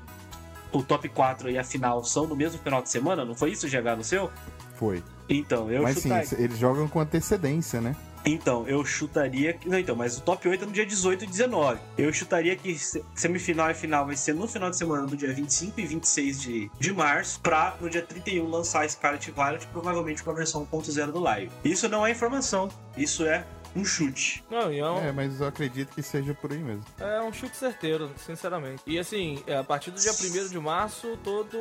o 0.72 0.82
top 0.82 1.08
4 1.10 1.50
e 1.50 1.58
a 1.58 1.64
final 1.64 2.04
são 2.04 2.26
no 2.26 2.36
mesmo 2.36 2.60
final 2.62 2.82
de 2.82 2.90
semana, 2.90 3.24
não 3.24 3.36
foi 3.36 3.52
isso, 3.52 3.68
GH, 3.68 3.98
no 3.98 4.04
seu? 4.04 4.32
Foi. 4.76 5.04
Então, 5.30 5.72
eu 5.72 5.84
Mas 5.84 5.98
sim, 6.00 6.10
chutaria. 6.10 6.44
eles 6.44 6.58
jogam 6.58 6.88
com 6.88 7.00
antecedência, 7.00 7.80
né? 7.80 7.96
Então, 8.26 8.68
eu 8.68 8.86
chutaria. 8.86 9.58
Não, 9.66 9.80
então, 9.80 9.96
mas 9.96 10.18
o 10.18 10.22
top 10.22 10.48
8 10.48 10.64
é 10.64 10.68
no 10.68 10.72
dia 10.74 10.86
18 10.86 11.24
e 11.24 11.28
19. 11.28 11.80
Eu 11.98 12.14
chutaria 12.14 12.56
que 12.56 12.78
se- 12.78 13.04
semifinal 13.16 13.72
e 13.72 13.74
final 13.74 14.06
vai 14.06 14.16
ser 14.16 14.34
no 14.36 14.48
final 14.48 14.70
de 14.70 14.78
semana, 14.78 15.04
no 15.08 15.16
dia 15.18 15.34
25 15.34 15.80
e 15.80 15.86
26 15.86 16.42
de, 16.42 16.72
de 16.80 16.94
março, 16.94 17.40
pra 17.40 17.76
no 17.82 17.90
dia 17.90 18.02
31 18.02 18.48
lançar 18.48 18.88
Scarlet 18.90 19.32
Violet, 19.32 19.66
provavelmente 19.68 20.24
com 20.24 20.30
a 20.30 20.34
versão 20.34 20.66
1.0 20.72 21.12
do 21.12 21.20
live. 21.20 21.52
Isso 21.66 21.90
não 21.90 22.06
é 22.06 22.12
informação, 22.12 22.70
isso 22.96 23.26
é 23.26 23.44
um 23.76 23.84
chute. 23.86 24.44
Não, 24.50 24.72
e 24.72 24.80
é 24.80 24.90
um, 24.90 24.98
É, 25.00 25.12
mas 25.12 25.40
eu 25.40 25.48
acredito 25.48 25.94
que 25.94 26.02
seja 26.04 26.34
por 26.34 26.52
aí 26.52 26.60
mesmo. 26.60 26.84
É 27.00 27.22
um 27.22 27.32
chute 27.32 27.56
certeiro, 27.56 28.12
sinceramente. 28.18 28.82
E 28.86 29.00
assim, 29.00 29.42
é, 29.48 29.58
a 29.58 29.64
partir 29.64 29.92
do 29.92 30.00
dia 30.00 30.12
1 30.12 30.50
de 30.50 30.60
março, 30.60 31.18
todo 31.24 31.58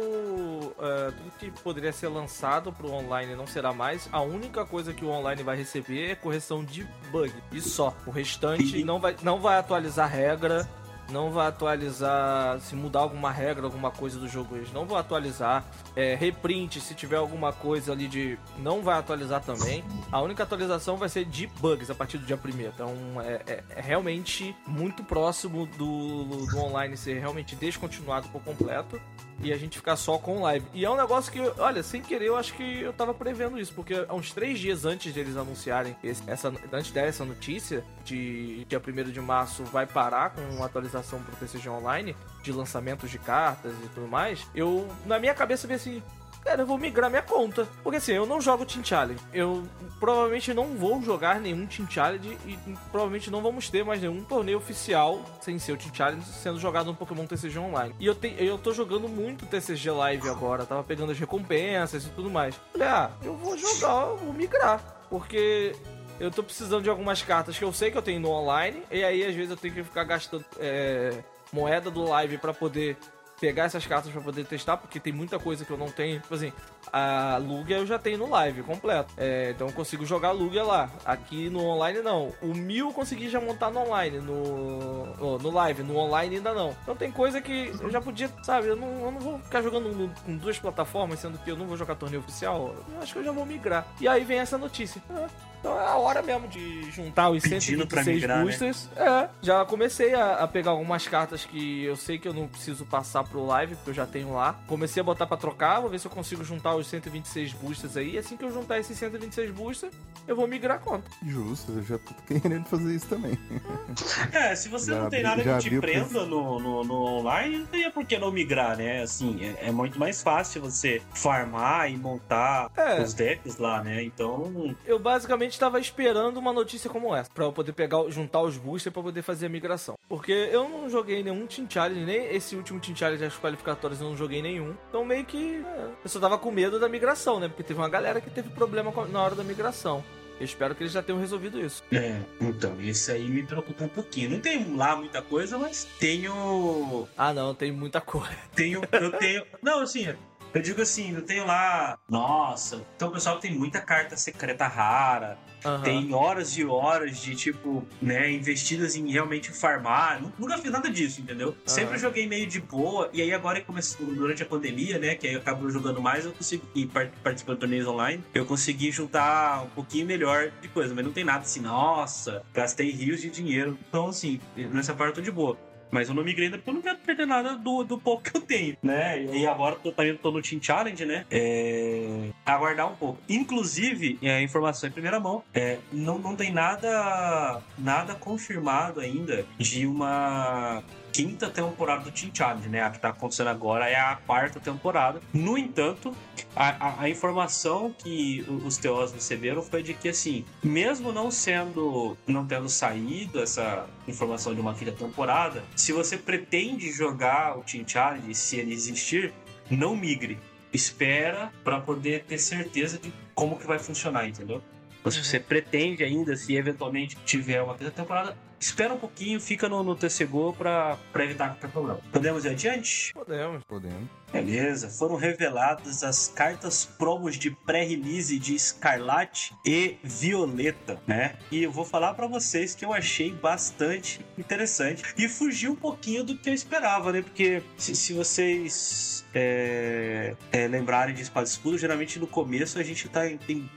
é, 0.81 1.11
tudo 1.11 1.33
que 1.39 1.51
poderia 1.63 1.93
ser 1.93 2.09
lançado 2.09 2.73
pro 2.73 2.91
online 2.91 3.35
não 3.35 3.47
será 3.47 3.73
mais. 3.73 4.09
A 4.13 4.21
única 4.21 4.65
coisa 4.65 4.93
que 4.93 5.05
o 5.05 5.09
online 5.09 5.43
vai 5.43 5.57
receber 5.57 6.11
é 6.11 6.15
correção 6.15 6.65
de 6.65 6.85
bug. 7.11 7.33
E 7.53 7.61
só. 7.61 7.97
O 8.07 8.11
restante 8.11 8.79
E- 8.79 8.85
não 8.85 8.99
vai, 9.01 9.17
não 9.23 9.41
vai 9.41 9.59
atualizar 9.59 10.09
regra. 10.11 10.69
Não 11.11 11.31
vai 11.31 11.49
atualizar 11.49 12.61
se 12.61 12.75
mudar 12.75 13.01
alguma 13.01 13.31
regra, 13.31 13.65
alguma 13.65 13.91
coisa 13.91 14.19
do 14.19 14.29
jogo. 14.29 14.57
Eles 14.57 14.73
não 14.73 14.87
vão 14.87 14.97
atualizar. 14.97 15.65
É, 15.97 16.15
reprint, 16.15 16.81
se 16.81 16.95
tiver 16.95 17.17
alguma 17.17 17.53
coisa 17.53 17.93
ali 17.93 18.07
de. 18.09 18.39
Não 18.59 18.83
vai 18.83 18.99
atualizar 18.99 19.43
também. 19.43 19.85
A 20.11 20.21
única 20.21 20.43
atualização 20.43 20.97
vai 20.97 21.09
ser 21.09 21.25
de 21.25 21.47
bugs 21.47 21.91
a 21.91 21.95
partir 21.95 22.19
do 22.19 22.27
dia 22.27 22.39
1 22.43 22.61
Então 22.69 22.95
é, 23.21 23.43
é- 23.47 23.65
é 23.77 23.81
realmente 23.81 24.55
muito 24.67 25.03
próximo 25.03 25.67
do, 25.67 26.25
do 26.47 26.59
online 26.59 26.97
ser 26.97 27.19
realmente 27.19 27.55
descontinuado 27.57 28.29
por 28.29 28.43
completo 28.43 29.01
e 29.43 29.53
a 29.53 29.57
gente 29.57 29.79
ficar 29.79 29.97
só 29.97 30.19
com 30.19 30.43
live. 30.43 30.67
E 30.75 30.85
é 30.85 30.91
um 30.91 30.97
negócio 30.97 31.33
que, 31.33 31.41
olha, 31.61 31.83
sem 31.83 32.03
querer, 32.03 32.27
eu 32.27 32.37
acho 32.37 32.53
que 32.55 32.81
eu 32.83 32.93
tava 32.93 33.15
prevendo 33.15 33.59
isso, 33.59 33.73
porque 33.75 34.05
há 34.09 34.15
uns 34.15 34.33
três 34.33 34.59
dias 34.59 34.85
antes 34.85 35.13
de 35.15 35.21
eles 35.21 35.37
anunciarem 35.37 35.97
esse- 36.05 36.23
essa, 36.27 36.53
antes 36.73 36.91
dessa 36.91 37.25
notícia 37.25 37.85
de 38.05 38.65
dia 38.67 38.81
1 38.81 39.11
de 39.11 39.21
março 39.21 39.65
vai 39.65 39.87
parar 39.87 40.31
com 40.31 40.43
uma 40.55 40.67
atualização 40.67 41.23
pro 41.23 41.35
TCG 41.37 41.69
Online 41.69 42.15
de 42.43 42.53
lançamentos 42.53 43.11
de 43.11 43.19
cartas 43.19 43.73
e 43.85 43.89
tudo 43.89 44.07
mais, 44.09 44.47
eu, 44.55 44.89
na 45.07 45.19
minha 45.19 45.35
cabeça, 45.35 45.67
vi 45.67 45.75
assim, 45.75 46.03
cara, 46.45 46.63
eu 46.63 46.67
vou 46.67 46.79
migrar 46.79 47.11
minha 47.11 47.23
conta. 47.23 47.67
Porque 47.83 47.99
assim, 47.99 48.13
eu 48.13 48.27
não 48.27 48.41
jogo 48.41 48.65
Team 48.65 48.85
Challenge. 48.85 49.21
Eu 49.33 49.65
provavelmente 49.99 50.53
não 50.55 50.77
vou 50.77 51.03
jogar 51.03 51.41
nenhum 51.41 51.67
Team 51.67 51.89
Challenge 51.89 52.39
e 52.47 52.59
provavelmente 52.91 53.31
não 53.31 53.43
vamos 53.43 53.69
ter 53.69 53.85
mais 53.85 54.01
nenhum 54.01 54.23
torneio 54.23 54.59
oficial 54.59 55.21
sem 55.41 55.59
ser 55.59 55.73
o 55.73 55.77
Team 55.77 55.95
Challenge 55.95 56.25
sendo 56.25 56.59
jogado 56.59 56.87
no 56.87 56.95
Pokémon 56.95 57.27
TCG 57.27 57.59
Online. 57.59 57.95
E 57.99 58.07
eu, 58.07 58.15
te, 58.15 58.35
eu 58.39 58.59
tô 58.59 58.73
jogando 58.73 59.09
muito 59.09 59.47
TCG 59.47 59.91
Live 59.91 60.29
agora, 60.29 60.65
tava 60.65 60.83
pegando 60.83 61.13
as 61.13 61.19
recompensas 61.19 62.05
e 62.05 62.09
tudo 62.11 62.31
mais. 62.31 62.55
Falei, 62.73 62.89
ah, 62.89 63.11
eu 63.23 63.37
vou 63.37 63.57
jogar, 63.57 64.09
eu 64.09 64.17
vou 64.17 64.33
migrar. 64.33 64.81
Porque 65.09 65.75
eu 66.21 66.31
tô 66.31 66.43
precisando 66.43 66.83
de 66.83 66.91
algumas 66.91 67.23
cartas 67.23 67.59
que 67.59 67.65
eu 67.65 67.73
sei 67.73 67.91
que 67.91 67.97
eu 67.97 68.03
tenho 68.03 68.21
no 68.21 68.31
online, 68.31 68.83
e 68.91 69.03
aí 69.03 69.25
às 69.25 69.35
vezes 69.35 69.51
eu 69.51 69.57
tenho 69.57 69.75
que 69.75 69.83
ficar 69.83 70.05
gastando 70.05 70.45
é, 70.59 71.23
moeda 71.53 71.91
do 71.91 72.05
live 72.05 72.39
para 72.39 72.53
poder 72.53 72.97
pegar 73.41 73.65
essas 73.65 73.87
cartas 73.87 74.13
para 74.13 74.21
poder 74.21 74.45
testar, 74.45 74.77
porque 74.77 75.01
tem 75.01 75.13
muita 75.13 75.39
coisa 75.39 75.65
que 75.65 75.71
eu 75.71 75.79
não 75.79 75.91
tenho. 75.91 76.21
Tipo 76.21 76.35
assim, 76.35 76.53
a 76.93 77.39
Lugia 77.39 77.79
eu 77.79 77.87
já 77.87 77.99
tenho 77.99 78.19
no 78.19 78.29
live 78.29 78.63
completo. 78.63 79.13
É, 79.17 79.51
então 79.51 79.69
eu 79.69 79.73
consigo 79.73 80.05
jogar 80.05 80.33
Lugia 80.33 80.63
lá. 80.63 80.91
Aqui 81.05 81.49
no 81.49 81.65
online 81.65 82.01
não. 82.01 82.33
O 82.43 82.55
Mil 82.55 82.89
eu 82.89 82.93
consegui 82.93 83.29
já 83.29 83.41
montar 83.41 83.71
no 83.71 83.81
online, 83.81 84.19
no, 84.19 85.09
oh, 85.19 85.39
no 85.39 85.51
live. 85.51 85.83
No 85.83 85.97
online 85.97 86.37
ainda 86.37 86.53
não. 86.53 86.77
Então 86.83 86.95
tem 86.95 87.11
coisa 87.11 87.41
que 87.41 87.73
eu 87.81 87.91
já 87.91 88.01
podia, 88.01 88.31
sabe? 88.43 88.69
Eu 88.69 88.77
não, 88.77 89.05
eu 89.05 89.11
não 89.11 89.21
vou 89.21 89.39
ficar 89.39 89.63
jogando 89.63 90.13
com 90.25 90.37
duas 90.37 90.59
plataformas, 90.59 91.21
sendo 91.21 91.39
que 91.39 91.51
eu 91.51 91.57
não 91.57 91.67
vou 91.67 91.77
jogar 91.77 91.95
torneio 91.95 92.21
oficial. 92.21 92.75
Eu 92.95 93.03
acho 93.03 93.13
que 93.13 93.19
eu 93.21 93.25
já 93.25 93.33
vou 93.33 93.47
migrar. 93.47 93.87
E 94.01 94.07
aí 94.07 94.25
vem 94.25 94.39
essa 94.39 94.59
notícia. 94.59 95.03
Ah, 95.11 95.29
então 95.61 95.79
é 95.81 95.87
a 95.87 95.97
hora 95.97 96.21
mesmo 96.23 96.49
de 96.49 96.91
juntar 96.91 97.31
os 97.31 97.43
Pedindo 97.43 97.87
pra 97.87 98.03
126 98.03 98.15
migrar, 98.17 98.39
né? 98.39 98.45
boosters. 98.45 98.89
É, 98.97 99.29
já 99.43 99.65
comecei 99.65 100.15
a, 100.15 100.35
a 100.37 100.49
pegar 100.49 100.73
algumas 100.73 101.07
cartas 101.07 101.45
que 101.45 101.85
eu 101.85 101.97
sei 101.97 102.19
que 102.19 102.27
eu 102.27 102.35
não 102.35 102.49
preciso 102.49 102.85
passar 102.87 103.23
pro 103.25 103.45
live, 103.47 103.75
porque 103.77 103.91
eu 103.91 103.95
já 103.95 104.07
tenho 104.07 104.33
lá. 104.35 104.59
Comecei 104.67 105.01
a 105.01 105.05
botar 105.05 105.27
pra 105.27 105.37
trocar, 105.37 105.81
vou 105.81 105.91
ver 105.91 105.99
se 106.01 106.07
eu 106.07 106.11
consigo 106.11 106.43
juntar 106.43 106.75
os 106.75 106.87
126 106.87 107.53
boosters 107.53 107.97
aí. 107.97 108.13
E 108.15 108.19
assim 108.19 108.37
que 108.37 108.45
eu 108.45 108.51
juntar 108.53 108.79
esses 108.79 108.97
126 108.99 109.51
boosters, 109.53 109.93
eu 110.27 110.35
vou 110.35 110.47
migrar 110.49 110.77
a 110.77 110.81
conta. 110.81 111.11
Justo, 111.27 111.73
eu 111.73 111.83
já 111.85 111.99
tô 111.99 112.15
querendo 112.27 112.65
fazer 112.65 112.95
isso 112.95 113.07
também. 113.07 113.39
É, 114.33 114.55
se 114.55 114.69
você 114.69 114.93
Já 114.93 115.03
não 115.03 115.11
tem 115.11 115.23
nada 115.23 115.43
que 115.43 115.69
te 115.71 115.79
prenda 115.81 116.25
no, 116.25 116.59
no, 116.59 116.85
no 116.85 116.95
online, 116.95 117.59
não 117.59 117.67
teria 117.67 117.91
por 117.91 118.05
que 118.05 118.19
não 118.19 118.31
migrar, 118.31 118.77
né? 118.77 119.03
Assim, 119.03 119.39
é, 119.45 119.69
é 119.69 119.73
muito 119.73 119.99
mais 119.99 120.23
fácil 120.23 120.63
você 120.63 121.03
farmar 121.13 121.91
e 121.91 121.97
montar 121.97 122.71
É. 122.77 123.03
os 123.03 123.13
decks 123.13 123.59
lá, 123.59 123.83
né? 123.83 124.03
Então, 124.03 124.75
Eu 124.87 124.99
basicamente 124.99 125.50
estava 125.55 125.81
esperando 125.81 126.39
uma 126.39 126.53
notícia 126.53 126.91
como 126.91 127.15
essa, 127.15 127.31
pra 127.33 127.45
eu 127.45 127.53
poder 127.53 127.73
pegar, 127.73 128.09
juntar 128.09 128.41
os 128.43 128.57
boosters 128.57 128.93
pra 128.93 129.03
poder 129.03 129.23
fazer 129.23 129.47
a 129.47 129.49
migração. 129.49 129.95
Porque 130.09 130.33
eu 130.33 130.69
não 130.69 130.89
joguei 130.89 131.23
nenhum 131.23 131.47
Team 131.47 131.67
Challenge, 131.69 132.05
nem 132.05 132.35
esse 132.35 132.57
último 132.57 132.81
Team 132.81 132.97
Challenge 132.97 133.23
das 133.23 133.37
qualificatórias 133.37 134.01
eu 134.01 134.09
não 134.09 134.17
joguei 134.17 134.43
nenhum. 134.43 134.75
Então 134.89 135.05
meio 135.05 135.25
que 135.25 135.63
é, 135.65 135.89
eu 136.05 136.09
só 136.09 136.19
tava 136.19 136.39
com 136.39 136.51
medo 136.51 136.79
da 136.79 136.89
migração, 136.89 137.39
né? 137.39 137.49
Porque 137.49 137.63
teve 137.63 137.81
uma 137.81 137.89
galera 137.89 138.21
que 138.21 138.31
teve 138.31 138.51
problema 138.51 138.93
na 139.09 139.23
hora 139.23 139.35
da 139.35 139.45
migração. 139.45 140.05
Eu 140.41 140.45
espero 140.45 140.75
que 140.75 140.83
eles 140.83 140.93
já 140.93 141.03
tenham 141.03 141.21
resolvido 141.21 141.61
isso. 141.61 141.83
é, 141.93 142.19
então, 142.41 142.81
isso 142.81 143.13
aí 143.13 143.29
me 143.29 143.43
preocupa 143.43 143.85
um 143.85 143.89
pouquinho. 143.89 144.31
Não 144.31 144.41
tem 144.41 144.75
lá 144.75 144.97
muita 144.97 145.21
coisa, 145.21 145.59
mas 145.59 145.87
tenho. 145.99 147.07
Ah 147.15 147.35
não, 147.35 147.55
tem 147.55 147.71
muita 147.71 148.01
coisa. 148.01 148.35
Tenho. 148.55 148.81
Eu 148.91 149.13
tenho. 149.19 149.45
Não, 149.63 149.81
assim, 149.81 150.09
eu 150.53 150.63
digo 150.63 150.81
assim, 150.83 151.15
eu 151.15 151.23
tenho 151.23 151.47
lá. 151.47 151.99
Nossa, 152.09 152.85
então 152.97 153.09
o 153.09 153.13
pessoal 153.13 153.39
tem 153.39 153.53
muita 153.57 153.81
carta 153.81 154.17
secreta 154.17 154.67
rara. 154.67 155.39
Aham. 155.63 155.83
Tem 155.83 156.15
horas 156.15 156.57
e 156.57 156.65
horas 156.65 157.19
de, 157.19 157.35
tipo, 157.37 157.87
né, 158.01 158.33
investidas 158.33 158.97
em 158.97 159.11
realmente 159.11 159.53
farmar. 159.53 160.21
Nu- 160.23 160.33
Nunca 160.39 160.57
fiz 160.57 160.71
nada 160.73 160.89
disso, 160.89 161.21
entendeu? 161.21 161.55
Sempre 161.67 161.99
joguei 161.99 162.27
meio 162.27 162.47
de 162.47 162.59
boa. 162.61 163.11
E 163.13 163.21
aí 163.21 163.31
agora, 163.35 163.61
comecei, 163.61 164.05
durante 164.07 164.43
a 164.43 164.47
pandemia, 164.47 164.99
né, 164.99 165.15
que 165.17 165.27
aí 165.27 165.35
eu 165.35 165.41
acabo 165.41 165.69
jogando 165.71 166.01
mais, 166.01 166.25
eu 166.25 166.33
consegui, 166.33 166.63
e 166.75 166.87
par- 166.87 167.11
participando 167.23 167.57
de 167.57 167.61
torneios 167.61 167.87
online, 167.87 168.25
eu 168.33 168.47
consegui 168.47 168.91
juntar 168.91 169.63
um 169.65 169.69
pouquinho 169.69 170.07
melhor 170.07 170.51
de 170.63 170.69
coisa. 170.69 170.95
Mas 170.95 171.05
não 171.05 171.13
tem 171.13 171.25
nada 171.25 171.41
assim, 171.41 171.61
nossa, 171.61 172.43
gastei 172.55 172.91
rios 172.91 173.21
de 173.21 173.29
dinheiro. 173.29 173.79
Então, 173.89 174.09
assim, 174.09 174.41
nessa 174.57 174.95
parte 174.95 175.11
eu 175.11 175.15
tô 175.17 175.21
de 175.21 175.31
boa. 175.31 175.59
Mas 175.91 176.09
eu 176.09 176.15
não 176.15 176.25
migrei 176.25 176.47
ainda 176.47 176.59
porque 176.59 176.71
eu 176.71 176.75
não 176.75 176.83
quero 176.83 176.99
perder 176.99 177.27
nada 177.27 177.57
do, 177.57 177.85
do 177.85 177.99
pouco 177.99 178.23
que 178.23 178.37
eu 178.37 178.41
tenho, 178.41 178.77
né? 178.83 179.23
E 179.25 179.47
agora 179.47 179.77
eu 179.85 179.93
também 179.93 180.17
tô 180.17 180.31
no 180.31 180.43
Team 180.43 180.63
Challenge, 180.63 181.05
né? 181.05 181.25
É... 181.31 182.31
Aguardar 182.45 182.91
um 182.91 182.97
pouco. 182.97 183.19
Inclusive, 183.29 184.19
é, 184.23 184.43
informação 184.43 184.89
em 184.89 184.93
primeira 184.93 185.19
mão, 185.19 185.43
é, 185.55 185.79
não, 185.93 186.19
não 186.19 186.37
tem 186.37 186.53
nada, 186.53 187.63
nada 187.79 188.15
confirmado 188.15 189.01
ainda 189.01 189.45
de 189.59 189.87
uma 189.87 190.83
quinta 191.21 191.51
temporada 191.51 192.05
do 192.05 192.11
Team 192.11 192.31
Challenge, 192.35 192.69
né? 192.69 192.83
A 192.83 192.91
que 192.91 192.99
tá 192.99 193.11
acontecendo 193.11 193.49
agora 193.49 193.89
é 193.89 193.95
a 193.97 194.17
quarta 194.27 194.59
temporada. 194.59 195.21
No 195.35 195.59
entanto, 195.59 196.17
a, 196.57 196.69
a- 196.89 197.03
a 197.03 197.09
informação 197.11 197.95
que 197.97 198.45
os 198.65 198.77
teóricos 198.79 199.13
receberam 199.13 199.63
foi 199.63 199.83
de 199.83 199.93
que, 199.95 200.09
assim, 200.09 200.45
mesmo 200.63 201.13
não 201.13 201.31
sendo, 201.31 202.17
não 202.27 202.47
tendo 202.47 202.69
saído 202.69 203.41
essa 203.41 203.87
informação 204.09 204.55
de 204.55 204.61
uma 204.61 204.75
quinta 204.75 204.93
temporada, 204.93 205.63
se 205.77 205.93
você 205.93 206.17
pretende 206.17 206.91
jogar 206.91 207.59
o 207.59 207.63
Team 207.63 207.85
Challenge, 207.87 208.35
se 208.35 208.57
ele 208.57 208.73
existir, 208.73 209.33
não 209.71 209.95
migre. 209.97 210.39
Espera 210.73 211.53
para 211.65 211.81
poder 211.81 212.25
ter 212.25 212.39
certeza 212.39 212.99
de 212.99 213.13
como 213.35 213.59
que 213.59 213.67
vai 213.67 213.79
funcionar, 213.79 214.27
entendeu? 214.29 214.63
Mas 215.05 215.15
se 215.15 215.25
você 215.25 215.41
pretende 215.41 216.05
ainda, 216.05 216.37
se 216.37 216.55
eventualmente 216.55 217.17
tiver 217.25 217.61
uma 217.63 217.75
quinta 217.77 217.91
temporada, 217.91 218.37
espera 218.61 218.93
um 218.95 218.99
pouquinho, 218.99 219.41
fica 219.41 219.69
no, 219.69 219.83
no 219.83 219.97
TCGO 219.97 220.53
pra, 220.53 220.97
pra 221.13 221.25
evitar 221.25 221.49
qualquer 221.49 221.71
problema. 221.71 221.99
Podemos 222.13 222.45
ir 222.45 222.51
adiante? 222.51 223.13
Podemos. 223.15 223.65
Podendo. 223.65 224.09
Beleza, 224.33 224.89
foram 224.89 225.17
reveladas 225.17 226.05
as 226.05 226.29
cartas 226.29 226.85
promos 226.85 227.37
de 227.37 227.51
pré-release 227.51 228.39
de 228.39 228.55
Escarlate 228.55 229.53
e 229.67 229.97
Violeta, 230.05 231.01
né? 231.05 231.35
E 231.51 231.65
eu 231.65 231.73
vou 231.73 231.85
falar 231.85 232.15
pra 232.15 232.29
vocês 232.29 232.73
que 232.75 232.85
eu 232.85 232.93
achei 232.93 233.33
bastante 233.33 234.21
interessante 234.39 235.03
e 235.19 235.27
fugiu 235.29 235.73
um 235.73 235.77
pouquinho 235.77 236.23
do 236.23 236.37
que 236.39 236.49
eu 236.49 236.55
esperava, 236.55 237.11
né? 237.13 237.23
Porque 237.23 237.61
se, 237.77 237.97
se 237.97 238.13
vocês 238.13 239.25
é, 239.35 240.35
é, 240.53 240.69
lembrarem 240.69 241.13
de 241.15 241.23
Espada 241.23 241.47
e 241.47 241.51
Escudo, 241.51 241.77
geralmente 241.79 242.19
no 242.21 242.27
começo 242.29 242.79
a 242.79 242.83
gente 242.85 243.09
tá 243.09 243.23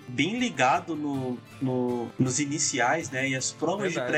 bem 0.08 0.38
ligado 0.38 0.96
no, 0.96 1.38
no- 1.60 2.12
nos 2.20 2.40
iniciais, 2.40 3.10
né? 3.10 3.30
E 3.30 3.36
as 3.36 3.52
promos 3.52 3.90
de 3.90 3.96
Verdade. 3.96 4.12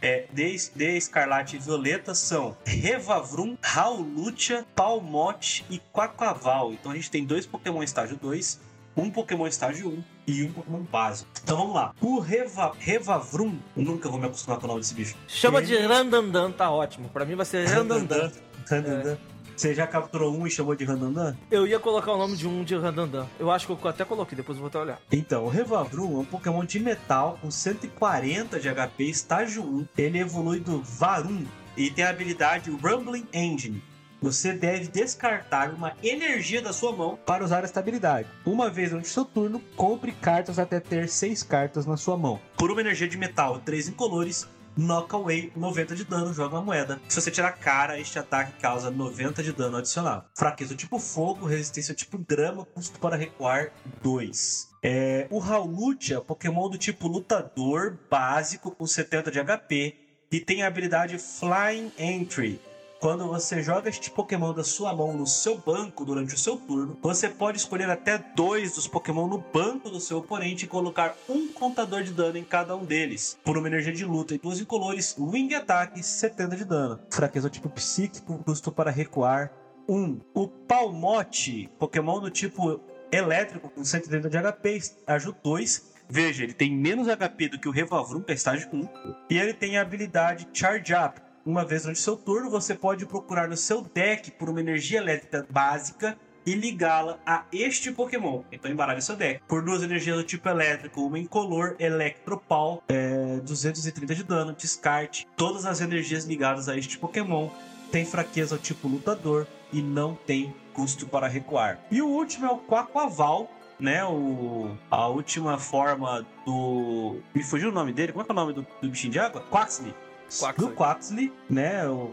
Pré-release 0.00 0.70
é, 0.74 0.78
de, 0.78 0.84
de 0.92 0.96
Escarlate 0.96 1.56
e 1.56 1.58
Violeta 1.58 2.14
são 2.14 2.56
Revavrum, 2.64 3.56
Raulutia, 3.62 4.64
Palmote 4.74 5.64
e 5.70 5.78
Quaquaval. 5.92 6.72
Então 6.72 6.92
a 6.92 6.94
gente 6.94 7.10
tem 7.10 7.24
dois 7.24 7.46
Pokémon 7.46 7.82
estágio 7.82 8.16
2, 8.16 8.60
um 8.96 9.10
Pokémon 9.10 9.46
estágio 9.46 9.88
1 9.88 10.04
e 10.26 10.42
um 10.44 10.52
Pokémon 10.52 10.82
básico. 10.82 11.30
Então 11.42 11.56
vamos 11.56 11.74
lá. 11.74 11.94
O 12.00 12.18
Reva, 12.20 12.72
Revavrum, 12.78 13.58
nunca 13.76 14.08
vou 14.08 14.18
me 14.18 14.26
acostumar 14.26 14.58
com 14.58 14.64
o 14.66 14.68
nome 14.68 14.80
desse 14.80 14.94
bicho. 14.94 15.16
Chama 15.26 15.58
Ele- 15.58 15.66
de 15.68 15.76
Randandan, 15.78 16.52
tá 16.52 16.70
ótimo. 16.70 17.08
Pra 17.08 17.24
mim 17.24 17.34
vai 17.34 17.46
ser 17.46 17.66
Randandan. 17.68 18.30
Randandan. 18.68 19.18
Você 19.56 19.74
já 19.74 19.86
capturou 19.86 20.36
um 20.36 20.46
e 20.46 20.50
chamou 20.50 20.74
de 20.74 20.84
Randandan? 20.84 21.36
Eu 21.50 21.66
ia 21.66 21.78
colocar 21.78 22.12
o 22.12 22.18
nome 22.18 22.36
de 22.36 22.48
um 22.48 22.64
de 22.64 22.74
Randandan. 22.76 23.26
Eu 23.38 23.50
acho 23.50 23.66
que 23.66 23.72
eu 23.72 23.88
até 23.88 24.04
coloquei, 24.04 24.36
depois 24.36 24.56
eu 24.56 24.60
vou 24.60 24.68
até 24.68 24.78
olhar. 24.78 25.00
Então, 25.10 25.44
o 25.44 25.48
Revavrum 25.48 26.16
é 26.16 26.20
um 26.20 26.24
Pokémon 26.24 26.64
de 26.64 26.80
metal 26.80 27.38
com 27.40 27.50
140 27.50 28.58
de 28.58 28.68
HP, 28.68 29.04
estágio 29.04 29.62
1. 29.62 29.86
Ele 29.96 30.18
evolui 30.18 30.60
do 30.60 30.82
Varum 30.82 31.44
e 31.76 31.90
tem 31.90 32.04
a 32.04 32.10
habilidade 32.10 32.70
Rumbling 32.70 33.26
Engine. 33.32 33.82
Você 34.20 34.52
deve 34.52 34.86
descartar 34.86 35.74
uma 35.74 35.94
energia 36.00 36.62
da 36.62 36.72
sua 36.72 36.92
mão 36.92 37.18
para 37.26 37.44
usar 37.44 37.64
esta 37.64 37.80
habilidade. 37.80 38.28
Uma 38.46 38.70
vez 38.70 38.90
durante 38.90 39.08
seu 39.08 39.24
turno, 39.24 39.60
compre 39.74 40.12
cartas 40.12 40.60
até 40.60 40.78
ter 40.78 41.08
6 41.08 41.42
cartas 41.42 41.86
na 41.86 41.96
sua 41.96 42.16
mão. 42.16 42.40
Por 42.56 42.70
uma 42.70 42.80
energia 42.80 43.08
de 43.08 43.18
metal 43.18 43.60
3 43.64 43.88
incolores, 43.88 44.46
knock 44.76 45.14
away 45.14 45.52
90 45.56 45.94
de 45.94 46.04
dano, 46.04 46.32
joga 46.32 46.56
uma 46.56 46.62
moeda. 46.62 47.00
Se 47.08 47.20
você 47.20 47.30
tirar 47.30 47.52
cara, 47.52 47.98
este 47.98 48.18
ataque 48.18 48.60
causa 48.60 48.90
90 48.90 49.42
de 49.42 49.52
dano 49.52 49.76
adicional. 49.76 50.26
Fraqueza 50.36 50.74
tipo 50.74 50.98
fogo, 50.98 51.46
resistência 51.46 51.94
tipo 51.94 52.18
drama, 52.18 52.64
custo 52.64 52.98
para 52.98 53.16
recuar 53.16 53.72
2. 54.02 54.68
É, 54.82 55.26
o 55.30 55.38
Raulutia, 55.38 56.20
Pokémon 56.20 56.68
do 56.68 56.76
tipo 56.76 57.06
lutador, 57.06 57.98
básico, 58.10 58.70
com 58.70 58.86
70 58.86 59.30
de 59.30 59.38
HP, 59.38 59.94
e 60.30 60.40
tem 60.40 60.62
a 60.62 60.66
habilidade 60.66 61.18
Flying 61.18 61.92
Entry. 61.98 62.60
Quando 63.02 63.26
você 63.26 63.60
joga 63.60 63.88
este 63.88 64.12
Pokémon 64.12 64.54
da 64.54 64.62
sua 64.62 64.94
mão 64.94 65.12
no 65.12 65.26
seu 65.26 65.58
banco 65.58 66.04
durante 66.04 66.36
o 66.36 66.38
seu 66.38 66.56
turno, 66.56 66.96
você 67.02 67.28
pode 67.28 67.58
escolher 67.58 67.90
até 67.90 68.16
dois 68.16 68.76
dos 68.76 68.86
Pokémon 68.86 69.26
no 69.26 69.38
banco 69.38 69.90
do 69.90 69.98
seu 69.98 70.18
oponente 70.18 70.66
e 70.66 70.68
colocar 70.68 71.16
um 71.28 71.48
contador 71.48 72.04
de 72.04 72.12
dano 72.12 72.38
em 72.38 72.44
cada 72.44 72.76
um 72.76 72.84
deles. 72.84 73.36
Por 73.44 73.58
uma 73.58 73.66
energia 73.66 73.92
de 73.92 74.04
luta 74.04 74.36
e 74.36 74.38
duas 74.38 74.60
incolores, 74.60 75.16
Wing 75.18 75.52
Attack 75.52 76.00
70 76.00 76.54
de 76.54 76.64
dano. 76.64 77.00
Fraqueza 77.10 77.50
tipo 77.50 77.68
psíquico, 77.70 78.38
custo 78.44 78.70
para 78.70 78.92
recuar 78.92 79.50
1. 79.88 80.20
O 80.32 80.46
Palmote, 80.46 81.68
Pokémon 81.80 82.20
do 82.20 82.30
tipo 82.30 82.80
elétrico 83.10 83.68
com 83.68 83.84
130 83.84 84.30
de 84.30 84.38
HP, 84.38 84.76
estágio 84.76 85.34
2. 85.42 85.90
Veja, 86.08 86.44
ele 86.44 86.54
tem 86.54 86.72
menos 86.72 87.08
HP 87.08 87.48
do 87.48 87.58
que 87.58 87.68
o 87.68 87.72
Revavrum, 87.72 88.20
que 88.20 88.30
é 88.30 88.36
estágio 88.36 88.68
1. 88.72 88.88
E 89.28 89.38
ele 89.38 89.54
tem 89.54 89.76
a 89.76 89.82
habilidade 89.82 90.46
Charge 90.52 90.94
Up. 90.94 91.31
Uma 91.44 91.64
vez 91.64 91.82
durante 91.82 91.98
seu 91.98 92.16
turno, 92.16 92.48
você 92.48 92.72
pode 92.72 93.04
procurar 93.04 93.48
no 93.48 93.56
seu 93.56 93.82
deck 93.82 94.30
por 94.32 94.48
uma 94.48 94.60
energia 94.60 94.98
elétrica 94.98 95.44
básica 95.50 96.16
e 96.46 96.54
ligá-la 96.54 97.18
a 97.26 97.44
este 97.52 97.90
Pokémon. 97.90 98.42
Então 98.52 98.70
embaralha 98.70 99.00
seu 99.00 99.16
deck. 99.16 99.42
Por 99.48 99.62
duas 99.62 99.82
energias 99.82 100.16
do 100.16 100.22
tipo 100.22 100.48
elétrico, 100.48 101.02
uma 101.02 101.18
incolor, 101.18 101.74
Electropau, 101.80 102.82
é, 102.88 103.40
230 103.42 104.14
de 104.14 104.22
dano, 104.22 104.52
descarte. 104.52 105.26
Todas 105.36 105.66
as 105.66 105.80
energias 105.80 106.24
ligadas 106.24 106.68
a 106.68 106.76
este 106.76 106.96
Pokémon 106.96 107.48
tem 107.90 108.04
fraqueza 108.04 108.54
ao 108.54 108.60
tipo 108.60 108.86
lutador 108.86 109.46
e 109.72 109.82
não 109.82 110.14
tem 110.14 110.54
custo 110.72 111.08
para 111.08 111.26
recuar. 111.26 111.80
E 111.90 112.00
o 112.00 112.06
último 112.06 112.46
é 112.46 112.50
o 112.50 112.58
Quaquaval, 112.58 113.50
né? 113.80 114.04
O, 114.04 114.76
a 114.88 115.08
última 115.08 115.58
forma 115.58 116.24
do. 116.46 117.16
Me 117.34 117.42
fugiu 117.42 117.70
o 117.70 117.72
nome 117.72 117.92
dele? 117.92 118.12
Como 118.12 118.24
é 118.24 118.26
é 118.28 118.32
o 118.32 118.34
nome 118.34 118.52
do, 118.52 118.66
do 118.80 118.88
bichinho 118.88 119.12
de 119.12 119.18
água? 119.18 119.42
Quaxley. 119.50 119.92
Quaxley. 120.38 120.68
Do 120.68 120.74
Quaxley, 120.74 121.32
né? 121.48 121.86
O, 121.88 122.12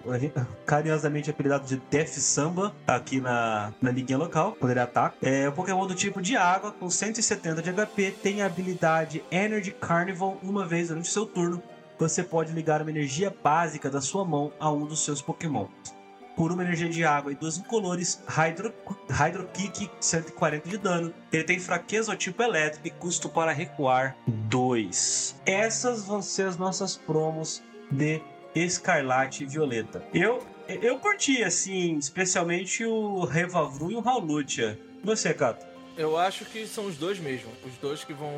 carinhosamente 0.65 1.29
apelidado 1.29 1.65
de 1.65 1.77
Death 1.89 2.09
Samba 2.09 2.73
aqui 2.85 3.19
na, 3.19 3.73
na 3.81 3.91
liguinha 3.91 4.17
local, 4.17 4.55
quando 4.59 4.71
ele 4.71 4.79
ataca. 4.79 5.15
É 5.21 5.47
o 5.47 5.51
Pokémon 5.51 5.87
do 5.87 5.95
tipo 5.95 6.21
de 6.21 6.35
água, 6.35 6.71
com 6.71 6.89
170 6.89 7.61
de 7.61 7.71
HP, 7.71 8.11
tem 8.21 8.41
a 8.41 8.45
habilidade 8.45 9.23
Energy 9.31 9.71
Carnival 9.71 10.37
uma 10.43 10.65
vez 10.65 10.89
durante 10.89 11.09
seu 11.09 11.25
turno. 11.25 11.61
Você 11.97 12.23
pode 12.23 12.53
ligar 12.53 12.81
uma 12.81 12.89
energia 12.89 13.33
básica 13.43 13.89
da 13.89 13.99
sua 13.99 14.23
mão 14.23 14.53
a 14.59 14.71
um 14.71 14.85
dos 14.85 15.03
seus 15.03 15.21
Pokémon 15.21 15.67
por 16.39 16.53
uma 16.53 16.63
energia 16.63 16.87
de 16.87 17.03
água 17.03 17.33
e 17.33 17.35
duas 17.35 17.57
incolores, 17.57 18.23
Hydro, 18.25 18.73
Hydro 19.09 19.45
Kick 19.49 19.91
140 19.99 20.69
de 20.69 20.77
dano. 20.77 21.13
Ele 21.33 21.43
tem 21.43 21.59
fraqueza 21.59 22.13
ao 22.13 22.17
tipo 22.17 22.41
elétrico 22.41 22.87
e 22.87 22.91
custo 22.91 23.27
para 23.27 23.51
recuar 23.51 24.15
2. 24.25 25.35
Essas 25.45 26.05
vão 26.05 26.21
ser 26.21 26.47
as 26.47 26.55
nossas 26.55 26.95
promos 26.95 27.61
de 27.91 28.21
Escarlate 28.55 29.43
e 29.43 29.47
Violeta. 29.47 30.03
Eu 30.13 30.43
eu 30.67 30.99
curti 30.99 31.43
assim, 31.43 31.97
especialmente 31.97 32.85
o 32.85 33.25
Revavru 33.25 33.91
e 33.91 33.95
o 33.95 33.99
Raulutia. 33.99 34.79
Você, 35.03 35.33
Cato? 35.33 35.65
Eu 35.97 36.15
acho 36.15 36.45
que 36.45 36.67
são 36.67 36.85
os 36.85 36.95
dois 36.95 37.19
mesmo. 37.19 37.51
Os 37.65 37.75
dois 37.77 38.03
que 38.03 38.13
vão 38.13 38.31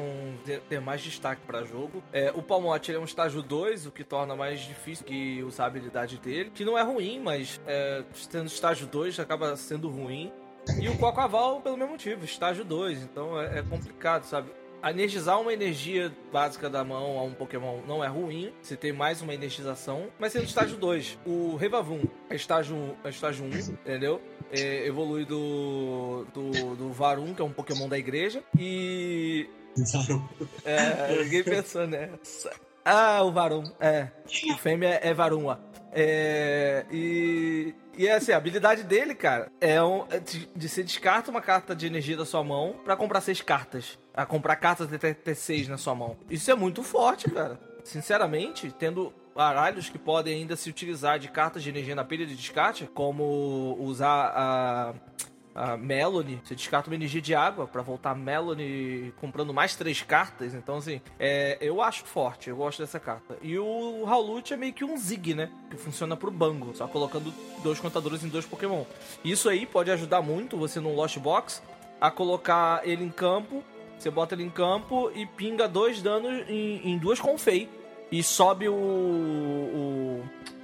ter 0.69 0.79
mais 0.79 1.01
destaque 1.01 1.41
para 1.45 1.63
jogo. 1.63 2.01
É, 2.11 2.31
o 2.33 2.41
Palmote 2.41 2.91
é 2.91 2.97
um 2.97 3.03
estágio 3.03 3.41
2, 3.41 3.85
o 3.85 3.91
que 3.91 4.03
torna 4.03 4.35
mais 4.35 4.61
difícil 4.61 5.05
que 5.05 5.43
usar 5.43 5.65
a 5.65 5.67
habilidade 5.67 6.17
dele. 6.17 6.51
Que 6.55 6.63
não 6.63 6.77
é 6.77 6.81
ruim, 6.81 7.19
mas 7.19 7.59
é, 7.67 8.03
sendo 8.13 8.47
estágio 8.47 8.87
2 8.87 9.19
acaba 9.19 9.55
sendo 9.57 9.89
ruim. 9.89 10.31
E 10.79 10.87
o 10.87 10.97
Cocaval 10.97 11.59
pelo 11.61 11.75
mesmo 11.75 11.91
motivo, 11.91 12.23
estágio 12.23 12.63
2. 12.63 13.03
Então 13.03 13.39
é, 13.39 13.59
é 13.59 13.61
complicado, 13.61 14.23
sabe? 14.23 14.49
Energizar 14.89 15.39
uma 15.39 15.53
energia 15.53 16.11
básica 16.31 16.69
da 16.69 16.83
mão 16.83 17.19
a 17.19 17.23
um 17.23 17.33
Pokémon 17.33 17.81
não 17.87 18.03
é 18.03 18.07
ruim. 18.07 18.51
Você 18.61 18.75
tem 18.75 18.91
mais 18.91 19.21
uma 19.21 19.33
energização. 19.33 20.07
Mas 20.17 20.33
sendo 20.33 20.45
estágio 20.45 20.77
2, 20.77 21.19
o 21.25 21.55
Revavum 21.55 22.01
é 22.29 22.35
estágio, 22.35 22.97
é 23.03 23.09
estágio 23.09 23.45
1, 23.45 23.47
um, 23.47 23.51
entendeu? 23.51 24.21
É, 24.51 24.87
evolui 24.87 25.25
do, 25.25 26.25
do, 26.33 26.75
do 26.75 26.91
Varum, 26.91 27.33
que 27.33 27.41
é 27.41 27.45
um 27.45 27.53
Pokémon 27.53 27.87
da 27.87 27.97
igreja. 27.97 28.43
E. 28.57 29.47
É, 30.65 31.23
ninguém 31.23 31.43
pensou 31.43 31.87
nessa. 31.87 32.51
Ah, 32.83 33.21
o 33.23 33.31
Varum, 33.31 33.63
é. 33.79 34.09
O 34.51 34.57
fêmea 34.57 34.99
é 35.03 35.13
Varuma. 35.13 35.70
É, 35.93 36.85
e, 36.91 37.75
e 37.97 38.09
assim, 38.09 38.31
a 38.31 38.37
habilidade 38.37 38.83
dele, 38.83 39.13
cara, 39.13 39.51
é, 39.59 39.81
um, 39.83 40.05
é 40.09 40.19
de, 40.19 40.47
de 40.55 40.69
você 40.69 40.83
descarta 40.83 41.29
uma 41.29 41.41
carta 41.41 41.75
de 41.75 41.85
energia 41.85 42.15
da 42.15 42.25
sua 42.25 42.43
mão 42.43 42.75
para 42.83 42.95
comprar 42.95 43.21
seis 43.21 43.41
cartas. 43.41 43.99
A 44.13 44.25
comprar 44.25 44.55
cartas 44.55 44.87
de 44.87 44.97
ter 44.97 45.35
seis 45.35 45.67
na 45.67 45.77
sua 45.77 45.95
mão. 45.95 46.17
Isso 46.29 46.49
é 46.51 46.55
muito 46.55 46.83
forte, 46.83 47.29
cara. 47.29 47.59
Sinceramente, 47.83 48.73
tendo 48.77 49.13
baralhos 49.35 49.89
que 49.89 49.97
podem 49.97 50.41
ainda 50.41 50.55
se 50.55 50.69
utilizar 50.69 51.17
de 51.17 51.29
cartas 51.29 51.63
de 51.63 51.69
energia 51.69 51.95
na 51.95 52.03
pilha 52.03 52.25
de 52.25 52.35
descarte, 52.35 52.89
como 52.93 53.77
usar 53.79 54.33
a 54.35 54.93
a 55.53 55.75
Melanie, 55.75 56.39
você 56.43 56.55
descarta 56.55 56.89
uma 56.89 56.95
energia 56.95 57.21
de 57.21 57.35
água 57.35 57.67
para 57.67 57.81
voltar 57.81 58.15
Melanie 58.15 59.13
comprando 59.19 59.53
mais 59.53 59.75
três 59.75 60.01
cartas. 60.01 60.53
Então, 60.53 60.77
assim, 60.77 61.01
é, 61.19 61.57
eu 61.59 61.81
acho 61.81 62.05
forte, 62.05 62.49
eu 62.49 62.55
gosto 62.55 62.79
dessa 62.79 62.99
carta. 62.99 63.37
E 63.41 63.57
o 63.57 64.05
Howlut 64.05 64.53
é 64.53 64.57
meio 64.57 64.73
que 64.73 64.85
um 64.85 64.97
Zig, 64.97 65.33
né? 65.33 65.49
Que 65.69 65.77
funciona 65.77 66.15
pro 66.15 66.31
bango, 66.31 66.75
só 66.75 66.87
colocando 66.87 67.33
dois 67.63 67.79
contadores 67.79 68.23
em 68.23 68.29
dois 68.29 68.45
Pokémon. 68.45 68.83
Isso 69.23 69.49
aí 69.49 69.65
pode 69.65 69.91
ajudar 69.91 70.21
muito 70.21 70.57
você 70.57 70.79
no 70.79 70.95
Lost 70.95 71.17
Box 71.17 71.61
a 71.99 72.09
colocar 72.09 72.81
ele 72.87 73.03
em 73.03 73.09
campo. 73.09 73.63
Você 73.99 74.09
bota 74.09 74.33
ele 74.33 74.43
em 74.43 74.49
campo 74.49 75.11
e 75.13 75.25
pinga 75.25 75.67
dois 75.67 76.01
danos 76.01 76.49
em, 76.49 76.91
em 76.91 76.97
duas 76.97 77.19
Confei. 77.19 77.69
E 78.11 78.21
sobe 78.21 78.67
o, 78.67 78.73
o 78.73 80.23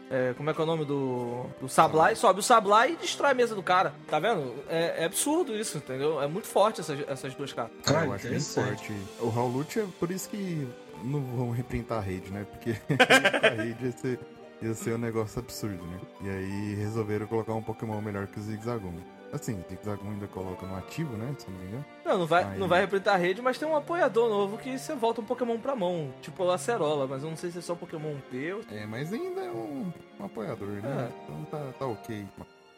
é, 0.09 0.33
como 0.35 0.49
é 0.49 0.53
que 0.53 0.61
é 0.61 0.63
o 0.63 0.67
nome 0.67 0.85
do, 0.85 1.45
do 1.59 1.67
Sablai? 1.67 2.15
Sobe 2.15 2.39
o 2.39 2.43
Sablai 2.43 2.93
e 2.93 2.95
destrói 2.95 3.31
a 3.31 3.33
mesa 3.33 3.53
do 3.53 3.63
cara. 3.63 3.93
Tá 4.07 4.19
vendo? 4.19 4.55
É, 4.69 5.03
é 5.03 5.05
absurdo 5.05 5.55
isso, 5.55 5.77
entendeu? 5.77 6.21
É 6.21 6.27
muito 6.27 6.47
forte 6.47 6.81
essas, 6.81 6.99
essas 7.07 7.33
duas 7.35 7.51
cartas. 7.51 7.77
Cara, 7.83 8.05
eu 8.05 8.13
acho 8.13 8.27
bem 8.27 8.39
forte. 8.39 8.93
O 9.19 9.29
Raulut 9.29 9.79
é 9.79 9.85
por 9.99 10.11
isso 10.11 10.29
que 10.29 10.67
não 11.03 11.21
vão 11.21 11.51
reprintar 11.51 11.99
a 11.99 12.01
rede, 12.01 12.31
né? 12.31 12.45
Porque 12.49 12.71
a 13.43 13.61
rede 13.61 13.85
ia 13.85 13.91
ser, 13.91 14.19
ia 14.61 14.73
ser 14.73 14.95
um 14.95 14.97
negócio 14.97 15.39
absurdo, 15.39 15.83
né? 15.85 15.99
E 16.21 16.29
aí 16.29 16.75
resolveram 16.75 17.27
colocar 17.27 17.53
um 17.53 17.61
Pokémon 17.61 18.01
melhor 18.01 18.27
que 18.27 18.39
o 18.39 18.41
Zigzagoon. 18.41 18.93
Assim, 19.31 19.61
Zigzagoon 19.69 20.11
ainda 20.11 20.27
coloca 20.27 20.65
no 20.65 20.75
ativo, 20.77 21.15
né? 21.17 21.35
Se 21.37 21.49
não 21.49 21.59
me 21.59 21.67
engano. 21.67 21.85
Não, 22.05 22.17
não 22.19 22.25
vai, 22.25 22.43
Aí... 22.43 22.59
não 22.59 22.67
vai 22.67 22.81
reprintar 22.81 23.15
a 23.15 23.17
rede, 23.17 23.41
mas 23.41 23.57
tem 23.57 23.67
um 23.67 23.75
apoiador 23.75 24.29
novo 24.29 24.57
que 24.57 24.77
você 24.77 24.95
volta 24.95 25.21
um 25.21 25.25
Pokémon 25.25 25.59
pra 25.59 25.75
mão. 25.75 26.13
Tipo 26.21 26.49
a 26.49 26.55
Acerola, 26.55 27.07
mas 27.07 27.23
eu 27.23 27.29
não 27.29 27.37
sei 27.37 27.51
se 27.51 27.57
é 27.57 27.61
só 27.61 27.75
Pokémon 27.75 28.15
P 28.31 28.53
ou... 28.53 28.61
É, 28.71 28.85
mas 28.85 29.11
ainda 29.11 29.41
é 29.41 29.51
um, 29.51 29.91
um 30.19 30.25
apoiador, 30.25 30.67
né? 30.67 31.09
É. 31.11 31.23
Então 31.23 31.45
tá, 31.45 31.73
tá 31.77 31.85
ok. 31.85 32.25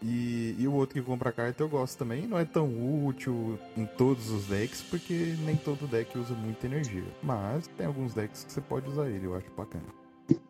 E, 0.02 0.56
e, 0.58 0.68
o 0.68 0.74
outro 0.74 0.95
que 0.95 1.02
compra 1.02 1.32
carta 1.32 1.62
eu 1.62 1.68
gosto 1.68 1.97
também. 1.97 2.26
Não 2.26 2.39
é 2.39 2.45
tão 2.45 2.68
útil 3.06 3.60
em 3.76 3.86
todos 3.86 4.30
os 4.30 4.47
decks, 4.47 4.82
porque 4.82 5.36
nem 5.39 5.56
todo 5.56 5.88
deck 5.88 6.18
usa 6.18 6.34
muita 6.34 6.68
energia. 6.68 7.04
Mas 7.22 7.68
tem 7.68 7.86
alguns 7.86 8.14
decks 8.14 8.45
que 8.45 8.52
você 8.52 8.62
pode 8.62 8.89
usar 8.89 9.10
ele, 9.10 9.26
eu 9.26 9.36
acho 9.36 9.52
bacana. 9.52 9.86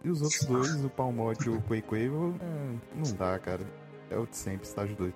E 0.03 0.09
os 0.09 0.21
outros 0.21 0.45
dois, 0.45 0.85
o 0.85 0.89
Palmot 0.89 1.45
e 1.45 1.49
o 1.49 1.61
Quake 1.61 1.87
Wave, 1.87 2.35
é, 2.41 2.95
não 2.95 3.15
dá, 3.17 3.39
cara. 3.39 3.65
É 4.09 4.17
o 4.17 4.25
de 4.25 4.35
sempre, 4.35 4.65
estágio 4.65 4.95
2. 4.95 5.13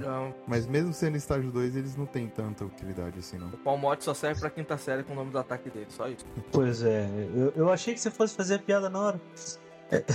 Não. 0.00 0.34
Mas 0.46 0.66
mesmo 0.66 0.92
sendo 0.92 1.16
estágio 1.16 1.50
2, 1.50 1.76
eles 1.76 1.96
não 1.96 2.06
têm 2.06 2.28
tanta 2.28 2.64
utilidade 2.64 3.18
assim, 3.18 3.38
não. 3.38 3.48
O 3.48 3.58
Palmote 3.58 4.04
só 4.04 4.14
serve 4.14 4.40
pra 4.40 4.50
quinta 4.50 4.76
série 4.76 5.02
com 5.02 5.12
o 5.12 5.16
nome 5.16 5.30
do 5.30 5.38
ataque 5.38 5.70
dele, 5.70 5.86
só 5.88 6.08
isso. 6.08 6.24
Pois 6.50 6.82
é, 6.82 7.08
eu, 7.34 7.52
eu 7.56 7.72
achei 7.72 7.94
que 7.94 8.00
você 8.00 8.10
fosse 8.10 8.34
fazer 8.34 8.56
a 8.56 8.58
piada 8.58 8.88
na 8.88 9.00
hora. 9.00 9.20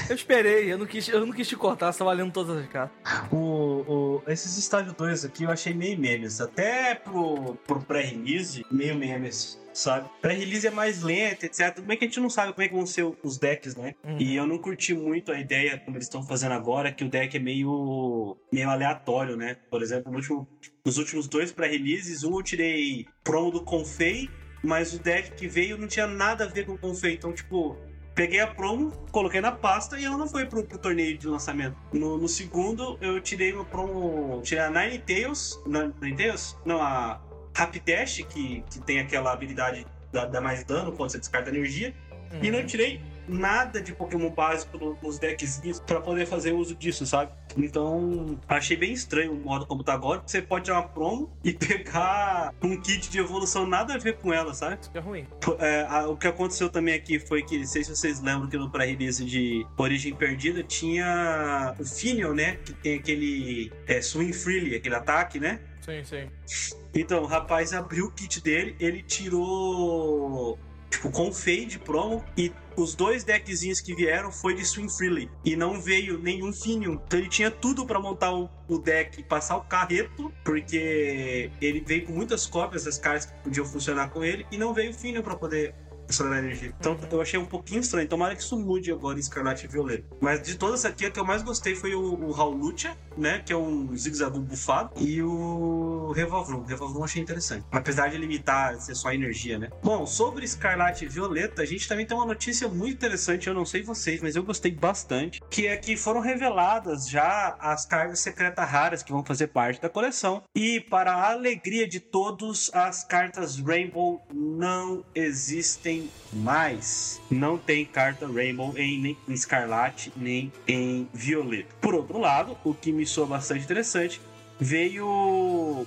Eu 0.09 0.15
esperei, 0.15 0.71
eu 0.71 0.77
não 0.77 0.85
quis, 0.85 1.07
eu 1.07 1.25
não 1.25 1.31
quis 1.31 1.47
te 1.47 1.55
cortar, 1.55 1.91
você 1.91 1.99
tava 1.99 2.11
lendo 2.11 2.31
todas 2.31 2.57
as 2.57 2.67
cartas. 2.67 2.97
O, 3.31 3.37
o, 3.37 4.23
esses 4.27 4.57
estágio 4.57 4.93
2 4.93 5.25
aqui 5.25 5.43
eu 5.43 5.51
achei 5.51 5.73
meio 5.73 5.97
memes. 5.99 6.41
Até 6.41 6.95
pro, 6.95 7.55
pro 7.67 7.79
pré-release, 7.81 8.65
meio 8.71 8.95
memes 8.95 9.59
sabe? 9.77 10.09
Pré-release 10.21 10.65
é 10.65 10.71
mais 10.71 11.03
lento, 11.03 11.45
etc. 11.45 11.75
Tudo 11.75 11.85
bem 11.85 11.97
que 11.97 12.05
a 12.05 12.07
gente 12.07 12.19
não 12.19 12.29
sabe 12.29 12.51
como 12.51 12.63
é 12.63 12.67
que 12.67 12.73
vão 12.73 12.85
ser 12.85 13.03
os 13.23 13.37
decks, 13.37 13.75
né? 13.75 13.93
Uhum. 14.03 14.17
E 14.19 14.35
eu 14.35 14.47
não 14.47 14.57
curti 14.57 14.93
muito 14.93 15.31
a 15.31 15.39
ideia, 15.39 15.77
como 15.77 15.95
eles 15.97 16.07
estão 16.07 16.23
fazendo 16.23 16.53
agora, 16.53 16.91
que 16.91 17.03
o 17.03 17.09
deck 17.09 17.37
é 17.37 17.39
meio, 17.39 18.35
meio 18.51 18.69
aleatório, 18.69 19.37
né? 19.37 19.55
Por 19.69 19.81
exemplo, 19.83 20.11
no 20.11 20.17
último, 20.17 20.47
nos 20.83 20.97
últimos 20.97 21.27
dois 21.27 21.51
pré-releases, 21.51 22.23
um 22.23 22.35
eu 22.37 22.43
tirei 22.43 23.05
promo 23.23 23.51
do 23.51 23.63
Confei, 23.63 24.29
mas 24.63 24.93
o 24.93 24.99
deck 24.99 25.31
que 25.33 25.47
veio 25.47 25.77
não 25.77 25.87
tinha 25.87 26.07
nada 26.07 26.45
a 26.45 26.47
ver 26.47 26.65
com 26.65 26.73
o 26.73 26.77
Confei. 26.77 27.13
Então, 27.13 27.31
tipo, 27.31 27.77
peguei 28.17 28.39
a 28.39 28.47
promo, 28.47 28.91
coloquei 29.11 29.39
na 29.39 29.51
pasta 29.51 29.99
e 29.99 30.03
ela 30.03 30.17
não 30.17 30.27
foi 30.27 30.47
pro, 30.47 30.63
pro 30.63 30.79
torneio 30.79 31.15
de 31.15 31.27
lançamento. 31.27 31.77
No, 31.93 32.17
no, 32.17 32.27
segundo, 32.27 32.97
eu 32.99 33.21
tirei 33.21 33.53
uma 33.53 33.63
promo. 33.63 34.41
Tirei 34.41 34.63
a 34.63 34.71
Nine 34.71 34.97
Tails. 34.97 35.61
Nine 35.67 36.15
Tails? 36.17 36.57
Não, 36.65 36.81
a 36.81 37.21
Rapidash, 37.55 38.23
que, 38.27 38.63
que 38.71 38.79
tem 38.81 38.99
aquela 38.99 39.31
habilidade 39.31 39.85
da, 40.11 40.25
da 40.25 40.41
mais 40.41 40.63
dano 40.63 40.91
quando 40.93 41.11
você 41.11 41.19
descarta 41.19 41.51
energia. 41.51 41.93
Uhum. 42.33 42.43
E 42.43 42.49
não 42.49 42.65
tirei 42.65 42.99
nada 43.27 43.81
de 43.81 43.93
Pokémon 43.93 44.29
básico 44.29 44.97
nos 45.01 45.19
decks 45.19 45.61
para 45.85 46.01
poder 46.01 46.25
fazer 46.25 46.53
uso 46.53 46.75
disso, 46.75 47.05
sabe? 47.05 47.31
Então, 47.55 48.39
achei 48.47 48.77
bem 48.77 48.93
estranho 48.93 49.33
o 49.33 49.35
modo 49.35 49.65
como 49.65 49.83
tá 49.83 49.93
agora. 49.93 50.21
Você 50.25 50.41
pode 50.41 50.65
tirar 50.65 50.79
uma 50.79 50.87
promo 50.87 51.31
e 51.43 51.53
pegar 51.53 52.53
um 52.61 52.79
kit 52.79 53.09
de 53.09 53.19
evolução 53.19 53.65
nada 53.65 53.95
a 53.95 53.97
ver 53.97 54.17
com 54.17 54.33
ela, 54.33 54.53
sabe? 54.53 54.77
Isso 54.81 54.91
é 54.93 54.99
ruim. 54.99 55.25
É, 55.59 55.85
a, 55.89 56.07
o 56.07 56.15
que 56.15 56.27
aconteceu 56.27 56.69
também 56.69 56.93
aqui 56.93 57.19
foi 57.19 57.43
que, 57.43 57.57
não 57.57 57.65
sei 57.65 57.83
se 57.83 57.95
vocês 57.95 58.21
lembram 58.21 58.49
que 58.49 58.57
no 58.57 58.69
pré-release 58.69 59.23
de 59.25 59.65
Origem 59.77 60.13
Perdida 60.13 60.63
tinha 60.63 61.75
o 61.79 61.85
Finion, 61.85 62.33
né? 62.33 62.57
Que 62.57 62.73
tem 62.73 62.99
aquele 62.99 63.71
é, 63.87 64.01
Swing 64.01 64.33
Freely, 64.33 64.75
aquele 64.75 64.95
ataque, 64.95 65.39
né? 65.39 65.59
Sim, 65.81 66.03
sim. 66.03 66.77
Então, 66.93 67.23
o 67.23 67.25
rapaz 67.25 67.73
abriu 67.73 68.05
o 68.07 68.11
kit 68.11 68.41
dele, 68.41 68.75
ele 68.79 69.01
tirou 69.01 70.59
tipo, 70.89 71.11
com 71.11 71.31
fade 71.31 71.79
promo 71.79 72.23
e 72.37 72.51
os 72.75 72.93
dois 72.93 73.23
deckzinhos 73.23 73.81
que 73.81 73.95
vieram 73.95 74.31
foi 74.31 74.53
de 74.53 74.63
Swing 74.63 74.89
Freely 74.89 75.31
e 75.43 75.55
não 75.55 75.81
veio 75.81 76.19
nenhum 76.19 76.53
Finion. 76.53 76.99
Então 77.05 77.19
ele 77.19 77.27
tinha 77.27 77.49
tudo 77.49 77.85
para 77.85 77.99
montar 77.99 78.31
o, 78.31 78.77
deck 78.77 79.19
e 79.19 79.23
passar 79.23 79.57
o 79.57 79.61
carreto, 79.61 80.31
porque 80.43 81.49
ele 81.59 81.83
veio 81.85 82.05
com 82.05 82.13
muitas 82.13 82.45
cópias 82.45 82.83
das 82.83 82.99
cartas 82.99 83.25
que 83.25 83.33
podiam 83.43 83.65
funcionar 83.65 84.09
com 84.09 84.23
ele 84.23 84.45
e 84.51 84.57
não 84.57 84.73
veio 84.73 84.91
o 84.91 84.93
Finion 84.93 85.23
para 85.23 85.35
poder 85.35 85.73
a 86.09 86.37
energia. 86.37 86.73
Então 86.79 86.97
eu 87.11 87.21
achei 87.21 87.39
um 87.39 87.45
pouquinho 87.45 87.81
estranho. 87.81 88.07
Tomara 88.07 88.35
que 88.35 88.41
isso 88.41 88.57
mude 88.57 88.91
agora 88.91 89.17
em 89.17 89.21
Escarlate 89.21 89.65
e 89.65 89.67
Violeta. 89.67 90.03
Mas 90.21 90.41
de 90.41 90.55
todas 90.55 90.85
aqui, 90.85 91.05
a 91.05 91.11
que 91.11 91.19
eu 91.19 91.25
mais 91.25 91.41
gostei 91.41 91.75
foi 91.75 91.93
o, 91.95 92.01
o 92.01 92.31
Raulucha 92.31 92.95
né? 93.17 93.41
Que 93.45 93.51
é 93.51 93.57
um 93.57 93.95
Zigzagoon 93.95 94.41
bufado. 94.41 94.91
E 94.97 95.21
o. 95.21 96.11
Revavrum 96.15 96.65
eu 96.69 97.03
achei 97.03 97.21
interessante. 97.21 97.65
Apesar 97.71 98.09
de 98.09 98.17
limitar 98.17 98.79
ser 98.79 98.95
só 98.95 99.11
energia, 99.11 99.57
né? 99.59 99.69
Bom, 99.83 100.05
sobre 100.05 100.45
Escarlate 100.45 101.05
e 101.05 101.07
Violeta, 101.07 101.61
a 101.61 101.65
gente 101.65 101.87
também 101.87 102.05
tem 102.05 102.15
uma 102.15 102.25
notícia 102.25 102.67
muito 102.67 102.93
interessante. 102.93 103.47
Eu 103.47 103.53
não 103.53 103.65
sei 103.65 103.81
vocês, 103.81 104.21
mas 104.21 104.35
eu 104.35 104.43
gostei 104.43 104.71
bastante. 104.71 105.41
Que 105.49 105.67
é 105.67 105.75
que 105.75 105.97
foram 105.97 106.21
reveladas 106.21 107.09
já 107.09 107.57
as 107.59 107.85
cargas 107.85 108.19
secretas 108.19 108.67
raras 108.67 109.03
que 109.03 109.11
vão 109.11 109.23
fazer 109.23 109.47
parte 109.47 109.81
da 109.81 109.89
coleção. 109.89 110.43
E 110.55 110.79
para 110.79 111.13
a 111.13 111.31
alegria 111.31 111.87
de 111.87 111.99
todos, 111.99 112.69
as 112.73 113.03
cartas 113.03 113.59
Rainbow 113.59 114.21
não 114.33 115.03
existem 115.15 115.96
mais. 116.33 117.21
Não 117.29 117.57
tem 117.57 117.85
carta 117.85 118.27
Rainbow 118.27 118.73
em, 118.77 118.99
nem 118.99 119.17
em 119.27 119.33
Escarlate 119.33 120.11
nem 120.15 120.51
em 120.67 121.07
Violeta. 121.13 121.75
Por 121.81 121.95
outro 121.95 122.19
lado, 122.19 122.57
o 122.63 122.73
que 122.73 122.91
me 122.91 123.05
soa 123.05 123.27
bastante 123.27 123.63
interessante, 123.63 124.21
veio 124.59 125.85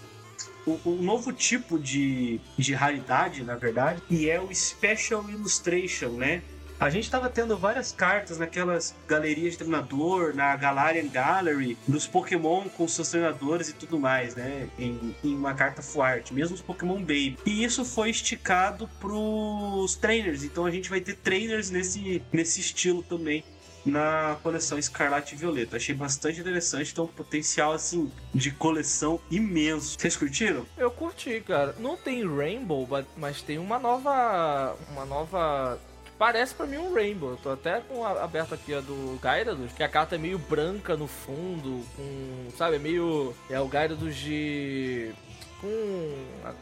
um 0.66 0.96
novo 1.02 1.32
tipo 1.32 1.78
de, 1.78 2.40
de 2.56 2.74
raridade, 2.74 3.42
na 3.42 3.56
verdade, 3.56 4.02
e 4.10 4.28
é 4.28 4.40
o 4.40 4.54
Special 4.54 5.28
Illustration, 5.28 6.10
né? 6.10 6.42
A 6.80 6.88
gente 6.88 7.04
estava 7.04 7.28
tendo 7.28 7.58
várias 7.58 7.92
cartas 7.92 8.38
naquelas 8.38 8.94
galerias 9.06 9.52
de 9.52 9.58
treinador, 9.58 10.34
na 10.34 10.56
Galarian 10.56 11.08
Gallery, 11.08 11.76
dos 11.86 12.06
Pokémon 12.06 12.70
com 12.70 12.88
seus 12.88 13.10
treinadores 13.10 13.68
e 13.68 13.74
tudo 13.74 13.98
mais, 13.98 14.34
né? 14.34 14.66
Em, 14.78 15.14
em 15.22 15.34
uma 15.36 15.52
carta 15.52 15.82
full 15.82 16.00
art, 16.00 16.30
mesmo 16.30 16.54
os 16.54 16.62
Pokémon 16.62 16.98
Baby. 17.00 17.36
E 17.44 17.62
isso 17.62 17.84
foi 17.84 18.08
esticado 18.08 18.88
pros 18.98 19.94
trainers, 19.96 20.42
então 20.42 20.64
a 20.64 20.70
gente 20.70 20.88
vai 20.88 21.02
ter 21.02 21.16
trainers 21.16 21.70
nesse, 21.70 22.22
nesse 22.32 22.60
estilo 22.60 23.02
também 23.02 23.44
na 23.84 24.38
coleção 24.42 24.78
Escarlate 24.78 25.34
e 25.34 25.38
Violeta. 25.38 25.76
Achei 25.76 25.94
bastante 25.94 26.40
interessante, 26.40 26.92
então 26.92 27.04
um 27.04 27.08
potencial 27.08 27.72
assim 27.72 28.10
de 28.34 28.50
coleção 28.50 29.20
imenso. 29.30 29.98
Vocês 29.98 30.16
curtiram? 30.16 30.66
Eu 30.76 30.90
curti, 30.90 31.42
cara. 31.46 31.74
Não 31.78 31.96
tem 31.96 32.26
Rainbow, 32.26 32.88
mas 33.16 33.42
tem 33.42 33.58
uma 33.58 33.78
nova 33.78 34.76
uma 34.90 35.04
nova 35.04 35.78
parece 36.20 36.54
para 36.54 36.66
mim 36.66 36.76
um 36.76 36.92
Rainbow. 36.92 37.38
Tô 37.42 37.50
até 37.50 37.80
com 37.80 38.04
a, 38.04 38.22
aberto 38.22 38.52
aqui 38.52 38.74
a 38.74 38.80
do 38.82 39.18
Gyarados, 39.22 39.72
que 39.72 39.82
a 39.82 39.88
carta 39.88 40.16
é 40.16 40.18
meio 40.18 40.38
branca 40.38 40.94
no 40.94 41.06
fundo, 41.06 41.82
com, 41.96 42.50
sabe, 42.58 42.76
é 42.76 42.78
meio 42.78 43.34
é 43.48 43.58
o 43.58 43.66
Gyarados 43.66 44.14
de 44.14 45.12
com 45.58 46.14
a 46.44 46.52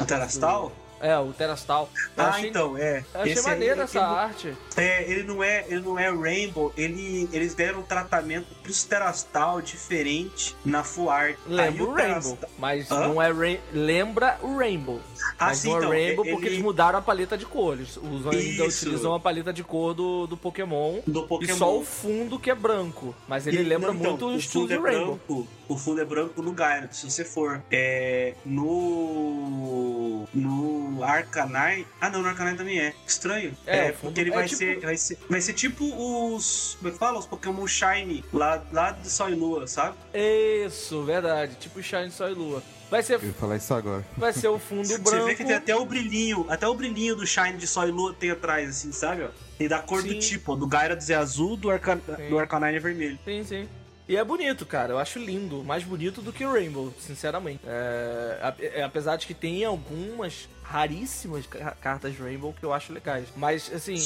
o 0.00 0.06
Terastal? 0.06 0.68
Do... 0.68 0.85
É, 1.00 1.16
o 1.18 1.32
Terastal. 1.32 1.88
Ah, 2.16 2.28
achei, 2.28 2.50
então, 2.50 2.76
é. 2.76 3.04
Eu 3.14 3.20
achei 3.20 3.32
Esse 3.32 3.48
maneiro 3.48 3.80
essa 3.82 3.98
ele, 3.98 4.06
arte. 4.06 4.56
É, 4.76 5.10
ele 5.10 5.22
não 5.22 5.42
é, 5.42 5.64
ele 5.68 5.80
não 5.80 5.98
é 5.98 6.10
Rainbow, 6.10 6.72
ele, 6.76 7.28
eles 7.32 7.54
deram 7.54 7.80
um 7.80 7.82
tratamento 7.82 8.46
pros 8.62 8.84
Terastal 8.84 9.60
diferente 9.60 10.56
na 10.64 10.82
Full 10.82 11.10
Art. 11.10 11.36
Lembra 11.46 11.84
o, 11.84 11.90
o 11.90 11.94
Rainbow, 11.94 12.38
mas 12.58 12.90
Hã? 12.90 13.08
não 13.08 13.22
é 13.22 13.26
lembra 13.72 14.38
o 14.42 14.56
Rainbow. 14.56 15.00
Ah, 15.38 15.46
mas 15.46 15.58
sim, 15.58 15.68
não 15.68 15.76
é 15.76 15.78
então, 15.78 15.90
Rainbow 15.90 16.24
ele... 16.24 16.34
porque 16.34 16.48
eles 16.48 16.62
mudaram 16.62 16.98
a 16.98 17.02
paleta 17.02 17.36
de 17.36 17.44
cores. 17.44 17.96
Usam, 17.96 18.32
ainda 18.32 18.64
utilizam 18.64 19.14
a 19.14 19.20
paleta 19.20 19.52
de 19.52 19.62
cor 19.62 19.92
do, 19.92 20.26
do 20.26 20.36
Pokémon. 20.36 21.00
Do 21.06 21.26
Pokémon. 21.26 21.54
E 21.54 21.58
só 21.58 21.76
o 21.76 21.84
fundo 21.84 22.38
que 22.38 22.50
é 22.50 22.54
branco. 22.54 23.14
Mas 23.28 23.46
ele 23.46 23.60
e, 23.60 23.62
lembra 23.62 23.92
não, 23.92 24.00
então, 24.00 24.10
muito 24.10 24.26
o 24.28 24.36
estilo 24.36 24.72
é 24.72 24.76
Rainbow. 24.76 25.20
Branco, 25.26 25.48
o 25.68 25.76
fundo 25.76 26.00
é 26.00 26.04
branco 26.04 26.40
no 26.42 26.54
Gyarados. 26.54 26.98
Se 26.98 27.10
você 27.10 27.24
for 27.24 27.62
é, 27.70 28.34
no 28.44 30.26
no 30.34 31.02
Arcanine, 31.02 31.86
ah 32.00 32.10
não, 32.10 32.22
no 32.22 32.28
Arcanine 32.28 32.56
também 32.56 32.80
é. 32.80 32.94
Estranho. 33.06 33.56
É, 33.66 33.88
é 33.88 33.92
porque 33.92 34.20
ele 34.20 34.30
é 34.30 34.34
vai, 34.34 34.46
tipo... 34.46 34.58
ser, 34.58 34.80
vai 34.80 34.96
ser 34.96 35.18
vai 35.28 35.40
ser 35.40 35.52
tipo 35.52 35.84
os, 35.84 36.76
como 36.78 36.88
é 36.88 36.92
que 36.92 36.98
fala? 36.98 37.18
Os 37.18 37.26
Pokémon 37.26 37.66
Shine 37.66 38.24
lá 38.32 38.62
lá 38.72 38.90
de 38.92 39.08
Sol 39.10 39.30
e 39.30 39.34
Lua, 39.34 39.66
sabe? 39.66 39.96
Isso, 40.14 41.02
verdade, 41.04 41.56
tipo 41.56 41.82
Shine 41.82 42.10
Sol 42.10 42.30
e 42.30 42.34
Lua. 42.34 42.62
Vai 42.90 43.02
ser. 43.02 43.14
Eu 43.14 43.26
ia 43.26 43.32
falar 43.32 43.56
isso 43.56 43.74
agora. 43.74 44.04
Vai 44.16 44.32
ser 44.32 44.48
o 44.48 44.58
fundo 44.58 44.86
branco. 44.98 45.10
Você 45.10 45.24
vê 45.24 45.34
que 45.34 45.44
tem 45.44 45.54
até 45.54 45.74
o 45.74 45.84
brilhinho, 45.84 46.46
até 46.48 46.68
o 46.68 46.74
brilhinho 46.74 47.16
do 47.16 47.26
Shine 47.26 47.54
de 47.54 47.66
Sol 47.66 47.88
e 47.88 47.90
Lua 47.90 48.14
tem 48.14 48.30
atrás, 48.30 48.70
assim, 48.70 48.92
sabe? 48.92 49.24
Ó. 49.24 49.28
Tem 49.58 49.68
da 49.68 49.80
cor 49.80 50.02
sim. 50.02 50.08
do 50.08 50.18
tipo, 50.18 50.52
ó, 50.52 50.56
do 50.56 50.68
Gyarados 50.68 51.08
é 51.10 51.14
azul, 51.14 51.56
do, 51.56 51.70
Arca... 51.70 51.96
do 52.28 52.38
Arcanine 52.38 52.76
é 52.76 52.80
vermelho. 52.80 53.18
Sim, 53.24 53.42
sim. 53.42 53.68
E 54.08 54.16
é 54.16 54.22
bonito, 54.22 54.64
cara. 54.64 54.92
Eu 54.92 54.98
acho 54.98 55.18
lindo. 55.18 55.64
Mais 55.64 55.82
bonito 55.82 56.22
do 56.22 56.32
que 56.32 56.44
o 56.44 56.52
Rainbow, 56.52 56.92
sinceramente. 57.00 57.60
É, 57.66 58.54
é 58.74 58.82
apesar 58.82 59.16
de 59.16 59.26
que 59.26 59.34
tem 59.34 59.64
algumas 59.64 60.48
raríssimas 60.62 61.46
cartas 61.80 62.16
Rainbow 62.16 62.52
que 62.52 62.64
eu 62.64 62.72
acho 62.72 62.92
legais. 62.92 63.28
Mas, 63.36 63.72
assim, 63.72 63.96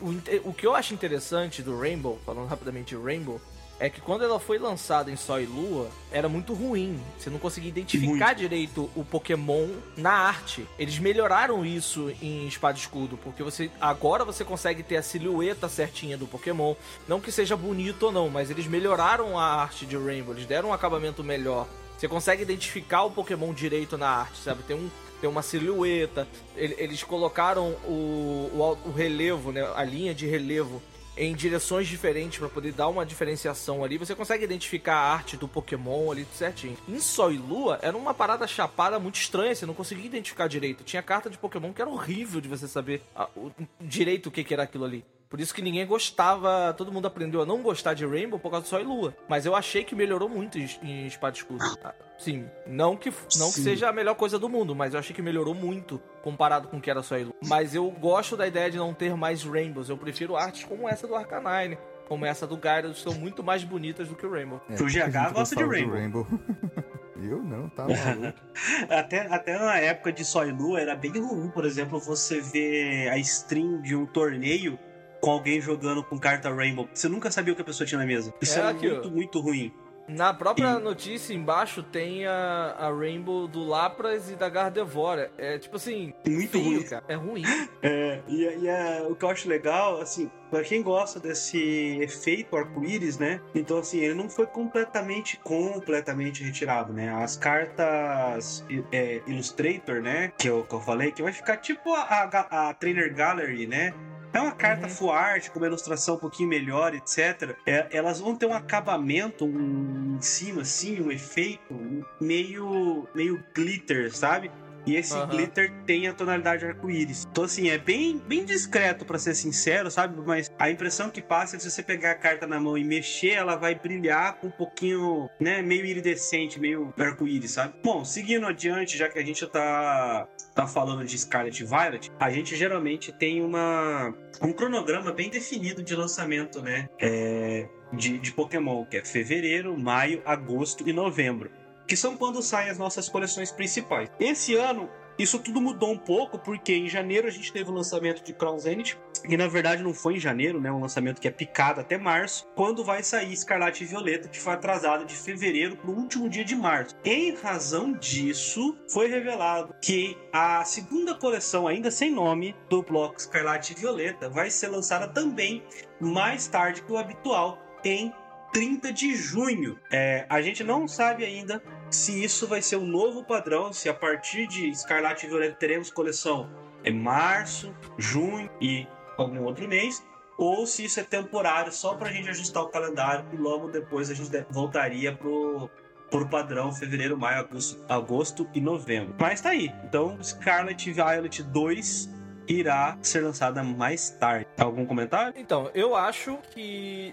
o, 0.00 0.10
o, 0.10 0.50
o 0.50 0.54
que 0.54 0.66
eu 0.66 0.74
acho 0.74 0.94
interessante 0.94 1.62
do 1.62 1.78
Rainbow, 1.78 2.18
falando 2.24 2.48
rapidamente 2.48 2.94
de 2.94 3.02
Rainbow, 3.02 3.40
é 3.78 3.90
que 3.90 4.00
quando 4.00 4.24
ela 4.24 4.40
foi 4.40 4.58
lançada 4.58 5.10
em 5.10 5.16
Sol 5.16 5.40
e 5.40 5.46
Lua, 5.46 5.90
era 6.10 6.28
muito 6.28 6.54
ruim. 6.54 6.98
Você 7.18 7.28
não 7.28 7.38
conseguia 7.38 7.68
identificar 7.68 8.26
muito. 8.26 8.38
direito 8.38 8.90
o 8.96 9.04
Pokémon 9.04 9.68
na 9.96 10.12
arte. 10.12 10.66
Eles 10.78 10.98
melhoraram 10.98 11.64
isso 11.64 12.10
em 12.22 12.46
Espada 12.46 12.78
e 12.78 12.80
Escudo, 12.80 13.18
porque 13.18 13.42
você 13.42 13.70
agora 13.80 14.24
você 14.24 14.44
consegue 14.44 14.82
ter 14.82 14.96
a 14.96 15.02
silhueta 15.02 15.68
certinha 15.68 16.16
do 16.16 16.26
Pokémon. 16.26 16.74
Não 17.06 17.20
que 17.20 17.30
seja 17.30 17.56
bonito 17.56 18.04
ou 18.04 18.12
não, 18.12 18.30
mas 18.30 18.50
eles 18.50 18.66
melhoraram 18.66 19.38
a 19.38 19.44
arte 19.44 19.84
de 19.84 19.96
Rainbow, 19.96 20.34
eles 20.34 20.46
deram 20.46 20.70
um 20.70 20.72
acabamento 20.72 21.22
melhor. 21.22 21.66
Você 21.98 22.08
consegue 22.08 22.42
identificar 22.42 23.04
o 23.04 23.10
Pokémon 23.10 23.52
direito 23.52 23.96
na 23.96 24.08
arte, 24.08 24.38
sabe? 24.38 24.62
Tem 24.62 24.76
um 24.76 24.90
tem 25.20 25.30
uma 25.30 25.42
silhueta. 25.42 26.28
Eles 26.54 27.02
colocaram 27.02 27.70
o, 27.84 28.50
o, 28.52 28.78
o, 28.88 28.92
relevo, 28.92 29.50
né? 29.50 29.66
A 29.74 29.82
linha 29.82 30.14
de 30.14 30.26
relevo 30.26 30.82
em 31.16 31.34
direções 31.34 31.88
diferentes 31.88 32.38
para 32.38 32.48
poder 32.48 32.72
dar 32.72 32.88
uma 32.88 33.06
diferenciação 33.06 33.82
ali. 33.82 33.96
Você 33.96 34.14
consegue 34.14 34.44
identificar 34.44 34.96
a 34.96 35.12
arte 35.12 35.36
do 35.36 35.48
Pokémon 35.48 36.10
ali 36.10 36.26
certinho. 36.34 36.76
Em 36.88 37.00
Sol 37.00 37.32
e 37.32 37.38
Lua 37.38 37.78
era 37.82 37.96
uma 37.96 38.12
parada 38.12 38.46
chapada 38.46 38.98
muito 38.98 39.16
estranha, 39.16 39.54
você 39.54 39.66
não 39.66 39.74
conseguia 39.74 40.06
identificar 40.06 40.46
direito. 40.46 40.84
Tinha 40.84 41.02
carta 41.02 41.30
de 41.30 41.38
Pokémon 41.38 41.72
que 41.72 41.80
era 41.80 41.90
horrível 41.90 42.40
de 42.40 42.48
você 42.48 42.68
saber 42.68 43.02
a, 43.14 43.28
o, 43.36 43.50
direito 43.80 44.26
o 44.26 44.30
que, 44.30 44.44
que 44.44 44.52
era 44.52 44.64
aquilo 44.64 44.84
ali. 44.84 45.04
Por 45.28 45.40
isso 45.40 45.54
que 45.54 45.60
ninguém 45.60 45.86
gostava, 45.86 46.72
todo 46.74 46.92
mundo 46.92 47.06
aprendeu 47.06 47.42
a 47.42 47.46
não 47.46 47.62
gostar 47.62 47.94
de 47.94 48.06
Rainbow 48.06 48.38
por 48.38 48.50
causa 48.50 48.64
do 48.64 48.68
Sol 48.68 48.80
e 48.80 48.84
Lua. 48.84 49.16
Mas 49.28 49.44
eu 49.44 49.56
achei 49.56 49.82
que 49.82 49.94
melhorou 49.94 50.28
muito 50.28 50.58
em 50.58 51.06
Espada 51.06 51.36
e 51.36 51.38
Escudo. 51.38 51.64
Ah, 51.82 51.94
sim, 52.16 52.46
não 52.66 52.96
que 52.96 53.12
não 53.36 53.52
que 53.52 53.60
seja 53.60 53.88
a 53.88 53.92
melhor 53.92 54.14
coisa 54.14 54.38
do 54.38 54.48
mundo, 54.48 54.74
mas 54.74 54.94
eu 54.94 55.00
achei 55.00 55.14
que 55.14 55.22
melhorou 55.22 55.54
muito 55.54 56.00
comparado 56.22 56.68
com 56.68 56.76
o 56.76 56.80
que 56.80 56.90
era 56.90 57.02
Sol 57.02 57.18
e 57.18 57.24
Lua. 57.24 57.34
Mas 57.44 57.74
eu 57.74 57.90
gosto 57.90 58.36
da 58.36 58.46
ideia 58.46 58.70
de 58.70 58.76
não 58.76 58.94
ter 58.94 59.16
mais 59.16 59.42
Rainbows. 59.42 59.88
Eu 59.88 59.96
prefiro 59.96 60.36
artes 60.36 60.64
como 60.64 60.88
essa 60.88 61.06
do 61.06 61.14
Arcanine, 61.14 61.76
como 62.08 62.24
essa 62.24 62.46
do 62.46 62.56
Gyarados, 62.56 63.02
são 63.02 63.14
muito 63.14 63.42
mais 63.42 63.64
bonitas 63.64 64.08
do 64.08 64.14
que 64.14 64.24
o 64.24 64.30
Rainbow. 64.30 64.60
É, 64.70 64.74
o 64.74 64.86
GH 64.86 65.32
gosta 65.32 65.56
de 65.56 65.64
Rainbow. 65.64 65.94
Rainbow. 65.94 66.26
Eu 67.22 67.42
não, 67.42 67.68
tá 67.70 67.84
maluco. 67.84 68.38
até, 68.90 69.20
até 69.32 69.58
na 69.58 69.78
época 69.78 70.12
de 70.12 70.24
Sol 70.24 70.46
e 70.46 70.52
Lua 70.52 70.80
era 70.80 70.94
bem 70.94 71.12
ruim, 71.12 71.48
por 71.48 71.64
exemplo, 71.64 71.98
você 71.98 72.40
ver 72.40 73.08
a 73.08 73.18
stream 73.18 73.80
de 73.80 73.96
um 73.96 74.04
torneio 74.04 74.78
com 75.26 75.32
alguém 75.32 75.60
jogando 75.60 76.04
com 76.04 76.16
carta 76.16 76.54
Rainbow. 76.54 76.88
Você 76.94 77.08
nunca 77.08 77.32
sabia 77.32 77.52
o 77.52 77.56
que 77.56 77.62
a 77.62 77.64
pessoa 77.64 77.84
tinha 77.84 77.98
na 77.98 78.06
mesa. 78.06 78.32
Isso 78.40 78.56
é 78.56 78.60
era 78.60 78.68
aqui, 78.70 78.88
muito, 78.88 79.08
ó. 79.08 79.10
muito 79.10 79.40
ruim. 79.40 79.72
Na 80.08 80.32
própria 80.32 80.78
e... 80.78 80.80
notícia 80.80 81.34
embaixo 81.34 81.82
tem 81.82 82.24
a, 82.24 82.76
a 82.78 82.94
Rainbow 82.94 83.48
do 83.48 83.64
Lapras 83.64 84.30
e 84.30 84.36
da 84.36 84.48
Gardevoir. 84.48 85.32
É 85.36 85.58
tipo 85.58 85.74
assim. 85.74 86.14
Muito 86.24 86.52
feio, 86.52 86.64
ruim. 86.64 86.82
Cara. 86.84 87.04
É 87.08 87.14
ruim. 87.16 87.42
É, 87.82 88.20
e, 88.26 88.42
e 88.42 88.68
a, 88.68 89.06
o 89.08 89.14
que 89.14 89.24
eu 89.24 89.30
acho 89.30 89.48
legal, 89.48 90.00
assim, 90.00 90.28
pra 90.50 90.62
quem 90.62 90.82
gosta 90.82 91.20
desse 91.20 91.98
efeito 92.00 92.56
arco-íris, 92.56 93.16
né? 93.16 93.40
Então, 93.54 93.78
assim, 93.78 93.98
ele 93.98 94.14
não 94.14 94.28
foi 94.28 94.46
completamente, 94.46 95.36
completamente 95.36 96.42
retirado, 96.42 96.92
né? 96.92 97.12
As 97.14 97.36
cartas 97.36 98.64
é, 98.90 99.22
Illustrator, 99.26 100.00
né? 100.00 100.32
Que 100.36 100.48
eu, 100.48 100.64
que 100.64 100.74
eu 100.74 100.80
falei, 100.80 101.12
que 101.12 101.22
vai 101.22 101.32
ficar 101.32 101.58
tipo 101.58 101.92
a, 101.92 102.02
a, 102.02 102.68
a 102.70 102.74
Trainer 102.74 103.14
Gallery, 103.14 103.68
né? 103.68 103.94
É 104.36 104.40
uma 104.40 104.52
carta 104.52 104.82
uhum. 104.82 104.92
full 104.92 105.12
art, 105.12 105.48
com 105.48 105.58
uma 105.58 105.66
ilustração 105.66 106.16
um 106.16 106.18
pouquinho 106.18 106.46
melhor, 106.46 106.94
etc. 106.94 107.56
É, 107.64 107.86
elas 107.90 108.20
vão 108.20 108.36
ter 108.36 108.44
um 108.44 108.52
acabamento 108.52 109.46
um, 109.46 110.16
em 110.18 110.20
cima, 110.20 110.60
assim, 110.60 111.00
um 111.00 111.10
efeito 111.10 112.04
meio, 112.20 113.08
meio 113.14 113.42
glitter, 113.54 114.14
sabe? 114.14 114.50
E 114.86 114.94
esse 114.96 115.14
uhum. 115.14 115.26
glitter 115.26 115.72
tem 115.84 116.06
a 116.06 116.12
tonalidade 116.12 116.64
arco-íris. 116.64 117.26
Então, 117.30 117.44
assim, 117.44 117.68
é 117.68 117.76
bem, 117.76 118.18
bem 118.18 118.44
discreto, 118.44 119.04
para 119.04 119.18
ser 119.18 119.34
sincero, 119.34 119.90
sabe? 119.90 120.16
Mas 120.24 120.50
a 120.58 120.70
impressão 120.70 121.10
que 121.10 121.20
passa 121.20 121.56
é 121.56 121.58
que 121.58 121.64
se 121.64 121.70
você 121.70 121.82
pegar 121.82 122.12
a 122.12 122.14
carta 122.14 122.46
na 122.46 122.60
mão 122.60 122.78
e 122.78 122.84
mexer, 122.84 123.32
ela 123.32 123.56
vai 123.56 123.74
brilhar 123.74 124.36
com 124.36 124.46
um 124.46 124.50
pouquinho, 124.50 125.28
né? 125.40 125.60
Meio 125.60 125.84
iridescente, 125.84 126.60
meio 126.60 126.94
arco-íris, 126.96 127.52
sabe? 127.52 127.74
Bom, 127.82 128.04
seguindo 128.04 128.46
adiante, 128.46 128.96
já 128.96 129.08
que 129.08 129.18
a 129.18 129.24
gente 129.24 129.44
tá, 129.46 130.28
tá 130.54 130.66
falando 130.66 131.04
de 131.04 131.18
Scarlet 131.18 131.64
Violet, 131.64 132.12
a 132.20 132.30
gente 132.30 132.54
geralmente 132.54 133.12
tem 133.12 133.42
uma, 133.42 134.14
um 134.40 134.52
cronograma 134.52 135.12
bem 135.12 135.28
definido 135.28 135.82
de 135.82 135.96
lançamento, 135.96 136.62
né? 136.62 136.88
É, 137.00 137.68
de, 137.92 138.18
de 138.18 138.32
Pokémon, 138.32 138.84
que 138.84 138.96
é 138.96 139.04
fevereiro, 139.04 139.76
maio, 139.76 140.22
agosto 140.24 140.88
e 140.88 140.92
novembro 140.92 141.50
que 141.86 141.96
são 141.96 142.16
quando 142.16 142.42
saem 142.42 142.70
as 142.70 142.78
nossas 142.78 143.08
coleções 143.08 143.50
principais. 143.50 144.10
Esse 144.18 144.54
ano 144.54 144.88
Isso 145.18 145.38
tudo 145.38 145.62
mudou 145.62 145.90
um 145.90 145.98
pouco 145.98 146.38
porque 146.38 146.74
em 146.74 146.88
janeiro 146.88 147.26
a 147.26 147.30
gente 147.30 147.50
teve 147.50 147.70
o 147.70 147.72
lançamento 147.72 148.22
de 148.22 148.34
Crown 148.34 148.58
Zenith, 148.58 148.98
e 149.26 149.36
na 149.36 149.48
verdade 149.48 149.82
não 149.82 149.94
foi 149.94 150.16
em 150.16 150.20
janeiro, 150.20 150.60
né? 150.60 150.70
Um 150.70 150.80
lançamento 150.80 151.20
que 151.20 151.26
é 151.26 151.30
picado 151.30 151.80
até 151.80 151.96
março, 151.96 152.46
quando 152.54 152.84
vai 152.84 153.02
sair 153.02 153.32
Escarlate 153.32 153.82
e 153.82 153.86
Violeta, 153.86 154.28
que 154.28 154.38
foi 154.38 154.52
atrasado 154.52 155.06
de 155.06 155.14
fevereiro 155.14 155.76
para 155.76 155.90
o 155.90 155.94
último 155.94 156.28
dia 156.28 156.44
de 156.44 156.54
março. 156.54 156.94
Em 157.04 157.34
razão 157.34 157.92
disso, 157.92 158.76
foi 158.90 159.08
revelado 159.08 159.74
que 159.80 160.16
a 160.32 160.62
segunda 160.64 161.14
coleção, 161.14 161.66
ainda 161.66 161.90
sem 161.90 162.10
nome, 162.10 162.54
do 162.68 162.82
bloco 162.82 163.16
Escarlate 163.16 163.72
e 163.72 163.80
Violeta, 163.80 164.28
vai 164.28 164.50
ser 164.50 164.68
lançada 164.68 165.08
também 165.08 165.62
mais 165.98 166.46
tarde 166.46 166.82
que 166.82 166.92
o 166.92 166.98
habitual, 166.98 167.58
em 167.82 168.12
30 168.52 168.92
de 168.92 169.14
junho. 169.16 169.78
É, 169.90 170.26
a 170.28 170.40
gente 170.40 170.62
não 170.62 170.86
sabe 170.86 171.24
ainda 171.24 171.62
se 171.90 172.22
isso 172.22 172.46
vai 172.46 172.62
ser 172.62 172.76
um 172.76 172.86
novo 172.86 173.24
padrão, 173.24 173.72
se 173.72 173.88
a 173.88 173.94
partir 173.94 174.46
de 174.46 174.68
Escarlate 174.68 175.26
e 175.26 175.28
Violeta 175.28 175.56
teremos 175.56 175.90
coleção 175.90 176.50
em 176.84 176.94
março, 176.94 177.74
junho 177.96 178.50
e 178.60 178.86
algum 179.16 179.42
outro 179.44 179.66
mês, 179.66 180.04
ou 180.38 180.66
se 180.66 180.84
isso 180.84 181.00
é 181.00 181.02
temporário 181.02 181.72
só 181.72 181.94
para 181.94 182.08
a 182.08 182.12
gente 182.12 182.28
ajustar 182.28 182.62
o 182.62 182.68
calendário 182.68 183.24
e 183.32 183.36
logo 183.36 183.68
depois 183.68 184.10
a 184.10 184.14
gente 184.14 184.30
voltaria 184.50 185.14
pro 185.14 185.70
por 186.10 186.28
padrão 186.28 186.72
fevereiro, 186.72 187.18
maio, 187.18 187.40
agosto, 187.40 187.84
agosto 187.88 188.48
e 188.54 188.60
novembro. 188.60 189.14
Mas 189.18 189.40
tá 189.40 189.50
aí. 189.50 189.72
Então, 189.84 190.16
Scarlet 190.22 190.92
Violet 190.92 191.42
2 191.42 192.08
irá 192.46 192.96
ser 193.02 193.22
lançada 193.22 193.62
mais 193.64 194.10
tarde. 194.10 194.46
Algum 194.56 194.86
comentário? 194.86 195.34
Então, 195.36 195.68
eu 195.74 195.96
acho 195.96 196.38
que 196.52 197.12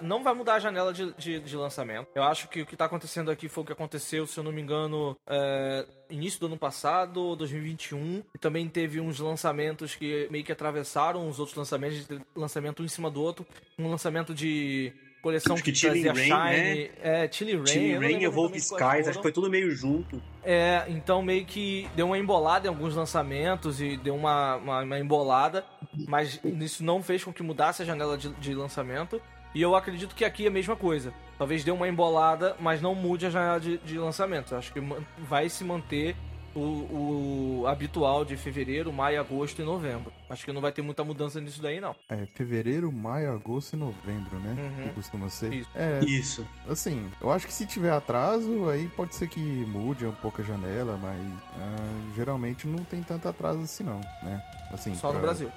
não 0.00 0.22
vai 0.22 0.34
mudar 0.34 0.54
a 0.54 0.58
janela 0.58 0.92
de, 0.92 1.12
de, 1.14 1.40
de, 1.40 1.56
lançamento. 1.56 2.08
Eu 2.14 2.22
acho 2.22 2.48
que 2.48 2.62
o 2.62 2.66
que 2.66 2.74
está 2.74 2.84
acontecendo 2.84 3.30
aqui 3.30 3.48
foi 3.48 3.62
o 3.62 3.66
que 3.66 3.72
aconteceu, 3.72 4.26
se 4.26 4.38
eu 4.38 4.44
não 4.44 4.52
me 4.52 4.60
engano, 4.60 5.16
é, 5.26 5.86
início 6.10 6.40
do 6.40 6.46
ano 6.46 6.58
passado, 6.58 7.36
2021. 7.36 8.22
E 8.34 8.38
também 8.38 8.68
teve 8.68 9.00
uns 9.00 9.18
lançamentos 9.18 9.94
que 9.94 10.28
meio 10.30 10.44
que 10.44 10.52
atravessaram 10.52 11.28
os 11.28 11.38
outros 11.38 11.56
lançamentos, 11.56 12.08
lançamento 12.34 12.82
um 12.82 12.84
em 12.84 12.88
cima 12.88 13.10
do 13.10 13.22
outro. 13.22 13.46
Um 13.78 13.90
lançamento 13.90 14.34
de 14.34 14.92
coleção 15.22 15.54
acho 15.54 15.62
que, 15.62 15.72
que 15.72 15.86
Rain, 15.86 16.02
Shine, 16.02 16.32
né? 16.32 16.90
é, 17.00 17.28
Chili 17.30 17.54
Rain, 17.54 17.66
Chili 17.66 17.96
Rain, 17.96 18.24
Evolve 18.24 18.58
Skies, 18.58 19.08
acho 19.08 19.18
que 19.18 19.22
foi 19.22 19.32
tudo 19.32 19.48
meio 19.48 19.70
junto. 19.70 20.20
É, 20.42 20.84
então 20.88 21.22
meio 21.22 21.46
que 21.46 21.88
deu 21.94 22.06
uma 22.06 22.18
embolada 22.18 22.66
em 22.66 22.68
alguns 22.68 22.96
lançamentos 22.96 23.80
e 23.80 23.96
deu 23.96 24.16
uma, 24.16 24.56
uma, 24.56 24.82
uma 24.82 24.98
embolada, 24.98 25.64
mas 26.08 26.40
isso 26.60 26.84
não 26.84 27.02
fez 27.02 27.22
com 27.22 27.32
que 27.32 27.42
mudasse 27.42 27.82
a 27.82 27.84
janela 27.84 28.18
de, 28.18 28.30
de 28.34 28.52
lançamento. 28.52 29.22
E 29.54 29.60
eu 29.60 29.74
acredito 29.74 30.14
que 30.14 30.24
aqui 30.24 30.44
é 30.44 30.48
a 30.48 30.50
mesma 30.50 30.74
coisa. 30.74 31.12
Talvez 31.36 31.64
dê 31.64 31.70
uma 31.70 31.88
embolada, 31.88 32.56
mas 32.60 32.80
não 32.80 32.94
mude 32.94 33.26
a 33.26 33.30
janela 33.30 33.60
de, 33.60 33.78
de 33.78 33.98
lançamento. 33.98 34.54
Acho 34.54 34.72
que 34.72 34.80
vai 35.18 35.48
se 35.48 35.64
manter 35.64 36.16
o, 36.54 37.62
o, 37.62 37.66
habitual 37.66 38.24
de 38.24 38.36
fevereiro, 38.36 38.92
maio, 38.92 39.20
agosto 39.20 39.60
e 39.60 39.64
novembro. 39.64 40.12
Acho 40.28 40.44
que 40.44 40.52
não 40.52 40.60
vai 40.60 40.72
ter 40.72 40.82
muita 40.82 41.04
mudança 41.04 41.40
nisso 41.40 41.60
daí, 41.62 41.80
não. 41.80 41.94
É, 42.08 42.26
fevereiro, 42.26 42.90
maio, 42.92 43.32
agosto 43.32 43.74
e 43.74 43.76
novembro, 43.76 44.38
né? 44.38 44.56
Uhum. 44.58 44.88
Que 44.88 44.94
costuma 44.94 45.28
ser. 45.28 45.52
Isso. 45.52 45.70
É, 45.74 46.00
Isso. 46.04 46.46
Assim, 46.68 47.10
eu 47.20 47.30
acho 47.30 47.46
que 47.46 47.52
se 47.52 47.66
tiver 47.66 47.90
atraso, 47.90 48.68
aí 48.68 48.88
pode 48.88 49.14
ser 49.14 49.28
que 49.28 49.40
mude 49.40 50.06
um 50.06 50.12
pouco 50.12 50.42
a 50.42 50.44
janela, 50.44 50.98
mas 51.00 51.20
uh, 51.20 52.14
geralmente 52.14 52.66
não 52.66 52.84
tem 52.84 53.02
tanto 53.02 53.28
atraso 53.28 53.60
assim, 53.60 53.84
não, 53.84 54.00
né? 54.22 54.42
Assim, 54.72 54.94
Só 54.94 55.08
pra, 55.08 55.18
no 55.18 55.22
Brasil. 55.22 55.50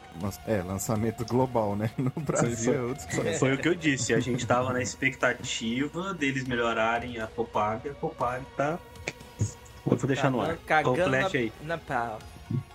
É, 0.46 0.62
lançamento 0.62 1.26
global, 1.26 1.76
né? 1.76 1.90
No 1.98 2.12
Brasil 2.22 2.96
foi, 2.96 3.28
é 3.28 3.34
foi, 3.34 3.34
foi 3.34 3.54
o 3.54 3.58
que 3.58 3.68
eu 3.68 3.76
disse. 3.76 4.14
A 4.14 4.20
gente 4.20 4.46
tava 4.46 4.72
na 4.74 4.82
expectativa 4.82 6.14
deles 6.14 6.46
melhorarem 6.46 7.20
a 7.20 7.28
Copag. 7.28 7.90
A 7.90 7.94
Copag 7.94 8.46
tá 8.56 8.78
Vou 9.86 9.98
deixar 10.08 10.32
no 10.32 10.42
ar. 10.42 10.58
Complete 10.84 11.38
aí. 11.38 11.54
Na 11.64 11.78
pau. 11.78 12.20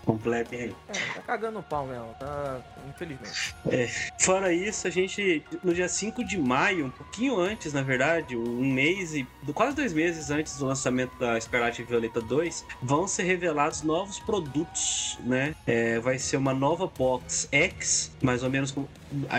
Completem 0.04 0.60
aí. 0.60 0.74
É, 0.88 0.92
tá 1.14 1.22
cagando 1.22 1.60
o 1.60 1.62
pau 1.62 1.86
mesmo, 1.86 2.08
tá? 2.18 2.60
Infelizmente. 2.88 3.54
É. 3.70 3.86
Fora 4.18 4.52
isso, 4.52 4.86
a 4.88 4.90
gente, 4.90 5.44
no 5.62 5.72
dia 5.72 5.88
5 5.88 6.24
de 6.24 6.36
maio, 6.36 6.86
um 6.86 6.90
pouquinho 6.90 7.38
antes, 7.38 7.72
na 7.72 7.82
verdade, 7.82 8.36
um 8.36 8.64
mês 8.64 9.14
e 9.14 9.26
quase 9.54 9.76
dois 9.76 9.92
meses 9.92 10.30
antes 10.30 10.56
do 10.58 10.66
lançamento 10.66 11.16
da 11.18 11.38
Escarlate 11.38 11.82
Violeta 11.84 12.20
2, 12.20 12.64
vão 12.82 13.06
ser 13.06 13.24
revelados 13.24 13.82
novos 13.82 14.18
produtos, 14.18 15.18
né? 15.20 15.54
É, 15.66 16.00
vai 16.00 16.18
ser 16.18 16.36
uma 16.36 16.52
nova 16.52 16.86
box 16.86 17.48
X, 17.52 18.10
mais 18.20 18.42
ou 18.42 18.50
menos 18.50 18.72
com, 18.72 18.86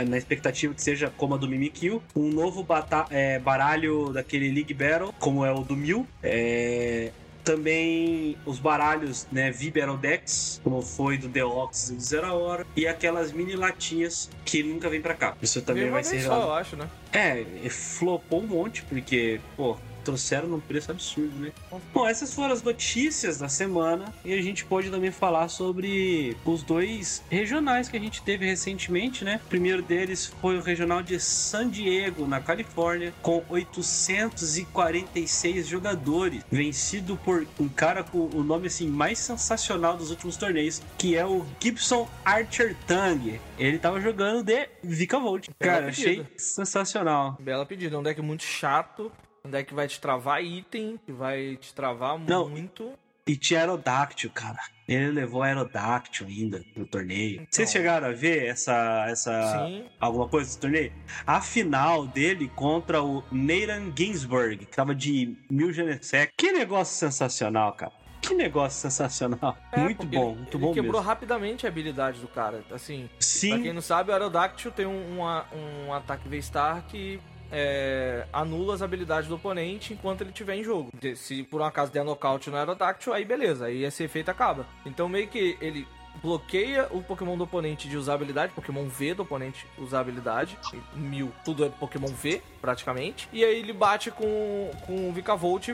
na 0.08 0.18
expectativa 0.18 0.74
que 0.74 0.82
seja 0.82 1.12
como 1.18 1.36
a 1.36 1.38
do 1.38 1.48
Mimikyu, 1.48 2.02
um 2.16 2.30
novo 2.30 2.66
é, 3.10 3.40
baralho 3.40 4.14
daquele 4.14 4.50
League 4.52 4.74
Battle, 4.74 5.14
como 5.20 5.44
é 5.44 5.52
o 5.52 5.64
do 5.64 5.76
Mil, 5.76 6.08
é, 6.24 7.12
também 7.44 8.38
os 8.46 8.60
baralhos, 8.60 9.28
né, 9.32 9.52
Vibero 9.52 9.98
Decks, 9.98 10.62
como 10.64 10.82
foi 10.82 11.18
do 11.18 11.30
The 11.30 11.44
Ox 11.44 11.90
e 11.90 11.96
do 11.96 12.02
Zero 12.02 12.34
Hora, 12.34 12.66
e 12.76 12.88
aquelas 12.88 13.32
mini 13.32 13.56
latinhas 13.56 14.30
que 14.46 14.64
nunca 14.64 14.90
vem 14.90 15.02
para 15.02 15.14
cá. 15.14 15.36
Isso 15.42 15.62
também 15.62 15.90
vai 15.90 16.04
ser 16.04 16.22
só, 16.22 16.42
eu 16.42 16.54
acho, 16.54 16.76
né? 16.76 16.88
É, 17.12 17.44
flopou 17.70 18.42
um 18.42 18.48
monte, 18.48 18.84
porque, 18.84 19.40
pô, 19.58 19.78
trouxeram 20.04 20.48
num 20.48 20.60
preço 20.60 20.92
absurdo, 20.92 21.38
né? 21.40 21.52
Bom, 21.94 22.08
essas 22.08 22.34
foram 22.34 22.54
as 22.54 22.62
notícias 22.62 23.38
da 23.38 23.48
semana 23.48 24.14
e 24.24 24.34
a 24.34 24.42
gente 24.42 24.66
pode 24.66 24.90
também 24.90 25.12
falar 25.12 25.50
sobre 25.50 26.36
os 26.46 26.64
dois 26.64 27.24
regionais 27.30 27.90
que 27.90 27.98
a 27.98 28.00
gente 28.00 28.22
teve 28.22 28.46
recentemente, 28.46 29.24
né? 29.24 29.40
O 29.46 29.50
primeiro 29.50 29.82
deles 29.82 30.34
foi 30.42 30.58
o 30.58 30.62
regional 30.62 31.02
de 31.02 31.20
San 31.20 31.70
Diego, 31.70 32.28
na 32.28 32.40
Califórnia, 32.40 33.14
com 33.22 33.44
846 33.50 35.68
jogadores, 35.68 36.44
vencido 36.52 37.18
por 37.18 37.48
um 37.60 37.70
cara 37.70 38.04
com 38.04 38.30
o 38.34 38.44
nome 38.44 38.68
assim 38.68 38.88
mais 38.88 39.20
sensacional 39.20 39.98
dos 39.98 40.10
últimos 40.10 40.38
torneios, 40.38 40.82
que 40.98 41.16
é 41.16 41.26
o 41.26 41.46
Gibson 41.60 42.10
Archer 42.26 42.76
Tang. 42.88 43.40
Ele 43.58 43.78
tava 43.78 44.02
jogando 44.02 44.44
de 44.44 44.68
Vika 44.84 45.20
Volt. 45.20 45.50
Cara, 45.60 45.88
achei 45.88 46.26
sensacional. 46.38 47.38
Bela 47.40 47.66
pedida, 47.66 47.98
um 47.98 48.04
deck 48.04 48.22
muito 48.22 48.44
chato, 48.44 49.12
um 49.46 49.50
deck 49.50 49.70
que 49.70 49.74
vai 49.74 49.88
te 49.88 50.00
travar 50.00 50.44
item, 50.44 51.00
que 51.06 51.12
vai 51.12 51.58
te 51.60 51.74
travar 51.74 52.18
Não. 52.20 52.50
muito. 52.50 52.92
E 53.28 53.36
tinha 53.36 53.60
Aerodáctil, 53.62 54.32
cara. 54.32 54.58
Ele 54.88 55.12
levou 55.12 55.44
Aerodáctil 55.44 56.28
ainda 56.28 56.62
no 56.76 56.86
torneio. 56.88 57.36
Então, 57.36 57.46
Vocês 57.52 57.72
chegaram 57.72 58.08
a 58.08 58.12
ver 58.12 58.46
essa, 58.48 59.06
essa 59.08 59.66
sim. 59.68 59.86
alguma 60.00 60.28
coisa 60.28 60.48
desse 60.48 60.60
torneio? 60.60 60.92
A 61.26 61.40
final 61.40 62.08
dele 62.08 62.52
contra 62.56 63.02
o 63.02 63.24
Nathan 63.32 63.94
Ginsburg, 63.96 64.58
que 64.66 64.76
tava 64.76 64.94
de 64.96 65.38
mil 65.50 65.72
Genesec. 65.72 66.34
Que 66.36 66.52
negócio 66.52 66.96
sensacional, 66.98 67.74
cara. 67.74 67.92
Que 68.22 68.34
negócio 68.34 68.80
sensacional. 68.82 69.56
É, 69.72 69.80
muito 69.80 70.06
bom, 70.06 70.30
ele, 70.32 70.36
muito 70.38 70.58
ele 70.58 70.66
bom 70.66 70.74
quebrou 70.74 70.94
mesmo. 70.94 71.08
rapidamente 71.08 71.66
a 71.66 71.70
habilidade 71.70 72.20
do 72.20 72.28
cara. 72.28 72.64
Assim, 72.72 73.10
Sim. 73.20 73.50
pra 73.52 73.60
quem 73.60 73.74
não 73.74 73.82
sabe, 73.82 74.10
o 74.10 74.14
Aerodáctil 74.14 74.72
tem 74.72 74.86
um, 74.86 75.16
uma- 75.20 75.46
um 75.88 75.94
ataque 75.94 76.28
V-Star 76.28 76.84
que 76.88 77.20
é, 77.52 78.26
anula 78.32 78.74
as 78.74 78.82
habilidades 78.82 79.28
do 79.28 79.36
oponente 79.36 79.94
enquanto 79.94 80.22
ele 80.22 80.30
estiver 80.30 80.56
em 80.56 80.64
jogo. 80.64 80.92
Se 81.16 81.44
por 81.44 81.62
um 81.62 81.66
acaso 81.66 81.92
der 81.92 82.04
nocaute 82.04 82.50
no 82.50 82.58
Aerodáctil, 82.58 83.14
aí 83.14 83.26
beleza, 83.26 83.66
aí 83.66 83.84
esse 83.84 84.04
efeito 84.04 84.30
acaba. 84.30 84.66
Então 84.86 85.10
meio 85.10 85.28
que 85.28 85.58
ele 85.62 85.88
bloqueia 86.22 86.88
o 86.92 87.02
Pokémon 87.02 87.38
do 87.38 87.46
oponente 87.46 87.88
de 87.88 87.98
usar 87.98 88.16
habilidade, 88.16 88.54
Pokémon 88.54 88.88
V 88.88 89.14
do 89.14 89.24
oponente 89.24 89.66
usar 89.78 90.02
habilidade, 90.02 90.58
Mil, 90.94 91.32
tudo 91.46 91.66
é 91.66 91.70
Pokémon 91.70 92.08
V, 92.08 92.42
praticamente. 92.62 93.30
E 93.32 93.44
aí 93.44 93.60
ele 93.60 93.74
bate 93.74 94.12
com, 94.12 94.72
com 94.86 95.10
o 95.10 95.14
Vikavolt 95.14 95.70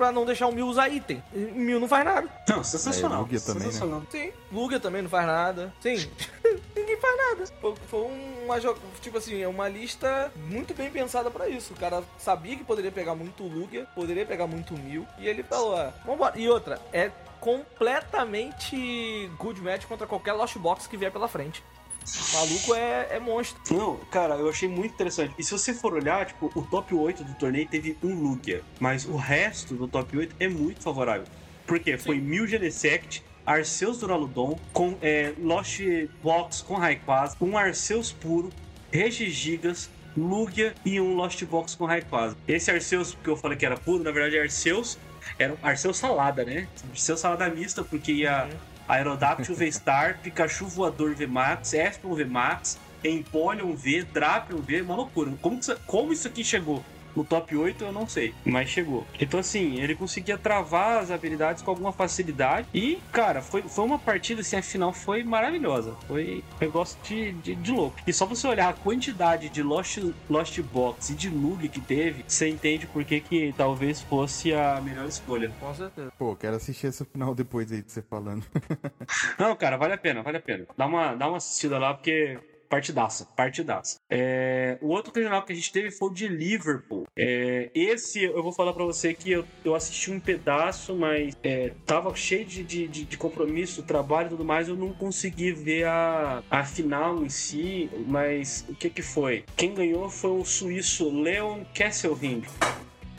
pra 0.00 0.10
não 0.10 0.24
deixar 0.24 0.46
o 0.46 0.52
Mil 0.52 0.66
usar 0.66 0.88
item. 0.88 1.22
E 1.30 1.38
Mil 1.38 1.78
não 1.78 1.86
faz 1.86 2.06
nada. 2.06 2.26
Não, 2.48 2.64
sensacional. 2.64 3.18
É, 3.18 3.20
Lugia 3.20 3.40
também, 3.40 3.62
né? 3.62 3.64
sensacional. 3.66 4.02
Sim, 4.10 4.32
Lugia 4.50 4.80
também 4.80 5.02
não 5.02 5.10
faz 5.10 5.26
nada. 5.26 5.74
Sim, 5.78 6.10
ninguém 6.74 6.96
faz 6.96 7.16
nada. 7.18 7.46
Foi, 7.60 7.74
foi 7.86 8.10
uma 8.44 8.58
tipo 9.02 9.18
assim, 9.18 9.42
é 9.42 9.46
uma 9.46 9.68
lista 9.68 10.32
muito 10.48 10.72
bem 10.72 10.90
pensada 10.90 11.30
pra 11.30 11.50
isso. 11.50 11.74
O 11.74 11.76
cara 11.76 12.02
sabia 12.18 12.56
que 12.56 12.64
poderia 12.64 12.90
pegar 12.90 13.14
muito 13.14 13.42
Lugia, 13.42 13.86
poderia 13.94 14.24
pegar 14.24 14.46
muito 14.46 14.72
Mil, 14.72 15.06
e 15.18 15.28
ele 15.28 15.42
falou, 15.42 15.76
ah, 15.76 15.92
vambora. 16.06 16.38
E 16.38 16.48
outra, 16.48 16.80
é 16.94 17.10
completamente 17.38 19.30
good 19.38 19.60
match 19.60 19.84
contra 19.84 20.06
qualquer 20.06 20.32
Lost 20.32 20.56
Box 20.56 20.86
que 20.86 20.96
vier 20.96 21.12
pela 21.12 21.28
frente. 21.28 21.62
O 22.06 22.36
maluco 22.36 22.74
é, 22.74 23.08
é 23.10 23.20
monstro. 23.20 23.60
Não, 23.70 23.96
cara, 24.10 24.34
eu 24.34 24.48
achei 24.48 24.68
muito 24.68 24.92
interessante. 24.94 25.34
E 25.38 25.44
se 25.44 25.52
você 25.52 25.72
for 25.74 25.94
olhar, 25.94 26.26
tipo, 26.26 26.50
o 26.54 26.62
top 26.62 26.94
8 26.94 27.24
do 27.24 27.34
torneio 27.34 27.68
teve 27.68 27.96
um 28.02 28.14
Lugia, 28.14 28.62
mas 28.78 29.04
o 29.04 29.16
resto 29.16 29.74
do 29.74 29.86
top 29.86 30.16
8 30.16 30.36
é 30.40 30.48
muito 30.48 30.82
favorável. 30.82 31.26
Porque 31.66 31.96
foi 31.96 32.18
Mil 32.18 32.46
Genesect, 32.46 33.22
Arceus 33.46 33.98
Duraludon, 33.98 34.58
com 34.72 34.96
é, 35.00 35.32
Lost 35.38 35.80
Box 36.22 36.62
com 36.62 36.74
Rayquaza, 36.74 37.36
um 37.40 37.56
Arceus 37.56 38.12
puro, 38.12 38.50
Regigigas, 38.90 39.88
Lugia 40.16 40.74
e 40.84 41.00
um 41.00 41.14
Lost 41.14 41.42
Box 41.44 41.74
com 41.74 41.84
Rayquaza. 41.84 42.36
Esse 42.46 42.70
Arceus 42.70 43.16
que 43.22 43.28
eu 43.28 43.36
falei 43.36 43.56
que 43.56 43.64
era 43.64 43.76
puro, 43.76 44.02
na 44.02 44.10
verdade 44.10 44.36
é 44.36 44.42
Arceus, 44.42 44.98
era 45.38 45.52
um 45.52 45.56
Arceus 45.62 45.96
salada, 45.96 46.44
né? 46.44 46.68
Arceus 46.90 47.20
salada 47.20 47.48
mista, 47.48 47.84
porque 47.84 48.12
ia 48.12 48.48
Aerodactyl 48.90 49.54
V-Star, 49.54 50.18
Pikachu 50.20 50.66
voador 50.66 51.14
V-Max, 51.14 51.74
Espon 51.74 52.14
V-Max, 52.14 52.76
Empoleon 53.04 53.74
V, 53.76 54.02
Drapion 54.02 54.60
V, 54.60 54.82
uma 54.82 54.96
loucura. 54.96 55.32
Como, 55.40 55.58
isso, 55.58 55.76
como 55.86 56.12
isso 56.12 56.26
aqui 56.26 56.42
chegou? 56.42 56.84
No 57.14 57.24
top 57.24 57.56
8 57.56 57.84
eu 57.84 57.92
não 57.92 58.08
sei, 58.08 58.34
mas 58.44 58.68
chegou. 58.68 59.06
Então 59.20 59.40
assim, 59.40 59.80
ele 59.80 59.94
conseguia 59.94 60.38
travar 60.38 60.98
as 60.98 61.10
habilidades 61.10 61.62
com 61.62 61.70
alguma 61.70 61.92
facilidade 61.92 62.66
e, 62.72 62.98
cara, 63.12 63.42
foi, 63.42 63.62
foi 63.62 63.84
uma 63.84 63.98
partida 63.98 64.40
assim, 64.40 64.56
a 64.56 64.62
final 64.62 64.92
foi 64.92 65.22
maravilhosa. 65.22 65.94
Foi 66.06 66.42
um 66.56 66.64
negócio 66.64 66.98
de, 67.02 67.32
de, 67.32 67.54
de 67.54 67.72
louco. 67.72 67.96
E 68.06 68.12
só 68.12 68.26
você 68.26 68.46
olhar 68.46 68.68
a 68.68 68.72
quantidade 68.72 69.48
de 69.48 69.62
Lost, 69.62 69.98
Lost 70.28 70.60
Box 70.60 71.10
e 71.10 71.14
de 71.14 71.28
Lug 71.28 71.68
que 71.68 71.80
teve, 71.80 72.24
você 72.26 72.48
entende 72.48 72.86
por 72.86 73.04
que 73.04 73.20
que 73.20 73.54
talvez 73.56 74.00
fosse 74.00 74.52
a 74.52 74.80
melhor 74.80 75.06
escolha. 75.06 75.52
Com 75.60 75.74
certeza. 75.74 76.12
Pô, 76.18 76.34
quero 76.36 76.56
assistir 76.56 76.86
essa 76.88 77.04
final 77.04 77.34
depois 77.34 77.70
aí 77.72 77.82
de 77.82 77.90
você 77.90 78.02
falando. 78.02 78.44
Não, 79.38 79.54
cara, 79.56 79.76
vale 79.76 79.94
a 79.94 79.98
pena, 79.98 80.22
vale 80.22 80.38
a 80.38 80.40
pena. 80.40 80.66
Dá 80.76 80.86
uma, 80.86 81.14
dá 81.14 81.28
uma 81.28 81.36
assistida 81.38 81.78
lá, 81.78 81.94
porque 81.94 82.38
partidaça, 82.70 83.26
partidaça. 83.36 83.98
É, 84.08 84.78
o 84.80 84.88
outro 84.88 85.12
regional 85.12 85.42
que 85.44 85.52
a 85.52 85.56
gente 85.56 85.72
teve 85.72 85.90
foi 85.90 86.08
o 86.08 86.12
de 86.14 86.28
Liverpool. 86.28 87.04
É, 87.18 87.68
esse 87.74 88.22
eu 88.22 88.42
vou 88.42 88.52
falar 88.52 88.72
pra 88.72 88.84
você 88.84 89.12
que 89.12 89.30
eu, 89.32 89.44
eu 89.64 89.74
assisti 89.74 90.10
um 90.10 90.20
pedaço, 90.20 90.94
mas 90.94 91.36
é, 91.42 91.72
tava 91.84 92.14
cheio 92.14 92.44
de, 92.46 92.62
de, 92.62 92.86
de- 92.88 93.04
de 93.04 93.16
compromisso, 93.18 93.82
trabalho 93.82 94.26
e 94.28 94.30
tudo 94.30 94.44
mais, 94.44 94.68
eu 94.68 94.76
não 94.76 94.92
consegui 94.94 95.52
ver 95.52 95.84
a, 95.86 96.42
a 96.48 96.64
final 96.64 97.22
em 97.24 97.28
si, 97.28 97.90
mas 98.06 98.64
o 98.68 98.74
que 98.74 98.88
que 98.88 99.02
foi? 99.02 99.44
Quem 99.56 99.74
ganhou 99.74 100.08
foi 100.08 100.30
o 100.30 100.44
suíço 100.44 101.10
Leon 101.10 101.64
Kesselring 101.74 102.42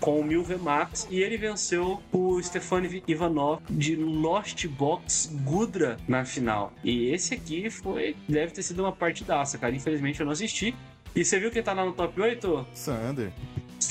com 0.01 0.19
o 0.19 0.23
Milve 0.23 0.57
Max 0.57 1.07
e 1.09 1.21
ele 1.21 1.37
venceu 1.37 2.01
o 2.11 2.41
Stefan 2.41 2.81
Ivanov 3.07 3.61
de 3.69 3.95
Lost 3.95 4.67
Box 4.67 5.31
Gudra 5.43 5.95
na 6.07 6.25
final. 6.25 6.73
E 6.83 7.11
esse 7.11 7.35
aqui 7.35 7.69
foi 7.69 8.15
deve 8.27 8.51
ter 8.51 8.63
sido 8.63 8.81
uma 8.81 8.91
partidaça, 8.91 9.57
cara. 9.57 9.73
Infelizmente 9.73 10.19
eu 10.19 10.25
não 10.25 10.33
assisti. 10.33 10.75
E 11.15 11.23
você 11.23 11.39
viu 11.39 11.51
quem 11.51 11.61
tá 11.61 11.73
lá 11.73 11.85
no 11.85 11.93
top 11.93 12.19
8? 12.19 12.67
Sander. 12.73 13.31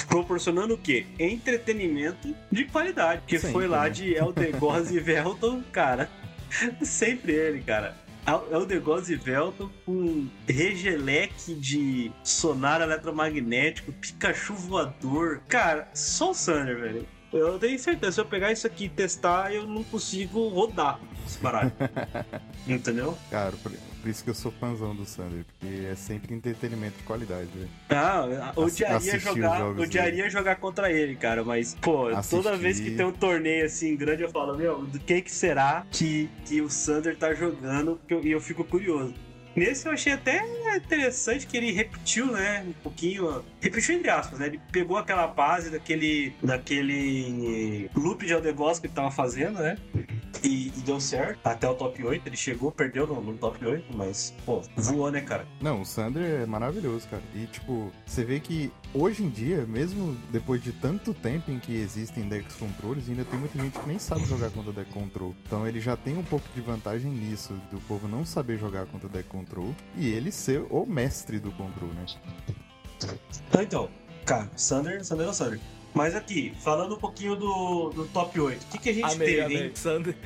Proporcionando 0.08 0.74
o 0.74 0.78
quê? 0.78 1.06
Entretenimento 1.18 2.34
de 2.50 2.64
qualidade. 2.64 3.22
Que 3.26 3.38
Sempre, 3.38 3.52
foi 3.52 3.68
lá 3.68 3.84
né? 3.84 3.90
de 3.90 4.14
Eldegoz 4.14 4.90
e 4.90 4.98
Velton, 4.98 5.62
cara. 5.70 6.10
Sempre 6.82 7.32
ele, 7.32 7.60
cara. 7.60 7.94
Eldegoz 8.50 9.08
e 9.08 9.16
Velton 9.16 9.70
com 9.84 10.28
regeleque 10.46 11.54
de 11.54 12.12
sonar 12.22 12.80
eletromagnético, 12.80 13.92
Pikachu 13.92 14.54
voador. 14.54 15.42
Cara, 15.48 15.88
só 15.94 16.30
o 16.30 16.34
Sander, 16.34 16.78
velho. 16.78 17.06
Eu 17.32 17.58
tenho 17.58 17.78
certeza, 17.78 18.12
se 18.12 18.20
eu 18.20 18.24
pegar 18.26 18.50
isso 18.50 18.66
aqui 18.66 18.86
e 18.86 18.88
testar, 18.88 19.52
eu 19.54 19.64
não 19.66 19.84
consigo 19.84 20.48
rodar 20.48 21.00
esse 21.24 21.38
baralho. 21.38 21.72
Entendeu? 22.66 23.16
Cara, 23.30 23.52
por, 24.00 24.08
isso 24.08 24.24
que 24.24 24.30
eu 24.30 24.34
sou 24.34 24.50
fãzão 24.52 24.94
do 24.94 25.04
Sander, 25.04 25.44
porque 25.44 25.86
é 25.86 25.94
sempre 25.94 26.34
entretenimento 26.34 26.96
de 26.98 27.02
qualidade. 27.04 27.48
Ah, 27.88 28.52
odiaria 28.56 29.18
jogar, 29.18 29.62
odiaria 29.78 30.30
jogar 30.30 30.56
contra 30.56 30.90
ele, 30.90 31.16
cara, 31.16 31.44
mas, 31.44 31.74
pô, 31.80 32.04
toda 32.30 32.50
Assistir. 32.50 32.56
vez 32.58 32.80
que 32.80 32.90
tem 32.92 33.04
um 33.06 33.12
torneio 33.12 33.64
assim 33.66 33.96
grande, 33.96 34.22
eu 34.22 34.30
falo, 34.30 34.56
meu, 34.56 34.82
do 34.82 34.98
que 34.98 35.20
que 35.22 35.30
será 35.32 35.86
que, 35.90 36.28
que 36.44 36.60
o 36.60 36.68
Sander 36.70 37.16
tá 37.16 37.34
jogando? 37.34 38.00
Que 38.06 38.14
eu- 38.14 38.24
E 38.24 38.30
eu, 38.30 38.40
fico 38.40 38.64
curioso. 38.64 39.14
Nesse 39.56 39.86
eu 39.88 39.92
achei 39.92 40.12
até 40.12 40.44
interessante 40.76 41.46
que 41.46 41.56
ele 41.56 41.72
repetiu, 41.72 42.26
né, 42.26 42.64
um 42.68 42.72
pouquinho, 42.82 43.44
repetiu 43.60 43.96
entre 43.96 44.10
aspas, 44.10 44.38
né, 44.38 44.46
ele 44.46 44.60
pegou 44.72 44.96
aquela 44.96 45.26
base 45.26 45.70
daquele, 45.70 46.32
daquele 46.42 47.90
loop 47.94 48.24
de 48.24 48.32
Aldegos 48.32 48.78
que 48.78 48.86
ele 48.86 48.94
tava 48.94 49.10
fazendo, 49.10 49.58
né, 49.60 49.76
e, 50.42 50.68
e 50.68 50.80
deu 50.84 51.00
certo, 51.00 51.38
até 51.44 51.68
o 51.68 51.74
top 51.74 52.02
8, 52.02 52.26
ele 52.26 52.36
chegou, 52.36 52.72
perdeu 52.72 53.06
no, 53.06 53.20
no 53.20 53.36
top 53.36 53.64
8, 53.64 53.96
mas, 53.96 54.34
pô, 54.44 54.62
voou, 54.76 55.10
né, 55.10 55.20
cara? 55.20 55.46
Não, 55.60 55.82
o 55.82 55.84
Sander 55.84 56.42
é 56.42 56.46
maravilhoso, 56.46 57.06
cara. 57.08 57.22
E, 57.34 57.46
tipo, 57.46 57.92
você 58.06 58.24
vê 58.24 58.40
que 58.40 58.72
hoje 58.94 59.22
em 59.22 59.28
dia, 59.28 59.66
mesmo 59.66 60.16
depois 60.30 60.62
de 60.62 60.72
tanto 60.72 61.12
tempo 61.12 61.50
em 61.50 61.58
que 61.58 61.74
existem 61.74 62.28
decks 62.28 62.56
controles, 62.56 63.08
ainda 63.08 63.24
tem 63.24 63.38
muita 63.38 63.58
gente 63.58 63.78
que 63.78 63.86
nem 63.86 63.98
sabe 63.98 64.24
jogar 64.24 64.50
contra 64.50 64.72
deck 64.72 64.90
control. 64.90 65.34
Então 65.46 65.66
ele 65.66 65.80
já 65.80 65.96
tem 65.96 66.16
um 66.16 66.24
pouco 66.24 66.46
de 66.54 66.60
vantagem 66.60 67.10
nisso, 67.10 67.54
do 67.70 67.80
povo 67.82 68.08
não 68.08 68.24
saber 68.24 68.58
jogar 68.58 68.86
contra 68.86 69.08
deck 69.08 69.28
control 69.28 69.74
e 69.96 70.08
ele 70.08 70.32
ser 70.32 70.64
o 70.70 70.86
mestre 70.86 71.38
do 71.38 71.52
control, 71.52 71.90
né? 71.90 72.06
Então, 73.48 73.62
então, 73.62 73.90
cara, 74.24 74.48
Sander, 74.56 75.04
Sander 75.04 75.26
é 75.26 75.30
o 75.30 75.32
Sander. 75.34 75.60
Mas 75.92 76.14
aqui, 76.14 76.54
falando 76.62 76.94
um 76.94 76.98
pouquinho 76.98 77.34
do, 77.36 77.90
do 77.90 78.06
top 78.08 78.38
8, 78.40 78.62
o 78.62 78.66
que, 78.68 78.78
que 78.78 78.90
a 78.90 78.94
gente 78.94 79.04
Amei, 79.12 79.26
teve, 79.28 79.40
amei. 79.42 79.62
hein? 79.64 79.72
Sander. 79.74 80.16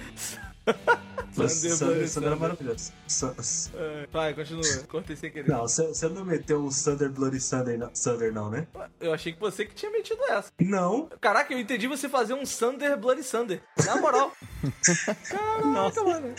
Sander, 0.67 1.49
Sander, 1.51 1.77
Sander, 1.77 2.09
Sander. 2.09 2.33
é 2.33 2.37
maravilhoso. 2.37 2.93
Sa- 3.07 3.35
É, 3.75 4.07
Vai, 4.13 4.35
continua. 4.35 4.63
Cortei 4.89 5.17
sem 5.17 5.31
querer. 5.31 5.49
Não, 5.49 5.63
você 5.63 5.87
você 5.89 6.09
não 6.09 6.25
meteu 6.25 6.63
um 6.63 6.71
Sander 6.71 7.11
Bloody 7.11 7.41
Sander, 7.41 7.79
não, 7.79 7.91
Sander, 7.95 8.33
não, 8.33 8.51
né? 8.51 8.67
Eu 9.01 9.13
achei 9.13 9.33
que 9.33 9.41
você 9.41 9.65
que 9.67 9.75
tinha 9.75 9.91
metido 9.91 10.23
essa. 10.25 10.51
Não. 10.61 11.09
Caraca, 11.21 11.53
eu 11.53 11.59
entendi 11.59 11.87
você 11.87 12.09
fazer 12.09 12.35
um 12.35 12.47
Sander 12.47 12.97
Bloody 12.97 13.23
Sander. 13.23 13.63
Na 13.85 13.97
moral. 13.97 14.33
Caraca, 15.29 15.67
Nossa. 15.67 16.03
mano. 16.05 16.35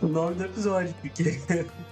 O 0.00 0.06
nome 0.06 0.34
do 0.34 0.44
episódio, 0.44 0.94
porque 1.00 1.40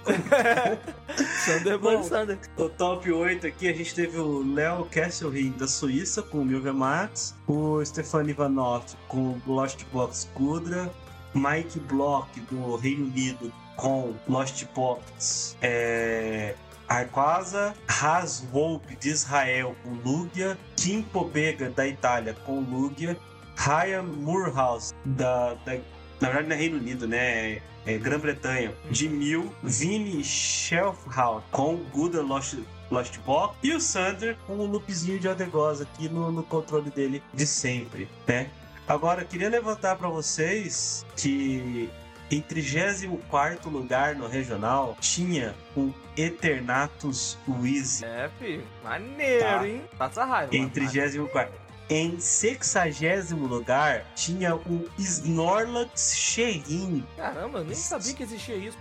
Bom. 1.81 2.03
Sander. 2.03 2.37
o 2.57 2.69
top 2.69 3.11
8 3.11 3.47
aqui 3.47 3.67
a 3.67 3.73
gente 3.73 3.95
teve 3.95 4.17
o 4.17 4.53
Léo 4.53 4.85
Kesselring 4.85 5.51
da 5.51 5.67
Suíça 5.67 6.21
com 6.21 6.39
o 6.41 6.45
Milve 6.45 6.71
Max, 6.71 7.35
o 7.47 7.83
Stefan 7.83 8.25
Ivanov 8.25 8.83
com 9.07 9.39
o 9.45 9.53
Lost 9.53 9.83
Box 9.91 10.29
Kudra, 10.33 10.91
Mike 11.33 11.79
Block 11.79 12.39
do 12.41 12.75
Reino 12.75 13.05
Unido 13.05 13.51
com 13.75 14.13
Lost 14.27 14.65
Box 14.75 15.55
é, 15.61 16.55
Arquasa, 16.87 17.73
Has 17.87 18.45
Wolpe 18.51 18.95
de 18.95 19.09
Israel 19.09 19.75
com 19.83 19.91
Lugia, 20.09 20.57
Kim 20.75 21.01
Pobega 21.01 21.69
da 21.69 21.87
Itália 21.87 22.33
com 22.45 22.59
Lugia, 22.59 23.17
Ryan 23.55 24.03
Moorhouse 24.03 24.93
da, 25.05 25.53
da 25.65 25.77
na 26.19 26.27
verdade 26.29 26.47
não 26.49 26.55
é 26.55 26.59
Reino 26.59 26.77
Unido, 26.77 27.07
né? 27.07 27.61
É 27.85 27.97
Grã-Bretanha, 27.97 28.73
de 28.91 29.07
mil, 29.09 29.53
Vini 29.63 30.23
Shelfhout 30.23 31.43
com 31.49 31.77
Guda 31.91 32.21
Lost, 32.21 32.55
Lost 32.91 33.17
Box 33.19 33.55
e 33.63 33.73
o 33.73 33.79
Sander 33.79 34.35
com 34.45 34.53
o 34.57 34.65
loopzinho 34.65 35.17
de 35.19 35.27
Adegosa 35.27 35.83
aqui 35.83 36.07
no, 36.09 36.31
no 36.31 36.43
controle 36.43 36.91
dele 36.91 37.23
de 37.33 37.47
sempre, 37.47 38.07
né? 38.27 38.49
Agora, 38.87 39.23
queria 39.23 39.49
levantar 39.49 39.95
para 39.95 40.09
vocês 40.09 41.05
que 41.15 41.89
em 42.31 42.41
34 42.41 43.69
lugar 43.69 44.15
no 44.15 44.27
regional 44.27 44.97
tinha 44.99 45.55
o 45.75 45.91
Eternatus 46.17 47.37
Wheezy. 47.47 48.03
É, 48.05 48.29
filho. 48.37 48.63
Maneiro, 48.83 49.43
Tá. 49.45 49.67
hein? 49.67 49.81
Passa 49.97 50.25
raiva. 50.25 50.55
Em 50.55 50.59
mano. 50.61 50.71
34. 50.71 51.53
Em 51.89 52.19
60 52.19 53.35
lugar 53.35 54.05
tinha 54.15 54.55
o 54.55 54.87
Snorlax 54.97 56.15
Sherrin. 56.15 57.03
Caramba, 57.17 57.59
eu 57.59 57.65
nem 57.65 57.75
sabia 57.75 58.13
que 58.13 58.23
existia 58.23 58.55
isso. 58.55 58.77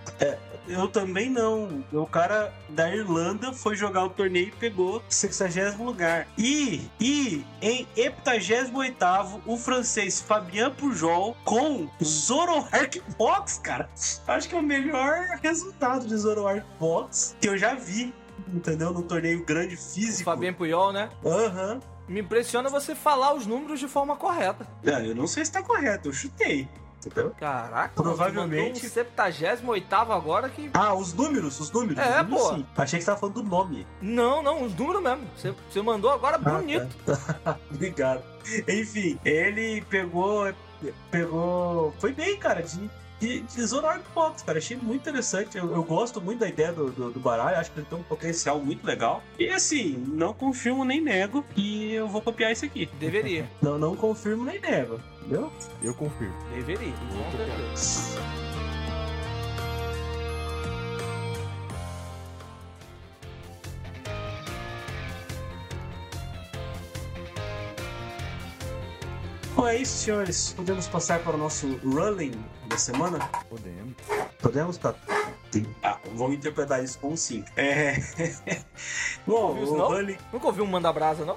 Eu 0.68 0.86
também 0.88 1.30
não. 1.30 1.82
O 1.90 2.06
cara 2.06 2.52
da 2.68 2.94
Irlanda 2.94 3.52
foi 3.52 3.74
jogar 3.74 4.04
o 4.04 4.11
torneio 4.11 4.48
e 4.48 4.52
pegou 4.52 5.02
60 5.09 5.82
lugar. 5.82 6.28
E, 6.36 6.90
e 7.00 7.44
em 7.62 7.86
78 7.94 9.42
o 9.46 9.56
francês 9.56 10.20
Fabien 10.20 10.70
Pujol 10.70 11.34
com 11.44 11.88
Zoroark 12.02 13.02
Box, 13.16 13.59
cara. 13.61 13.88
Acho 14.26 14.48
que 14.48 14.54
é 14.54 14.59
o 14.59 14.62
melhor 14.62 15.38
resultado 15.42 16.06
de 16.06 16.16
Zoroark 16.16 16.66
Box 16.78 17.34
que 17.40 17.48
eu 17.48 17.56
já 17.56 17.74
vi. 17.74 18.12
Entendeu? 18.52 18.92
No 18.92 19.02
torneio 19.02 19.44
grande 19.44 19.74
O 19.74 19.78
físico. 19.78 20.24
Fabien 20.24 20.52
Puyol, 20.52 20.92
né? 20.92 21.09
Aham. 21.24 21.80
Me 22.09 22.20
impressiona 22.20 22.68
você 22.70 22.94
falar 22.94 23.34
os 23.34 23.46
números 23.46 23.78
de 23.78 23.86
forma 23.86 24.16
correta. 24.16 24.66
Ah, 24.86 25.00
eu 25.04 25.14
não 25.14 25.26
sei 25.26 25.44
se 25.44 25.52
tá 25.52 25.62
correto, 25.62 26.09
eu 26.09 26.12
chutei. 26.12 26.68
Entendeu? 26.98 27.30
Caraca, 27.38 27.92
Provavelmente- 27.94 28.80
um 28.84 28.88
78 28.88 29.94
agora 30.12 30.48
que. 30.48 30.68
Ah, 30.74 30.94
os 30.94 31.12
números, 31.14 31.61
os 31.61 31.70
números. 31.70 31.96
É, 31.98 32.22
os 32.22 32.28
números, 32.28 32.48
pô. 32.48 32.54
sim. 32.56 32.66
Achei 32.76 32.98
que 32.98 33.04
você 33.04 33.06
tava 33.11 33.20
falando 33.20 33.34
do 33.36 33.42
nome. 33.44 33.86
Não, 34.02 34.42
não, 34.42 34.64
os 34.64 34.74
números 34.74 35.00
mesmo. 35.02 35.26
Você, 35.36 35.54
você 35.70 35.80
mandou 35.80 36.11
agora 36.11 36.38
bonito. 36.38 36.88
Obrigado. 37.70 38.22
Enfim, 38.66 39.18
ele 39.24 39.80
pegou. 39.82 40.52
Pegou. 41.11 41.94
Foi 41.98 42.12
bem, 42.12 42.36
cara, 42.36 42.62
de, 42.62 42.90
de, 43.20 43.40
de 43.40 43.64
Zoroark 43.66 44.04
Box, 44.14 44.42
cara. 44.44 44.58
Achei 44.58 44.76
muito 44.76 45.02
interessante. 45.02 45.56
Eu, 45.58 45.72
eu 45.74 45.82
gosto 45.82 46.20
muito 46.20 46.40
da 46.40 46.48
ideia 46.48 46.72
do, 46.72 46.90
do, 46.90 47.10
do 47.10 47.20
baralho. 47.20 47.56
Acho 47.58 47.70
que 47.72 47.80
ele 47.80 47.86
tem 47.88 47.98
um 47.98 48.02
potencial 48.02 48.60
muito 48.60 48.86
legal. 48.86 49.22
E 49.38 49.48
assim, 49.48 50.04
não 50.08 50.32
confirmo 50.32 50.84
nem 50.84 51.00
nego 51.00 51.44
que 51.54 51.92
eu 51.92 52.08
vou 52.08 52.22
copiar 52.22 52.52
isso 52.52 52.64
aqui. 52.64 52.88
Deveria, 52.98 53.48
Não, 53.60 53.78
não 53.78 53.96
confirmo 53.96 54.44
nem 54.44 54.60
nego. 54.60 55.00
Entendeu? 55.20 55.52
Eu 55.82 55.94
confirmo. 55.94 56.34
deveria. 56.54 56.92
Com 56.92 57.36
certeza. 57.36 58.47
Bom, 69.59 69.66
é 69.66 69.78
isso, 69.78 70.04
senhores. 70.04 70.52
Podemos 70.52 70.86
passar 70.86 71.18
para 71.18 71.34
o 71.34 71.36
nosso 71.36 71.80
Rolling 71.84 72.30
da 72.68 72.78
semana? 72.78 73.18
Podemos. 73.50 73.96
Podemos, 74.40 74.76
Tato? 74.76 75.00
Ah, 75.82 75.98
vamos 76.14 76.36
interpretar 76.36 76.84
isso 76.84 76.96
com 77.00 77.16
sim. 77.16 77.44
É. 77.56 77.96
Bom, 79.26 79.48
Ouviu 79.48 79.64
isso, 79.64 79.74
o 79.74 79.78
não? 79.78 79.88
Rolling. 79.88 80.16
Nunca 80.32 80.46
ouviu 80.46 80.62
um 80.62 80.68
manda 80.68 80.92
brasa, 80.92 81.24
não? 81.24 81.36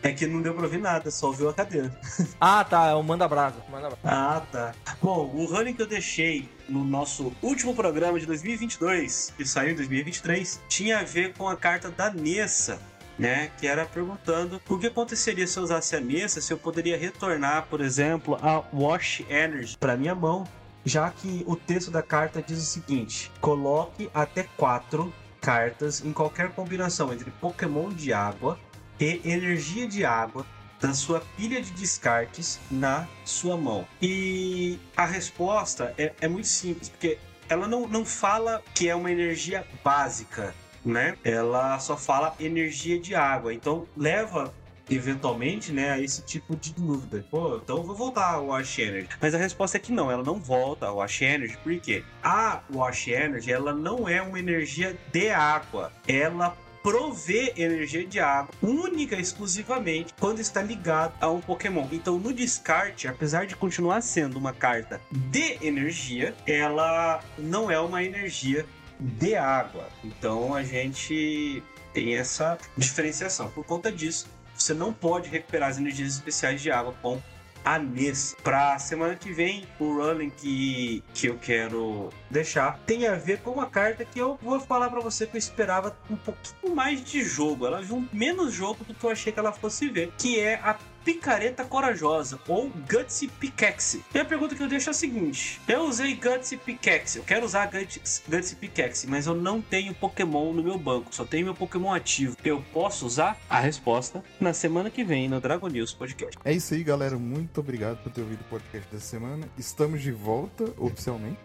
É 0.00 0.12
que 0.12 0.28
não 0.28 0.40
deu 0.40 0.54
pra 0.54 0.62
ouvir 0.62 0.78
nada, 0.78 1.10
só 1.10 1.26
ouviu 1.26 1.48
a 1.48 1.52
cadeira. 1.52 1.92
Ah, 2.40 2.62
tá, 2.62 2.86
é 2.86 2.94
o 2.94 3.02
Manda 3.02 3.26
Brasa. 3.26 3.56
Manda 3.68 3.88
Brasa. 3.88 4.00
Ah, 4.04 4.42
tá. 4.52 4.72
Bom, 5.02 5.28
o 5.34 5.44
running 5.46 5.74
que 5.74 5.82
eu 5.82 5.88
deixei 5.88 6.48
no 6.68 6.84
nosso 6.84 7.32
último 7.42 7.74
programa 7.74 8.20
de 8.20 8.26
2022, 8.26 9.34
que 9.36 9.44
saiu 9.44 9.72
em 9.72 9.74
2023, 9.74 10.60
tinha 10.68 11.00
a 11.00 11.02
ver 11.02 11.34
com 11.34 11.48
a 11.48 11.56
carta 11.56 11.90
da 11.90 12.10
Nessa, 12.10 12.80
né? 13.20 13.50
Que 13.58 13.66
era 13.66 13.84
perguntando 13.84 14.60
o 14.66 14.78
que 14.78 14.86
aconteceria 14.86 15.46
se 15.46 15.58
eu 15.58 15.62
usasse 15.62 15.94
a 15.94 16.00
Nessa, 16.00 16.40
se 16.40 16.52
eu 16.52 16.56
poderia 16.56 16.96
retornar, 16.96 17.66
por 17.68 17.82
exemplo, 17.82 18.38
a 18.40 18.64
Wash 18.72 19.22
Energy 19.28 19.76
para 19.78 19.96
minha 19.96 20.14
mão, 20.14 20.44
já 20.84 21.10
que 21.10 21.44
o 21.46 21.54
texto 21.54 21.90
da 21.90 22.02
carta 22.02 22.42
diz 22.42 22.58
o 22.58 22.64
seguinte: 22.64 23.30
coloque 23.40 24.10
até 24.14 24.44
quatro 24.56 25.12
cartas 25.40 26.02
em 26.02 26.12
qualquer 26.12 26.50
combinação 26.52 27.12
entre 27.12 27.30
Pokémon 27.30 27.90
de 27.90 28.12
água 28.12 28.58
e 28.98 29.20
energia 29.24 29.86
de 29.86 30.04
água 30.04 30.46
da 30.80 30.94
sua 30.94 31.20
pilha 31.36 31.60
de 31.60 31.72
descartes 31.72 32.58
na 32.70 33.06
sua 33.22 33.56
mão. 33.56 33.86
E 34.00 34.78
a 34.96 35.04
resposta 35.04 35.94
é, 35.98 36.14
é 36.22 36.26
muito 36.28 36.48
simples, 36.48 36.88
porque 36.88 37.18
ela 37.50 37.68
não, 37.68 37.86
não 37.86 38.04
fala 38.04 38.62
que 38.74 38.88
é 38.88 38.94
uma 38.94 39.12
energia 39.12 39.66
básica, 39.84 40.54
né? 40.84 41.16
Ela 41.24 41.78
só 41.78 41.96
fala 41.96 42.34
energia 42.38 42.98
de 42.98 43.14
água. 43.14 43.52
Então 43.52 43.86
leva 43.96 44.52
eventualmente, 44.90 45.72
né, 45.72 45.92
a 45.92 46.00
esse 46.00 46.22
tipo 46.22 46.56
de 46.56 46.72
dúvida. 46.74 47.24
Pô, 47.30 47.56
então 47.56 47.82
vou 47.82 47.94
voltar 47.94 48.34
ao 48.34 48.46
Wash 48.46 48.80
Energy. 48.80 49.08
Mas 49.20 49.34
a 49.34 49.38
resposta 49.38 49.76
é 49.76 49.80
que 49.80 49.92
não, 49.92 50.10
ela 50.10 50.22
não 50.22 50.40
volta 50.40 50.86
ao 50.86 50.96
Wash 50.96 51.22
Energy, 51.22 51.56
por 51.62 51.78
quê? 51.78 52.02
A 52.22 52.60
Wash 52.74 53.08
Energy, 53.08 53.52
ela 53.52 53.72
não 53.72 54.08
é 54.08 54.20
uma 54.20 54.38
energia 54.38 54.98
de 55.12 55.30
água. 55.30 55.92
Ela 56.08 56.56
prover 56.82 57.52
energia 57.56 58.06
de 58.06 58.18
água 58.18 58.54
única 58.62 59.16
e 59.16 59.20
exclusivamente 59.20 60.14
quando 60.18 60.40
está 60.40 60.62
ligado 60.62 61.12
a 61.20 61.28
um 61.28 61.40
Pokémon. 61.40 61.86
Então, 61.92 62.18
no 62.18 62.32
descarte, 62.32 63.06
apesar 63.06 63.46
de 63.46 63.54
continuar 63.54 64.00
sendo 64.00 64.38
uma 64.38 64.52
carta 64.52 65.00
de 65.10 65.58
energia, 65.60 66.34
ela 66.46 67.22
não 67.38 67.70
é 67.70 67.78
uma 67.78 68.02
energia 68.02 68.64
de 69.00 69.34
água. 69.34 69.88
Então, 70.04 70.54
a 70.54 70.62
gente 70.62 71.62
tem 71.92 72.16
essa 72.16 72.58
diferenciação. 72.76 73.50
Por 73.50 73.64
conta 73.64 73.90
disso, 73.90 74.26
você 74.54 74.74
não 74.74 74.92
pode 74.92 75.28
recuperar 75.28 75.70
as 75.70 75.78
energias 75.78 76.14
especiais 76.14 76.60
de 76.60 76.70
água 76.70 76.94
com 77.00 77.20
a 77.64 77.78
Nessa. 77.78 78.36
Pra 78.42 78.78
semana 78.78 79.14
que 79.14 79.32
vem, 79.32 79.66
o 79.78 79.96
running 79.96 80.30
que, 80.30 81.02
que 81.14 81.26
eu 81.26 81.38
quero 81.38 82.10
deixar 82.30 82.78
tem 82.86 83.06
a 83.06 83.14
ver 83.14 83.40
com 83.40 83.50
uma 83.50 83.66
carta 83.66 84.04
que 84.04 84.18
eu 84.18 84.38
vou 84.42 84.60
falar 84.60 84.90
para 84.90 85.00
você 85.00 85.26
que 85.26 85.36
eu 85.36 85.38
esperava 85.38 85.96
um 86.08 86.16
pouquinho 86.16 86.74
mais 86.74 87.02
de 87.04 87.22
jogo. 87.22 87.66
Ela 87.66 87.82
viu 87.82 88.06
menos 88.12 88.52
jogo 88.52 88.84
do 88.84 88.94
que 88.94 89.04
eu 89.04 89.10
achei 89.10 89.32
que 89.32 89.38
ela 89.38 89.52
fosse 89.52 89.88
ver, 89.88 90.12
que 90.16 90.38
é 90.38 90.54
a 90.54 90.76
Picareta 91.04 91.64
Corajosa 91.64 92.38
ou 92.46 92.70
Gutsy 92.88 93.28
Pickaxe. 93.28 94.02
E 94.14 94.18
a 94.18 94.24
pergunta 94.24 94.54
que 94.54 94.62
eu 94.62 94.68
deixo 94.68 94.90
é 94.90 94.92
a 94.92 94.94
seguinte: 94.94 95.60
eu 95.66 95.82
usei 95.82 96.14
Gutsy 96.14 96.56
Pickaxe, 96.56 97.18
eu 97.18 97.24
quero 97.24 97.44
usar 97.44 97.66
Gutsy, 97.66 98.22
Gutsy 98.28 98.56
Pickaxe, 98.56 99.06
mas 99.06 99.26
eu 99.26 99.34
não 99.34 99.60
tenho 99.60 99.94
Pokémon 99.94 100.52
no 100.52 100.62
meu 100.62 100.78
banco, 100.78 101.14
só 101.14 101.24
tenho 101.24 101.46
meu 101.46 101.54
Pokémon 101.54 101.92
ativo. 101.92 102.36
Eu 102.44 102.62
posso 102.72 103.06
usar? 103.06 103.38
A 103.48 103.60
resposta 103.60 104.22
na 104.40 104.52
semana 104.52 104.90
que 104.90 105.04
vem 105.04 105.28
no 105.28 105.40
Dragon 105.40 105.68
News 105.68 105.92
Podcast. 105.92 106.36
É 106.44 106.52
isso 106.52 106.74
aí, 106.74 106.82
galera. 106.82 107.18
Muito 107.18 107.60
obrigado 107.60 108.02
por 108.02 108.12
ter 108.12 108.20
ouvido 108.20 108.40
o 108.40 108.44
podcast 108.44 108.88
dessa 108.90 109.06
semana. 109.06 109.48
Estamos 109.58 110.02
de 110.02 110.12
volta, 110.12 110.64
oficialmente. 110.78 111.38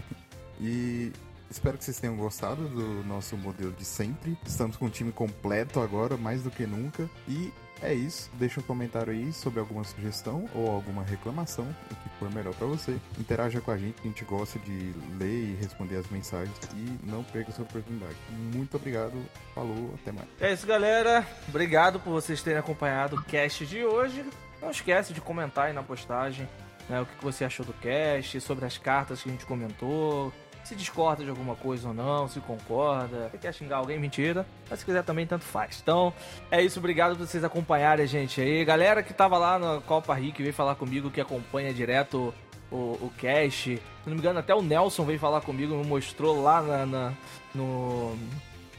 e 0.60 1.12
espero 1.50 1.76
que 1.76 1.84
vocês 1.84 1.98
tenham 1.98 2.16
gostado 2.16 2.68
do 2.68 3.04
nosso 3.04 3.36
modelo 3.36 3.72
de 3.72 3.84
sempre. 3.84 4.38
Estamos 4.46 4.76
com 4.76 4.86
o 4.86 4.90
time 4.90 5.12
completo 5.12 5.80
agora, 5.80 6.16
mais 6.16 6.42
do 6.42 6.50
que 6.50 6.66
nunca. 6.66 7.08
E 7.28 7.52
é 7.82 7.92
isso. 7.92 8.30
Deixa 8.34 8.60
um 8.60 8.62
comentário 8.62 9.12
aí 9.12 9.32
sobre 9.32 9.58
alguma 9.58 9.82
sugestão 9.84 10.48
ou 10.54 10.70
alguma 10.70 11.02
reclamação, 11.02 11.64
o 11.90 11.94
que 11.94 12.08
for 12.18 12.30
melhor 12.30 12.54
para 12.54 12.66
você. 12.66 12.96
Interaja 13.18 13.60
com 13.60 13.70
a 13.70 13.76
gente, 13.76 13.96
a 14.00 14.06
gente 14.06 14.24
gosta 14.24 14.58
de 14.58 14.94
ler 15.18 15.50
e 15.50 15.56
responder 15.60 15.96
as 15.96 16.08
mensagens 16.10 16.56
e 16.74 16.98
não 17.06 17.24
perca 17.24 17.50
essa 17.50 17.62
oportunidade. 17.62 18.16
Muito 18.54 18.76
obrigado, 18.76 19.14
falou, 19.54 19.94
até 20.00 20.12
mais. 20.12 20.28
É 20.40 20.52
isso, 20.52 20.66
galera. 20.66 21.26
Obrigado 21.48 21.98
por 22.00 22.10
vocês 22.10 22.42
terem 22.42 22.58
acompanhado 22.58 23.16
o 23.16 23.22
cast 23.24 23.66
de 23.66 23.84
hoje. 23.84 24.24
Não 24.60 24.70
esquece 24.70 25.12
de 25.12 25.20
comentar 25.20 25.66
aí 25.66 25.72
na 25.72 25.82
postagem 25.82 26.46
né, 26.88 27.00
o 27.00 27.06
que 27.06 27.24
você 27.24 27.44
achou 27.44 27.64
do 27.64 27.72
cast, 27.72 28.40
sobre 28.40 28.66
as 28.66 28.76
cartas 28.76 29.22
que 29.22 29.28
a 29.28 29.32
gente 29.32 29.46
comentou, 29.46 30.32
se 30.64 30.74
discorda 30.74 31.24
de 31.24 31.30
alguma 31.30 31.56
coisa 31.56 31.88
ou 31.88 31.94
não, 31.94 32.28
se 32.28 32.40
concorda, 32.40 33.28
se 33.30 33.38
quer 33.38 33.52
xingar 33.52 33.76
alguém, 33.76 33.98
mentira. 33.98 34.46
Mas 34.68 34.80
se 34.80 34.84
quiser 34.84 35.02
também, 35.02 35.26
tanto 35.26 35.44
faz. 35.44 35.80
Então, 35.82 36.12
é 36.50 36.62
isso. 36.62 36.78
Obrigado 36.78 37.16
por 37.16 37.26
vocês 37.26 37.42
acompanharem 37.44 38.04
a 38.04 38.08
gente 38.08 38.40
aí. 38.40 38.64
Galera 38.64 39.02
que 39.02 39.12
tava 39.12 39.36
lá 39.38 39.58
na 39.58 39.80
Copa 39.80 40.14
Rick 40.14 40.42
veio 40.42 40.54
falar 40.54 40.74
comigo, 40.74 41.10
que 41.10 41.20
acompanha 41.20 41.72
direto 41.72 42.32
o, 42.70 42.76
o 42.76 43.12
cast. 43.18 43.76
Se 43.76 43.82
não 44.06 44.14
me 44.14 44.20
engano, 44.20 44.38
até 44.38 44.54
o 44.54 44.62
Nelson 44.62 45.04
veio 45.04 45.18
falar 45.18 45.40
comigo, 45.40 45.74
me 45.74 45.86
mostrou 45.86 46.42
lá 46.42 46.62
na, 46.62 46.86
na 46.86 47.12
no 47.54 48.16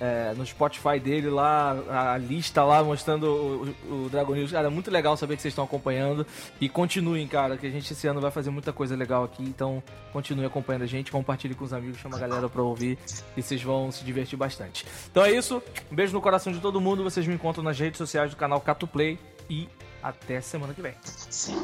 é, 0.02 0.34
no 0.36 0.44
Spotify 0.44 1.00
dele 1.00 1.30
lá, 1.30 1.78
a 1.88 2.18
lista 2.18 2.64
lá 2.64 2.84
mostrando 2.84 3.76
o, 3.88 4.06
o, 4.06 4.10
Dragon 4.10 4.34
News. 4.34 4.52
Cara, 4.52 4.66
é 4.66 4.70
muito 4.70 4.90
legal 4.90 5.16
saber 5.16 5.36
que 5.36 5.44
vocês 5.44 5.52
estão 5.52 5.64
acompanhando. 5.64 6.26
E 6.60 6.68
continuem, 6.68 7.28
cara, 7.28 7.56
que 7.56 7.68
a 7.68 7.70
gente 7.70 7.94
esse 7.94 8.08
ano 8.08 8.20
vai 8.20 8.32
fazer 8.32 8.50
muita 8.50 8.74
coisa 8.74 8.96
legal 8.96 9.24
aqui. 9.24 9.44
Então, 9.44 9.82
continue 10.12 10.44
acompanhando 10.44 10.82
a 10.82 10.88
gente, 10.88 11.12
compartilhe 11.12 11.54
com 11.54 11.64
os 11.64 11.72
amigos, 11.72 12.00
chama 12.00 12.18
a 12.18 12.20
galera 12.20 12.50
pra 12.50 12.64
ouvir 12.64 12.98
e 13.38 13.44
vocês 13.44 13.62
vão 13.62 13.92
se 13.92 14.04
divertir 14.04 14.38
bastante. 14.38 14.88
Então 15.12 15.24
é 15.24 15.32
isso. 15.32 15.62
Um 15.92 15.96
beijo 15.96 16.14
no 16.14 16.22
coração 16.22 16.52
de 16.52 16.60
todo 16.60 16.82
mundo. 16.82 17.04
Vocês 17.04 17.28
me 17.28 17.36
encontram 17.36 17.64
nas 17.64 17.78
redes 17.78 18.00
sociais 18.00 18.32
do 18.32 18.38
canal 18.38 18.60
Catuplay 18.60 19.20
e 19.48 19.70
até 20.02 20.42
semana 20.42 20.74
que 20.74 20.82
vem. 20.82 20.94